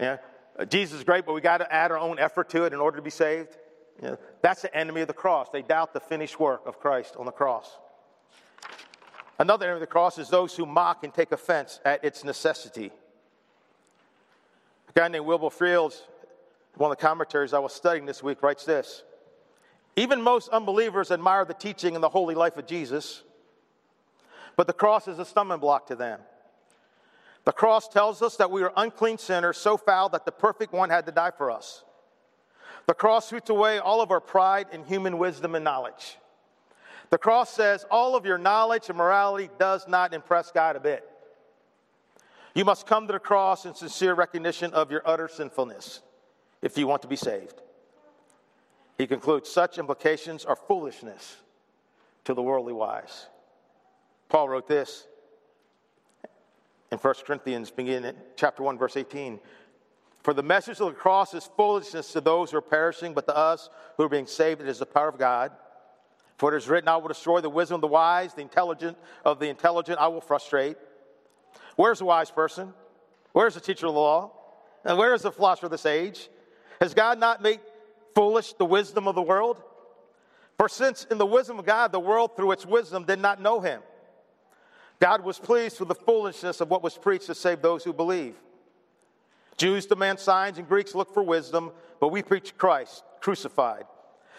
Yeah. 0.00 0.18
Uh, 0.58 0.64
Jesus 0.64 0.98
is 0.98 1.04
great, 1.04 1.26
but 1.26 1.34
we 1.34 1.40
got 1.40 1.58
to 1.58 1.72
add 1.72 1.90
our 1.90 1.98
own 1.98 2.18
effort 2.18 2.48
to 2.50 2.64
it 2.64 2.72
in 2.72 2.78
order 2.78 2.96
to 2.96 3.02
be 3.02 3.10
saved. 3.10 3.56
You 4.02 4.08
know, 4.08 4.18
that's 4.42 4.62
the 4.62 4.74
enemy 4.76 5.00
of 5.00 5.08
the 5.08 5.14
cross. 5.14 5.48
They 5.50 5.62
doubt 5.62 5.92
the 5.92 6.00
finished 6.00 6.38
work 6.38 6.62
of 6.66 6.78
Christ 6.78 7.16
on 7.18 7.26
the 7.26 7.32
cross. 7.32 7.78
Another 9.38 9.66
enemy 9.66 9.76
of 9.76 9.80
the 9.80 9.86
cross 9.86 10.18
is 10.18 10.28
those 10.28 10.56
who 10.56 10.66
mock 10.66 11.04
and 11.04 11.12
take 11.12 11.32
offense 11.32 11.80
at 11.84 12.04
its 12.04 12.24
necessity. 12.24 12.90
A 14.88 14.92
guy 14.92 15.08
named 15.08 15.26
Wilbur 15.26 15.50
Fields, 15.50 16.02
one 16.74 16.90
of 16.90 16.96
the 16.96 17.02
commentaries 17.02 17.52
I 17.52 17.58
was 17.58 17.72
studying 17.72 18.06
this 18.06 18.22
week, 18.22 18.42
writes 18.42 18.64
this 18.64 19.02
Even 19.94 20.22
most 20.22 20.48
unbelievers 20.50 21.10
admire 21.10 21.44
the 21.44 21.54
teaching 21.54 21.94
and 21.94 22.02
the 22.02 22.08
holy 22.08 22.34
life 22.34 22.56
of 22.56 22.66
Jesus, 22.66 23.22
but 24.56 24.66
the 24.66 24.72
cross 24.72 25.08
is 25.08 25.18
a 25.18 25.24
stumbling 25.24 25.60
block 25.60 25.86
to 25.88 25.96
them. 25.96 26.20
The 27.44 27.52
cross 27.52 27.88
tells 27.88 28.22
us 28.22 28.36
that 28.36 28.50
we 28.50 28.62
are 28.62 28.72
unclean 28.76 29.18
sinners, 29.18 29.56
so 29.56 29.76
foul 29.76 30.08
that 30.10 30.24
the 30.24 30.32
perfect 30.32 30.72
one 30.72 30.90
had 30.90 31.06
to 31.06 31.12
die 31.12 31.30
for 31.30 31.50
us. 31.50 31.84
The 32.86 32.94
cross 32.94 33.28
sweeps 33.28 33.50
away 33.50 33.78
all 33.78 34.00
of 34.00 34.10
our 34.10 34.20
pride 34.20 34.68
and 34.72 34.86
human 34.86 35.18
wisdom 35.18 35.54
and 35.54 35.64
knowledge. 35.64 36.18
The 37.10 37.18
cross 37.18 37.50
says 37.52 37.84
all 37.90 38.16
of 38.16 38.24
your 38.24 38.38
knowledge 38.38 38.88
and 38.88 38.98
morality 38.98 39.50
does 39.58 39.86
not 39.88 40.14
impress 40.14 40.50
God 40.50 40.76
a 40.76 40.80
bit. 40.80 41.08
You 42.54 42.64
must 42.64 42.86
come 42.86 43.06
to 43.06 43.12
the 43.12 43.18
cross 43.18 43.66
in 43.66 43.74
sincere 43.74 44.14
recognition 44.14 44.72
of 44.72 44.90
your 44.90 45.02
utter 45.04 45.28
sinfulness 45.28 46.00
if 46.62 46.78
you 46.78 46.86
want 46.86 47.02
to 47.02 47.08
be 47.08 47.16
saved. 47.16 47.60
He 48.98 49.06
concludes 49.06 49.50
such 49.50 49.78
implications 49.78 50.44
are 50.44 50.56
foolishness 50.56 51.36
to 52.24 52.34
the 52.34 52.42
worldly 52.42 52.72
wise. 52.72 53.26
Paul 54.28 54.48
wrote 54.48 54.66
this 54.66 55.06
in 56.90 56.98
1 56.98 57.14
Corinthians, 57.26 57.70
beginning 57.70 58.14
chapter 58.36 58.62
1, 58.62 58.78
verse 58.78 58.96
18. 58.96 59.38
For 60.26 60.34
the 60.34 60.42
message 60.42 60.80
of 60.80 60.88
the 60.88 60.92
cross 60.92 61.34
is 61.34 61.48
foolishness 61.56 62.10
to 62.10 62.20
those 62.20 62.50
who 62.50 62.56
are 62.56 62.60
perishing, 62.60 63.14
but 63.14 63.28
to 63.28 63.36
us 63.36 63.70
who 63.96 64.02
are 64.02 64.08
being 64.08 64.26
saved, 64.26 64.60
it 64.60 64.66
is 64.66 64.80
the 64.80 64.84
power 64.84 65.06
of 65.06 65.18
God. 65.18 65.52
For 66.36 66.52
it 66.52 66.56
is 66.56 66.68
written, 66.68 66.88
I 66.88 66.96
will 66.96 67.06
destroy 67.06 67.40
the 67.40 67.48
wisdom 67.48 67.76
of 67.76 67.80
the 67.80 67.86
wise, 67.86 68.34
the 68.34 68.42
intelligent 68.42 68.98
of 69.24 69.38
the 69.38 69.48
intelligent 69.48 70.00
I 70.00 70.08
will 70.08 70.20
frustrate. 70.20 70.78
Where's 71.76 72.00
the 72.00 72.06
wise 72.06 72.32
person? 72.32 72.74
Where's 73.34 73.54
the 73.54 73.60
teacher 73.60 73.86
of 73.86 73.94
the 73.94 74.00
law? 74.00 74.32
And 74.84 74.98
where 74.98 75.14
is 75.14 75.22
the 75.22 75.30
philosopher 75.30 75.66
of 75.66 75.70
this 75.70 75.86
age? 75.86 76.28
Has 76.80 76.92
God 76.92 77.20
not 77.20 77.40
made 77.40 77.60
foolish 78.16 78.52
the 78.54 78.64
wisdom 78.64 79.06
of 79.06 79.14
the 79.14 79.22
world? 79.22 79.62
For 80.58 80.68
since 80.68 81.04
in 81.04 81.18
the 81.18 81.24
wisdom 81.26 81.60
of 81.60 81.66
God, 81.66 81.92
the 81.92 82.00
world 82.00 82.34
through 82.34 82.50
its 82.50 82.66
wisdom 82.66 83.04
did 83.04 83.20
not 83.20 83.40
know 83.40 83.60
him, 83.60 83.80
God 84.98 85.22
was 85.22 85.38
pleased 85.38 85.78
with 85.78 85.88
the 85.88 85.94
foolishness 85.94 86.60
of 86.60 86.68
what 86.68 86.82
was 86.82 86.98
preached 86.98 87.26
to 87.26 87.34
save 87.36 87.62
those 87.62 87.84
who 87.84 87.92
believe. 87.92 88.34
Jews 89.56 89.86
demand 89.86 90.18
signs 90.18 90.58
and 90.58 90.68
Greeks 90.68 90.94
look 90.94 91.12
for 91.14 91.22
wisdom, 91.22 91.72
but 92.00 92.08
we 92.08 92.22
preach 92.22 92.56
Christ 92.56 93.04
crucified, 93.20 93.84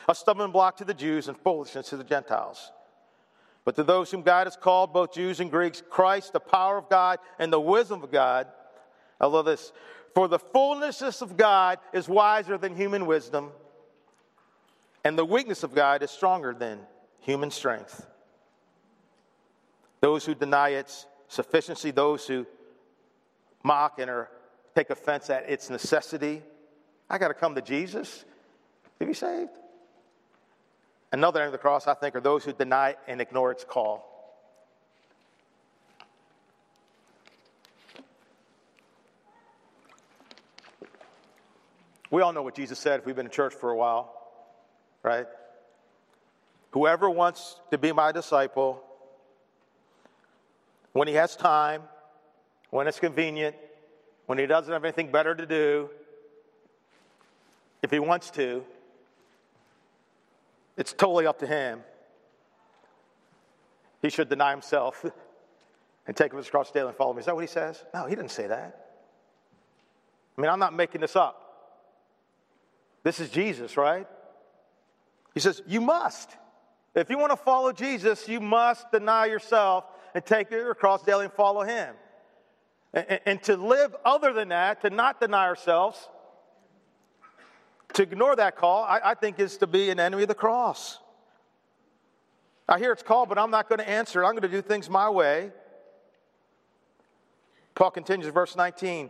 a 0.07 0.15
stumbling 0.15 0.51
block 0.51 0.77
to 0.77 0.85
the 0.85 0.93
Jews 0.93 1.27
and 1.27 1.37
foolishness 1.37 1.89
to 1.89 1.97
the 1.97 2.03
Gentiles. 2.03 2.71
But 3.65 3.75
to 3.75 3.83
those 3.83 4.09
whom 4.11 4.21
God 4.21 4.47
has 4.47 4.55
called, 4.55 4.93
both 4.93 5.13
Jews 5.13 5.41
and 5.41 5.51
Greeks, 5.51 5.83
Christ, 5.89 6.31
the 6.31 6.39
power 6.39 6.77
of 6.77 6.87
God 6.87 7.19
and 7.37 7.51
the 7.51 7.59
wisdom 7.59 8.01
of 8.01 8.11
God. 8.11 8.47
I 9.19 9.27
love 9.27 9.45
this. 9.45 9.73
For 10.13 10.29
the 10.29 10.39
fullness 10.39 11.21
of 11.21 11.35
God 11.35 11.79
is 11.91 12.07
wiser 12.07 12.57
than 12.57 12.75
human 12.75 13.05
wisdom, 13.05 13.51
and 15.03 15.17
the 15.17 15.25
weakness 15.25 15.63
of 15.63 15.75
God 15.75 16.01
is 16.01 16.11
stronger 16.11 16.53
than 16.53 16.79
human 17.19 17.51
strength. 17.51 18.07
Those 19.99 20.25
who 20.25 20.33
deny 20.33 20.69
its 20.69 21.05
sufficiency, 21.27 21.91
those 21.91 22.25
who 22.25 22.47
mock 23.63 23.99
and 23.99 24.09
are 24.09 24.29
take 24.77 24.91
offense 24.91 25.31
at 25.31 25.49
its 25.49 25.71
necessity. 25.71 26.43
I 27.09 27.17
got 27.17 27.29
to 27.29 27.33
come 27.33 27.55
to 27.55 27.63
Jesus 27.63 28.25
to 28.99 29.07
be 29.07 29.13
saved. 29.15 29.49
Another 31.11 31.39
end 31.39 31.47
of 31.47 31.51
the 31.51 31.57
cross, 31.57 31.87
I 31.87 31.95
think, 31.95 32.15
are 32.15 32.21
those 32.21 32.43
who 32.43 32.53
deny 32.53 32.95
and 33.07 33.19
ignore 33.19 33.51
its 33.51 33.63
call. 33.63 34.13
We 42.11 42.21
all 42.21 42.31
know 42.31 42.43
what 42.43 42.53
Jesus 42.53 42.77
said 42.77 42.99
if 42.99 43.05
we've 43.07 43.15
been 43.15 43.25
in 43.25 43.31
church 43.31 43.55
for 43.55 43.71
a 43.71 43.75
while, 43.75 44.13
right? 45.01 45.25
Whoever 46.71 47.09
wants 47.09 47.59
to 47.71 47.79
be 47.79 47.91
my 47.91 48.11
disciple, 48.11 48.83
when 50.93 51.07
he 51.07 51.15
has 51.15 51.35
time, 51.35 51.81
when 52.69 52.87
it's 52.87 52.99
convenient, 52.99 53.55
when 54.27 54.37
he 54.37 54.45
doesn't 54.45 54.71
have 54.71 54.83
anything 54.83 55.11
better 55.11 55.33
to 55.33 55.45
do, 55.45 55.89
if 57.81 57.89
he 57.89 57.99
wants 57.99 58.29
to, 58.31 58.63
it's 60.77 60.93
totally 60.93 61.25
up 61.25 61.39
to 61.39 61.47
him. 61.47 61.81
He 64.01 64.09
should 64.09 64.29
deny 64.29 64.51
himself 64.51 65.03
and 66.05 66.15
take 66.15 66.33
up 66.33 66.37
his 66.37 66.49
cross 66.49 66.69
daily 66.71 66.89
and 66.89 66.95
follow 66.95 67.13
me. 67.13 67.21
Is 67.21 67.25
that 67.25 67.35
what 67.35 67.41
he 67.41 67.47
says? 67.47 67.83
No, 67.93 68.05
he 68.05 68.15
didn't 68.15 68.31
say 68.31 68.47
that. 68.47 68.85
I 70.37 70.41
mean, 70.41 70.51
I'm 70.51 70.59
not 70.59 70.73
making 70.73 71.01
this 71.01 71.15
up. 71.15 71.43
This 73.03 73.19
is 73.19 73.29
Jesus, 73.29 73.77
right? 73.77 74.07
He 75.33 75.39
says, 75.39 75.61
You 75.65 75.81
must. 75.81 76.29
If 76.93 77.09
you 77.09 77.17
want 77.17 77.31
to 77.31 77.37
follow 77.37 77.71
Jesus, 77.71 78.27
you 78.27 78.39
must 78.39 78.91
deny 78.91 79.25
yourself 79.27 79.85
and 80.13 80.25
take 80.25 80.51
your 80.51 80.73
cross 80.75 81.03
daily 81.03 81.25
and 81.25 81.33
follow 81.33 81.61
him. 81.61 81.95
And, 82.93 83.41
to 83.43 83.57
live 83.57 83.95
other 84.05 84.33
than 84.33 84.49
that, 84.49 84.81
to 84.81 84.89
not 84.89 85.19
deny 85.19 85.45
ourselves, 85.45 86.09
to 87.93 88.03
ignore 88.03 88.35
that 88.35 88.55
call, 88.55 88.83
I, 88.83 88.99
I 89.03 89.13
think 89.13 89.39
is 89.39 89.57
to 89.57 89.67
be 89.67 89.89
an 89.89 89.99
enemy 89.99 90.23
of 90.23 90.29
the 90.29 90.35
cross. 90.35 90.99
I 92.67 92.79
hear 92.79 92.91
it's 92.91 93.03
called, 93.03 93.29
but 93.29 93.37
I'm 93.37 93.51
not 93.51 93.69
going 93.69 93.79
to 93.79 93.87
answer. 93.87 94.23
I'm 94.25 94.31
going 94.31 94.41
to 94.41 94.49
do 94.49 94.61
things 94.61 94.89
my 94.89 95.09
way. 95.09 95.51
Paul 97.75 97.91
continues, 97.91 98.33
verse 98.33 98.55
19. 98.55 99.09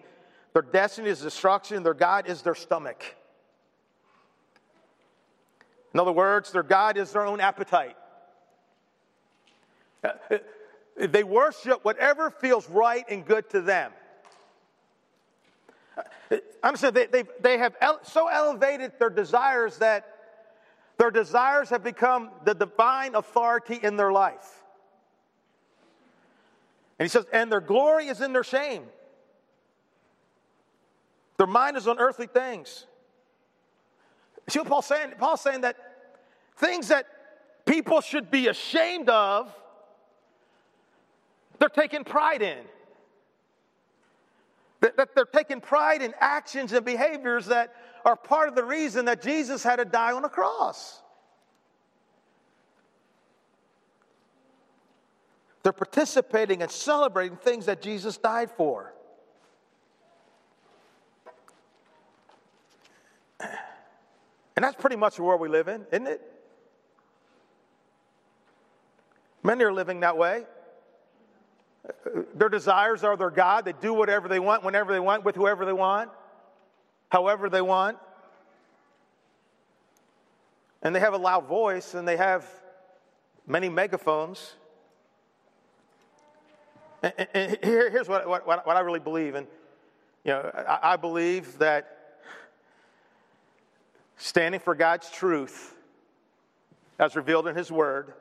Their 0.53 0.61
destiny 0.61 1.09
is 1.09 1.21
destruction, 1.21 1.83
their 1.83 1.93
God 1.93 2.27
is 2.27 2.41
their 2.41 2.55
stomach. 2.55 3.15
In 5.93 5.99
other 5.99 6.11
words, 6.11 6.51
their 6.51 6.63
God 6.63 6.97
is 6.97 7.11
their 7.11 7.25
own 7.25 7.39
appetite. 7.39 7.95
Uh, 10.03 10.09
uh, 10.29 10.37
They 10.97 11.23
worship 11.23 11.85
whatever 11.85 12.31
feels 12.31 12.67
right 12.69 13.05
and 13.07 13.25
good 13.25 13.49
to 13.51 13.61
them. 13.61 13.91
Understand, 16.63 16.95
they, 16.95 17.05
they, 17.05 17.23
they 17.39 17.57
have 17.59 17.75
ele- 17.79 17.99
so 18.03 18.27
elevated 18.27 18.93
their 18.99 19.09
desires 19.09 19.77
that 19.77 20.13
their 20.97 21.11
desires 21.11 21.69
have 21.69 21.83
become 21.83 22.31
the 22.43 22.55
divine 22.55 23.15
authority 23.15 23.79
in 23.81 23.95
their 23.95 24.11
life. 24.11 24.63
And 26.97 27.05
he 27.05 27.09
says, 27.09 27.25
and 27.31 27.51
their 27.51 27.61
glory 27.61 28.07
is 28.07 28.21
in 28.21 28.33
their 28.33 28.43
shame. 28.43 28.83
Their 31.37 31.47
mind 31.47 31.77
is 31.77 31.87
on 31.87 31.99
earthly 31.99 32.25
things. 32.25 32.87
See 34.49 34.57
what 34.59 34.67
Paul's 34.67 34.87
saying? 34.87 35.13
Paul's 35.19 35.41
saying 35.41 35.61
that 35.61 35.77
things 36.57 36.87
that 36.87 37.05
people 37.65 38.01
should 38.01 38.31
be 38.31 38.47
ashamed 38.47 39.09
of, 39.09 39.53
they're 41.59 41.69
taking 41.69 42.03
pride 42.03 42.41
in. 42.41 42.59
That, 44.79 45.15
they're 45.15 45.25
taking 45.25 45.59
pride 45.59 46.01
in 46.01 46.13
actions 46.19 46.71
and 46.71 46.85
behaviors 46.85 47.47
that 47.47 47.73
are 48.05 48.15
part 48.15 48.47
of 48.47 48.55
the 48.55 48.63
reason 48.63 49.05
that 49.05 49.21
Jesus 49.21 49.63
had 49.63 49.77
to 49.77 49.85
die 49.85 50.11
on 50.11 50.23
a 50.23 50.29
cross. 50.29 51.01
They're 55.63 55.73
participating 55.73 56.61
and 56.61 56.71
celebrating 56.71 57.37
things 57.37 57.65
that 57.65 57.81
Jesus 57.81 58.17
died 58.17 58.51
for. 58.51 58.93
And 63.39 64.63
that's 64.63 64.79
pretty 64.79 64.95
much 64.95 65.17
the 65.17 65.23
world 65.23 65.41
we 65.41 65.49
live 65.49 65.67
in, 65.67 65.85
isn't 65.91 66.07
it? 66.07 66.21
Many 69.43 69.63
are 69.63 69.73
living 69.73 69.99
that 69.99 70.17
way. 70.17 70.45
Their 72.33 72.49
desires 72.49 73.03
are 73.03 73.15
their 73.15 73.29
God. 73.29 73.65
They 73.65 73.73
do 73.73 73.93
whatever 73.93 74.27
they 74.27 74.39
want, 74.39 74.63
whenever 74.63 74.91
they 74.91 74.99
want, 74.99 75.23
with 75.23 75.35
whoever 75.35 75.65
they 75.65 75.73
want, 75.73 76.09
however 77.09 77.49
they 77.49 77.61
want. 77.61 77.97
And 80.81 80.95
they 80.95 80.99
have 80.99 81.13
a 81.13 81.17
loud 81.17 81.47
voice 81.47 81.93
and 81.93 82.07
they 82.07 82.17
have 82.17 82.45
many 83.45 83.69
megaphones. 83.69 84.55
And, 87.01 87.13
and 87.33 87.57
here, 87.63 87.89
here's 87.89 88.07
what, 88.07 88.27
what, 88.27 88.45
what, 88.45 88.77
I 88.77 88.79
really 88.81 88.99
believe. 88.99 89.35
And, 89.35 89.47
you 90.23 90.31
know, 90.31 90.51
I 90.81 90.95
believe 90.95 91.57
that 91.59 92.19
standing 94.17 94.59
for 94.59 94.75
God's 94.75 95.09
truth 95.09 95.75
as 96.99 97.15
revealed 97.15 97.47
in 97.47 97.55
His 97.55 97.71
Word 97.71 98.13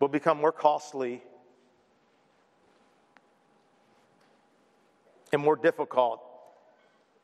will 0.00 0.08
become 0.08 0.38
more 0.38 0.52
costly 0.52 1.22
and 5.34 5.42
more 5.42 5.56
difficult 5.56 6.22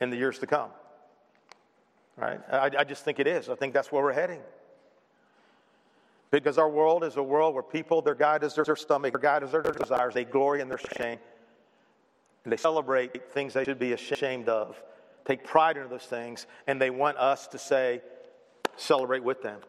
in 0.01 0.11
the 0.11 0.17
years 0.17 0.39
to 0.41 0.47
come. 0.47 0.71
Right? 2.17 2.41
I, 2.51 2.71
I 2.79 2.85
just 2.85 3.05
think 3.05 3.19
it 3.19 3.27
is. 3.27 3.49
I 3.49 3.55
think 3.55 3.73
that's 3.73 3.91
where 3.91 4.03
we're 4.03 4.13
heading. 4.13 4.41
Because 6.31 6.59
our 6.59 6.69
world 6.69 7.03
is 7.03 7.17
a 7.17 7.23
world 7.23 7.55
where 7.55 7.63
people, 7.63 8.03
their 8.03 8.15
God 8.15 8.45
is 8.45 8.55
their 8.55 8.77
stomach, 8.77 9.13
their 9.13 9.21
God 9.21 9.43
is 9.43 9.53
their 9.53 9.63
desires, 9.63 10.15
they 10.15 10.25
glory 10.25 10.61
in 10.61 10.69
their 10.69 10.81
shame, 10.97 11.19
and 12.45 12.53
they 12.53 12.57
celebrate 12.57 13.33
things 13.33 13.55
they 13.55 13.65
should 13.65 13.79
be 13.79 13.93
ashamed 13.93 14.49
of, 14.49 14.81
take 15.25 15.45
pride 15.45 15.77
in 15.77 15.89
those 15.89 16.05
things, 16.05 16.47
and 16.67 16.81
they 16.81 16.91
want 16.91 17.17
us 17.17 17.49
to 17.49 17.59
say, 17.59 18.01
celebrate 18.77 19.25
with 19.25 19.43
them. 19.43 19.61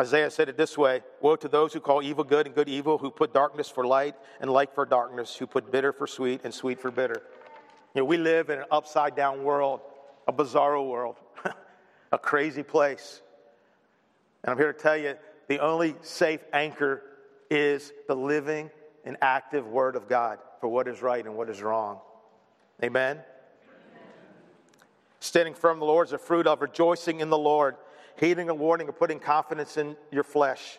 Isaiah 0.00 0.30
said 0.30 0.48
it 0.48 0.56
this 0.56 0.78
way 0.78 1.02
Woe 1.20 1.36
to 1.36 1.48
those 1.48 1.72
who 1.72 1.80
call 1.80 2.02
evil 2.02 2.24
good 2.24 2.46
and 2.46 2.54
good 2.54 2.68
evil, 2.68 2.98
who 2.98 3.10
put 3.10 3.34
darkness 3.34 3.68
for 3.68 3.86
light 3.86 4.14
and 4.40 4.50
light 4.50 4.74
for 4.74 4.86
darkness, 4.86 5.36
who 5.36 5.46
put 5.46 5.72
bitter 5.72 5.92
for 5.92 6.06
sweet 6.06 6.42
and 6.44 6.54
sweet 6.54 6.80
for 6.80 6.90
bitter. 6.90 7.22
You 7.94 8.02
know, 8.02 8.04
we 8.04 8.16
live 8.16 8.50
in 8.50 8.58
an 8.58 8.66
upside 8.70 9.16
down 9.16 9.42
world, 9.42 9.80
a 10.28 10.32
bizarro 10.32 10.88
world, 10.88 11.16
a 12.12 12.18
crazy 12.18 12.62
place. 12.62 13.22
And 14.44 14.52
I'm 14.52 14.58
here 14.58 14.72
to 14.72 14.78
tell 14.78 14.96
you 14.96 15.14
the 15.48 15.58
only 15.58 15.96
safe 16.02 16.44
anchor 16.52 17.02
is 17.50 17.92
the 18.06 18.14
living 18.14 18.70
and 19.04 19.16
active 19.22 19.66
Word 19.66 19.96
of 19.96 20.08
God 20.08 20.38
for 20.60 20.68
what 20.68 20.86
is 20.86 21.02
right 21.02 21.24
and 21.24 21.34
what 21.34 21.48
is 21.48 21.62
wrong. 21.62 21.98
Amen? 22.84 23.16
Amen. 23.16 23.24
Standing 25.20 25.54
firm 25.54 25.80
the 25.80 25.86
Lord 25.86 26.06
is 26.06 26.12
a 26.12 26.18
fruit 26.18 26.46
of 26.46 26.60
rejoicing 26.62 27.20
in 27.20 27.30
the 27.30 27.38
Lord 27.38 27.76
heeding 28.18 28.48
a 28.48 28.54
warning 28.54 28.88
or 28.88 28.92
putting 28.92 29.20
confidence 29.20 29.76
in 29.76 29.96
your 30.10 30.24
flesh. 30.24 30.78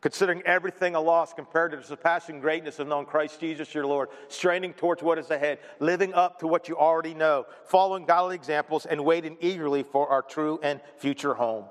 Considering 0.00 0.42
everything 0.42 0.94
a 0.94 1.00
loss 1.00 1.32
compared 1.32 1.70
to 1.70 1.78
the 1.78 1.82
surpassing 1.82 2.38
greatness 2.40 2.78
of 2.78 2.86
knowing 2.86 3.06
Christ 3.06 3.40
Jesus 3.40 3.74
your 3.74 3.86
Lord, 3.86 4.10
straining 4.28 4.74
towards 4.74 5.02
what 5.02 5.18
is 5.18 5.30
ahead, 5.30 5.60
living 5.80 6.12
up 6.12 6.40
to 6.40 6.46
what 6.46 6.68
you 6.68 6.76
already 6.76 7.14
know, 7.14 7.46
following 7.64 8.04
godly 8.04 8.36
examples, 8.36 8.84
and 8.84 9.02
waiting 9.04 9.38
eagerly 9.40 9.82
for 9.82 10.08
our 10.08 10.20
true 10.20 10.60
and 10.62 10.80
future 10.98 11.34
home. 11.34 11.64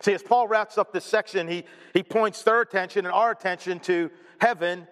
See, 0.00 0.12
as 0.12 0.22
Paul 0.22 0.46
wraps 0.46 0.78
up 0.78 0.92
this 0.92 1.04
section, 1.04 1.48
he, 1.48 1.64
he 1.92 2.04
points 2.04 2.42
their 2.44 2.60
attention 2.60 3.06
and 3.06 3.12
our 3.12 3.32
attention 3.32 3.80
to 3.80 4.10
heaven 4.40 4.86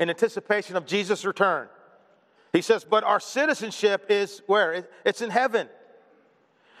in 0.00 0.10
anticipation 0.10 0.76
of 0.76 0.86
Jesus' 0.86 1.24
return. 1.24 1.68
He 2.52 2.62
says, 2.62 2.84
But 2.84 3.04
our 3.04 3.20
citizenship 3.20 4.06
is 4.08 4.42
where? 4.46 4.88
It's 5.04 5.22
in 5.22 5.30
heaven. 5.30 5.68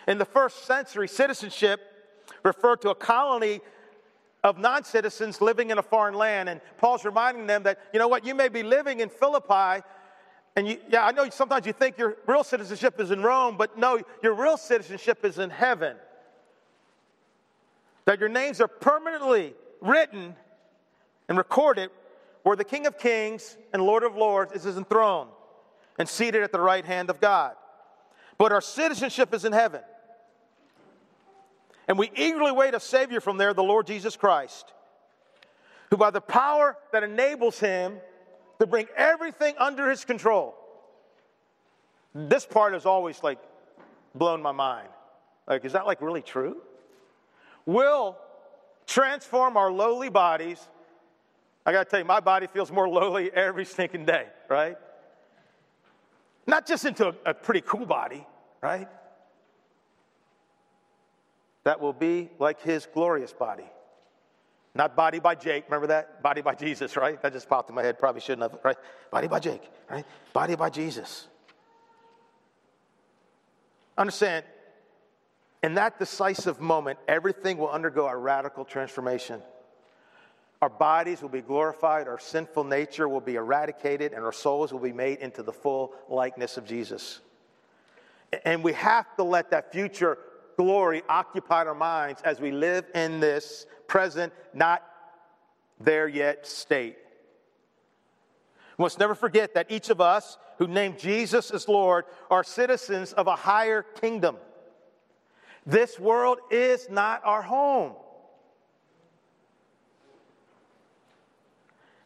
In 0.08 0.16
the 0.16 0.24
first 0.24 0.64
century, 0.64 1.06
citizenship 1.06 1.82
referred 2.42 2.80
to 2.80 2.88
a 2.88 2.94
colony 2.94 3.60
of 4.42 4.58
non 4.58 4.82
citizens 4.82 5.42
living 5.42 5.70
in 5.70 5.76
a 5.76 5.82
foreign 5.82 6.14
land. 6.14 6.48
And 6.48 6.62
Paul's 6.78 7.04
reminding 7.04 7.46
them 7.46 7.64
that, 7.64 7.78
you 7.92 7.98
know 7.98 8.08
what, 8.08 8.24
you 8.24 8.34
may 8.34 8.48
be 8.48 8.62
living 8.62 9.00
in 9.00 9.10
Philippi. 9.10 9.84
And 10.56 10.66
you, 10.66 10.78
yeah, 10.88 11.04
I 11.04 11.12
know 11.12 11.28
sometimes 11.28 11.66
you 11.66 11.74
think 11.74 11.98
your 11.98 12.16
real 12.26 12.42
citizenship 12.42 12.98
is 12.98 13.10
in 13.10 13.22
Rome, 13.22 13.56
but 13.58 13.76
no, 13.78 14.00
your 14.22 14.32
real 14.32 14.56
citizenship 14.56 15.26
is 15.26 15.38
in 15.38 15.50
heaven. 15.50 15.94
That 18.06 18.18
your 18.18 18.30
names 18.30 18.62
are 18.62 18.68
permanently 18.68 19.52
written 19.82 20.34
and 21.28 21.36
recorded 21.36 21.90
where 22.44 22.56
the 22.56 22.64
King 22.64 22.86
of 22.86 22.98
Kings 22.98 23.58
and 23.74 23.82
Lord 23.82 24.04
of 24.04 24.16
Lords 24.16 24.64
is 24.64 24.78
enthroned 24.78 25.28
and 25.98 26.08
seated 26.08 26.42
at 26.42 26.50
the 26.50 26.60
right 26.60 26.84
hand 26.84 27.10
of 27.10 27.20
God. 27.20 27.56
But 28.38 28.52
our 28.52 28.62
citizenship 28.62 29.34
is 29.34 29.44
in 29.44 29.52
heaven. 29.52 29.82
And 31.88 31.98
we 31.98 32.10
eagerly 32.14 32.52
wait 32.52 32.74
a 32.74 32.80
Savior 32.80 33.20
from 33.20 33.38
there, 33.38 33.54
the 33.54 33.62
Lord 33.62 33.86
Jesus 33.86 34.16
Christ, 34.16 34.72
who 35.90 35.96
by 35.96 36.10
the 36.10 36.20
power 36.20 36.76
that 36.92 37.02
enables 37.02 37.58
him 37.58 37.96
to 38.60 38.66
bring 38.66 38.86
everything 38.94 39.54
under 39.58 39.88
his 39.90 40.04
control. 40.04 40.54
This 42.14 42.44
part 42.44 42.74
has 42.74 42.84
always 42.84 43.22
like 43.22 43.38
blown 44.14 44.42
my 44.42 44.52
mind. 44.52 44.88
Like, 45.46 45.64
is 45.64 45.72
that 45.72 45.86
like 45.86 46.02
really 46.02 46.22
true? 46.22 46.58
Will 47.64 48.16
transform 48.86 49.56
our 49.56 49.70
lowly 49.70 50.08
bodies. 50.10 50.58
I 51.64 51.72
got 51.72 51.84
to 51.84 51.90
tell 51.90 52.00
you, 52.00 52.06
my 52.06 52.20
body 52.20 52.46
feels 52.46 52.72
more 52.72 52.88
lowly 52.88 53.30
every 53.32 53.64
stinking 53.64 54.06
day, 54.06 54.26
right? 54.48 54.76
Not 56.46 56.66
just 56.66 56.84
into 56.84 57.08
a, 57.08 57.14
a 57.26 57.34
pretty 57.34 57.60
cool 57.60 57.86
body, 57.86 58.26
right? 58.62 58.88
That 61.68 61.82
will 61.82 61.92
be 61.92 62.30
like 62.38 62.62
his 62.62 62.86
glorious 62.86 63.34
body. 63.34 63.70
Not 64.74 64.96
body 64.96 65.18
by 65.18 65.34
Jake. 65.34 65.64
Remember 65.66 65.88
that? 65.88 66.22
Body 66.22 66.40
by 66.40 66.54
Jesus, 66.54 66.96
right? 66.96 67.20
That 67.20 67.34
just 67.34 67.46
popped 67.46 67.68
in 67.68 67.74
my 67.74 67.82
head. 67.82 67.98
Probably 67.98 68.22
shouldn't 68.22 68.50
have, 68.50 68.58
right? 68.64 68.78
Body 69.10 69.28
by 69.28 69.38
Jake, 69.38 69.60
right? 69.90 70.06
Body 70.32 70.56
by 70.56 70.70
Jesus. 70.70 71.26
Understand, 73.98 74.46
in 75.62 75.74
that 75.74 75.98
decisive 75.98 76.58
moment, 76.58 77.00
everything 77.06 77.58
will 77.58 77.68
undergo 77.68 78.06
a 78.06 78.16
radical 78.16 78.64
transformation. 78.64 79.42
Our 80.62 80.70
bodies 80.70 81.20
will 81.20 81.28
be 81.28 81.42
glorified, 81.42 82.08
our 82.08 82.18
sinful 82.18 82.64
nature 82.64 83.10
will 83.10 83.20
be 83.20 83.34
eradicated, 83.34 84.14
and 84.14 84.24
our 84.24 84.32
souls 84.32 84.72
will 84.72 84.80
be 84.80 84.94
made 84.94 85.18
into 85.18 85.42
the 85.42 85.52
full 85.52 85.92
likeness 86.08 86.56
of 86.56 86.64
Jesus. 86.64 87.20
And 88.46 88.64
we 88.64 88.72
have 88.72 89.14
to 89.16 89.22
let 89.22 89.50
that 89.50 89.70
future 89.70 90.16
glory 90.58 91.02
occupy 91.08 91.64
our 91.64 91.74
minds 91.74 92.20
as 92.22 92.40
we 92.40 92.50
live 92.50 92.84
in 92.94 93.20
this 93.20 93.64
present, 93.86 94.32
not 94.52 94.82
there 95.80 96.08
yet 96.08 96.46
state. 96.46 96.98
We 98.76 98.82
must 98.82 98.98
never 98.98 99.14
forget 99.14 99.54
that 99.54 99.70
each 99.70 99.88
of 99.88 100.00
us 100.00 100.36
who 100.58 100.66
name 100.66 100.96
Jesus 100.98 101.50
as 101.52 101.68
Lord 101.68 102.04
are 102.30 102.44
citizens 102.44 103.12
of 103.12 103.28
a 103.28 103.36
higher 103.36 103.82
kingdom. 103.82 104.36
This 105.64 105.98
world 105.98 106.38
is 106.50 106.88
not 106.90 107.22
our 107.24 107.42
home. 107.42 107.92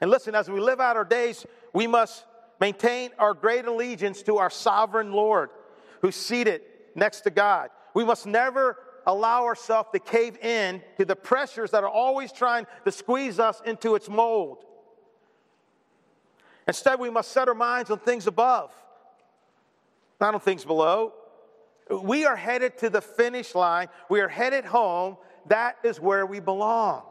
And 0.01 0.11
listen, 0.11 0.35
as 0.35 0.51
we 0.51 0.61
live 0.61 0.81
out 0.81 0.97
our 0.97 1.05
days, 1.05 1.47
We 1.73 1.87
must 1.87 2.25
maintain 2.61 3.11
our 3.19 3.35
great 3.35 3.65
allegiance 3.65 4.23
to 4.23 4.39
our 4.39 4.51
sovereign 4.51 5.13
Lord 5.13 5.51
who's 6.01 6.17
seated 6.17 6.63
next 6.95 7.23
to 7.23 7.31
God. 7.31 7.71
We 7.95 8.05
must 8.05 8.27
never 8.27 8.79
allow 9.07 9.45
ourselves 9.45 9.89
to 9.93 9.99
cave 9.99 10.37
in 10.39 10.83
to 10.99 11.05
the 11.05 11.17
pressures 11.17 11.71
that 11.73 11.83
are 11.83 11.91
always 11.91 12.33
trying 12.33 12.67
to 12.85 12.93
squeeze 12.93 13.39
us 13.39 13.61
into 13.65 13.95
its 13.95 14.09
mold. 14.09 14.65
Instead, 16.69 17.01
we 17.01 17.11
must 17.11 17.33
set 17.33 17.49
our 17.49 17.55
minds 17.55 17.91
on 17.91 17.99
things 17.99 18.27
above, 18.27 18.73
not 20.21 20.35
on 20.35 20.41
things 20.41 20.65
below. 20.65 21.13
We 21.91 22.25
are 22.25 22.37
headed 22.37 22.79
to 22.79 22.91
the 22.91 23.01
finish 23.01 23.55
line, 23.55 23.89
we 24.09 24.21
are 24.21 24.29
headed 24.29 24.65
home. 24.65 25.17
That 25.47 25.77
is 25.83 25.99
where 25.99 26.25
we 26.25 26.39
belong. 26.39 27.03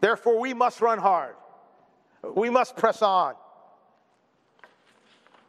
Therefore, 0.00 0.40
we 0.40 0.52
must 0.52 0.80
run 0.80 0.98
hard. 0.98 1.36
We 2.34 2.50
must 2.50 2.76
press 2.76 3.02
on 3.02 3.34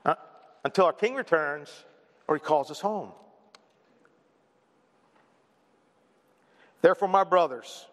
uh, 0.06 0.14
until 0.64 0.86
our 0.86 0.94
King 0.94 1.16
returns 1.16 1.70
or 2.28 2.36
he 2.36 2.40
calls 2.40 2.70
us 2.72 2.80
home. 2.80 3.12
Therefore, 6.82 7.08
my 7.08 7.24
brothers, 7.24 7.86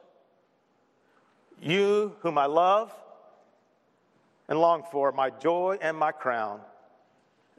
you 1.60 2.14
whom 2.20 2.36
I 2.36 2.46
love 2.46 2.92
and 4.48 4.58
long 4.60 4.82
for, 4.90 5.10
my 5.12 5.30
joy 5.30 5.78
and 5.80 5.96
my 5.96 6.12
crown, 6.12 6.60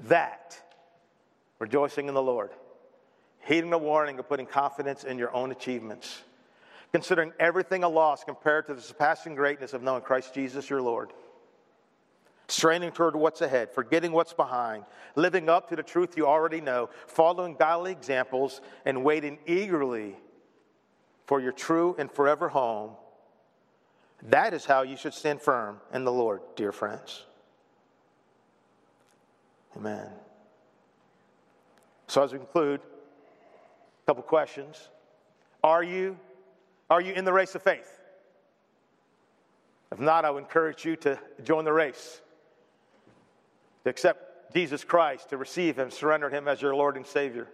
that, 0.07 0.59
rejoicing 1.59 2.07
in 2.07 2.13
the 2.13 2.21
Lord, 2.21 2.51
heeding 3.41 3.69
the 3.69 3.77
warning 3.77 4.19
of 4.19 4.29
putting 4.29 4.45
confidence 4.45 5.03
in 5.03 5.17
your 5.17 5.33
own 5.33 5.51
achievements, 5.51 6.21
considering 6.91 7.33
everything 7.39 7.83
a 7.83 7.89
loss 7.89 8.23
compared 8.23 8.67
to 8.67 8.73
the 8.73 8.81
surpassing 8.81 9.35
greatness 9.35 9.73
of 9.73 9.81
knowing 9.81 10.01
Christ 10.01 10.33
Jesus 10.33 10.69
your 10.69 10.81
Lord. 10.81 11.11
Straining 12.47 12.91
toward 12.91 13.15
what's 13.15 13.41
ahead, 13.41 13.71
forgetting 13.71 14.11
what's 14.11 14.33
behind, 14.33 14.85
living 15.15 15.49
up 15.49 15.69
to 15.69 15.75
the 15.75 15.83
truth 15.83 16.15
you 16.15 16.27
already 16.27 16.61
know, 16.61 16.89
following 17.07 17.55
godly 17.55 17.91
examples, 17.91 18.61
and 18.85 19.03
waiting 19.03 19.39
eagerly 19.47 20.15
for 21.25 21.39
your 21.39 21.51
true 21.51 21.95
and 21.97 22.11
forever 22.11 22.49
home. 22.49 22.91
That 24.23 24.53
is 24.53 24.65
how 24.65 24.83
you 24.83 24.95
should 24.95 25.13
stand 25.13 25.41
firm 25.41 25.81
in 25.93 26.03
the 26.03 26.11
Lord, 26.11 26.41
dear 26.55 26.71
friends. 26.71 27.25
Amen. 29.75 30.09
So, 32.07 32.23
as 32.23 32.31
we 32.31 32.39
conclude, 32.39 32.79
a 32.79 34.05
couple 34.05 34.23
questions. 34.23 34.89
Are 35.63 35.83
you, 35.83 36.17
are 36.89 37.01
you 37.01 37.13
in 37.13 37.25
the 37.25 37.33
race 37.33 37.55
of 37.55 37.63
faith? 37.63 37.99
If 39.91 39.99
not, 39.99 40.25
I 40.25 40.29
would 40.29 40.43
encourage 40.43 40.85
you 40.85 40.95
to 40.97 41.19
join 41.43 41.65
the 41.65 41.73
race, 41.73 42.21
to 43.85 43.89
accept 43.91 44.51
Jesus 44.53 44.83
Christ, 44.83 45.29
to 45.29 45.37
receive 45.37 45.77
Him, 45.77 45.91
surrender 45.91 46.29
Him 46.29 46.47
as 46.47 46.61
your 46.61 46.75
Lord 46.75 46.97
and 46.97 47.05
Savior. 47.05 47.47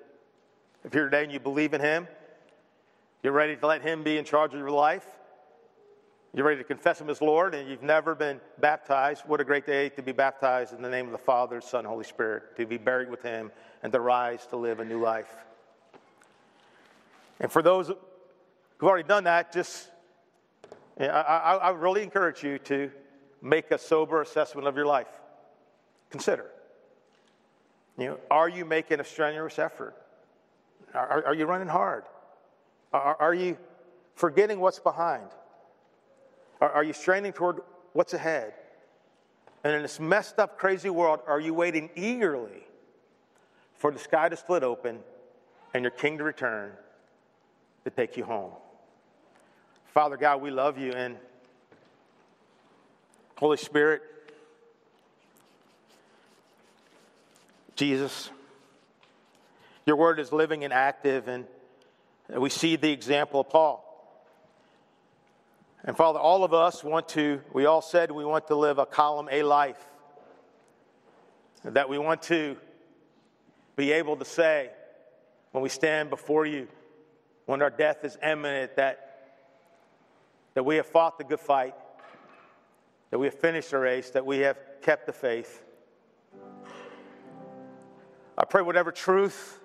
If 0.83 0.95
you're 0.95 1.05
today 1.05 1.23
and 1.23 1.31
you 1.31 1.39
believe 1.39 1.73
in 1.73 1.81
Him, 1.81 2.07
you're 3.21 3.33
ready 3.33 3.55
to 3.55 3.67
let 3.67 3.81
Him 3.81 4.01
be 4.01 4.17
in 4.17 4.23
charge 4.23 4.53
of 4.53 4.59
your 4.59 4.71
life. 4.71 5.05
You're 6.33 6.45
ready 6.45 6.59
to 6.59 6.63
confess 6.63 7.01
Him 7.01 7.09
as 7.09 7.21
Lord, 7.21 7.53
and 7.53 7.69
you've 7.69 7.83
never 7.83 8.15
been 8.15 8.39
baptized. 8.59 9.23
What 9.27 9.41
a 9.41 9.43
great 9.43 9.65
day 9.65 9.89
to 9.89 10.01
be 10.01 10.13
baptized 10.13 10.73
in 10.73 10.81
the 10.81 10.89
name 10.89 11.05
of 11.05 11.11
the 11.11 11.17
Father, 11.17 11.59
Son, 11.59 11.83
Holy 11.83 12.05
Spirit, 12.05 12.55
to 12.55 12.65
be 12.65 12.77
buried 12.77 13.09
with 13.09 13.21
Him, 13.21 13.51
and 13.83 13.91
to 13.91 13.99
rise 13.99 14.45
to 14.47 14.55
live 14.55 14.79
a 14.79 14.85
new 14.85 15.01
life. 15.01 15.35
And 17.41 17.51
for 17.51 17.61
those 17.61 17.87
who've 17.87 18.89
already 18.89 19.07
done 19.07 19.25
that, 19.25 19.51
just 19.51 19.89
I, 20.97 21.07
I, 21.07 21.55
I 21.55 21.69
really 21.71 22.03
encourage 22.03 22.41
you 22.41 22.57
to 22.59 22.89
make 23.41 23.71
a 23.71 23.77
sober 23.77 24.21
assessment 24.21 24.65
of 24.67 24.77
your 24.77 24.85
life. 24.85 25.09
Consider. 26.11 26.45
You 27.97 28.05
know, 28.05 28.17
are 28.29 28.49
you 28.49 28.65
making 28.65 28.99
a 28.99 29.03
strenuous 29.03 29.57
effort? 29.59 29.95
Are, 30.93 31.25
are 31.25 31.33
you 31.33 31.45
running 31.45 31.67
hard? 31.67 32.03
Are, 32.93 33.15
are 33.19 33.33
you 33.33 33.57
forgetting 34.15 34.59
what's 34.59 34.79
behind? 34.79 35.27
Are, 36.59 36.69
are 36.69 36.83
you 36.83 36.93
straining 36.93 37.33
toward 37.33 37.61
what's 37.93 38.13
ahead? 38.13 38.53
And 39.63 39.73
in 39.73 39.81
this 39.81 39.99
messed 39.99 40.39
up, 40.39 40.57
crazy 40.57 40.89
world, 40.89 41.21
are 41.27 41.39
you 41.39 41.53
waiting 41.53 41.89
eagerly 41.95 42.65
for 43.77 43.91
the 43.91 43.99
sky 43.99 44.27
to 44.27 44.35
split 44.35 44.63
open 44.63 44.99
and 45.73 45.83
your 45.83 45.91
king 45.91 46.17
to 46.17 46.23
return 46.23 46.71
to 47.83 47.89
take 47.89 48.17
you 48.17 48.25
home? 48.25 48.51
Father 49.93 50.17
God, 50.17 50.41
we 50.41 50.51
love 50.51 50.77
you 50.77 50.91
and 50.93 51.17
Holy 53.37 53.57
Spirit, 53.57 54.01
Jesus, 57.81 58.29
your 59.87 59.95
word 59.95 60.19
is 60.19 60.31
living 60.31 60.63
and 60.63 60.71
active 60.71 61.27
and 61.27 61.47
we 62.29 62.51
see 62.51 62.75
the 62.75 62.91
example 62.91 63.39
of 63.39 63.49
Paul. 63.49 63.83
And 65.83 65.97
Father, 65.97 66.19
all 66.19 66.43
of 66.43 66.53
us 66.53 66.83
want 66.83 67.09
to, 67.09 67.41
we 67.51 67.65
all 67.65 67.81
said 67.81 68.11
we 68.11 68.23
want 68.23 68.45
to 68.49 68.55
live 68.55 68.77
a 68.77 68.85
column 68.85 69.29
A 69.31 69.41
life. 69.41 69.83
That 71.63 71.89
we 71.89 71.97
want 71.97 72.21
to 72.23 72.55
be 73.75 73.93
able 73.93 74.15
to 74.17 74.25
say, 74.25 74.69
when 75.49 75.63
we 75.63 75.69
stand 75.69 76.11
before 76.11 76.45
you, 76.45 76.67
when 77.47 77.63
our 77.63 77.71
death 77.71 78.05
is 78.05 78.15
imminent, 78.21 78.75
that, 78.75 79.39
that 80.53 80.61
we 80.61 80.75
have 80.75 80.85
fought 80.85 81.17
the 81.17 81.23
good 81.23 81.39
fight, 81.39 81.73
that 83.09 83.17
we 83.17 83.25
have 83.25 83.39
finished 83.39 83.71
the 83.71 83.79
race, 83.79 84.11
that 84.11 84.27
we 84.27 84.37
have 84.41 84.59
kept 84.83 85.07
the 85.07 85.13
faith. 85.13 85.63
I 88.41 88.45
pray 88.45 88.63
whatever 88.63 88.91
truth 88.91 89.59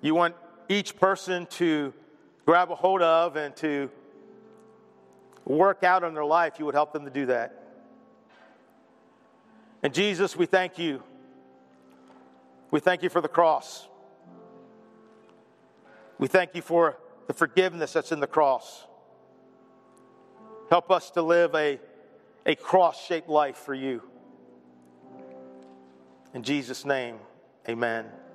you 0.00 0.14
want 0.14 0.34
each 0.70 0.96
person 0.96 1.44
to 1.50 1.92
grab 2.46 2.70
a 2.70 2.74
hold 2.74 3.02
of 3.02 3.36
and 3.36 3.54
to 3.56 3.90
work 5.44 5.84
out 5.84 6.02
in 6.02 6.14
their 6.14 6.24
life, 6.24 6.54
you 6.58 6.64
would 6.64 6.74
help 6.74 6.94
them 6.94 7.04
to 7.04 7.10
do 7.10 7.26
that. 7.26 7.62
And 9.82 9.92
Jesus, 9.92 10.34
we 10.34 10.46
thank 10.46 10.78
you. 10.78 11.02
We 12.70 12.80
thank 12.80 13.02
you 13.02 13.10
for 13.10 13.20
the 13.20 13.28
cross. 13.28 13.86
We 16.18 16.26
thank 16.26 16.54
you 16.54 16.62
for 16.62 16.96
the 17.26 17.34
forgiveness 17.34 17.92
that's 17.92 18.12
in 18.12 18.20
the 18.20 18.26
cross. 18.26 18.86
Help 20.70 20.90
us 20.90 21.10
to 21.10 21.20
live 21.20 21.54
a, 21.54 21.78
a 22.46 22.54
cross 22.54 23.04
shaped 23.04 23.28
life 23.28 23.58
for 23.58 23.74
you. 23.74 24.02
In 26.32 26.42
Jesus' 26.42 26.86
name, 26.86 27.18
amen. 27.68 28.27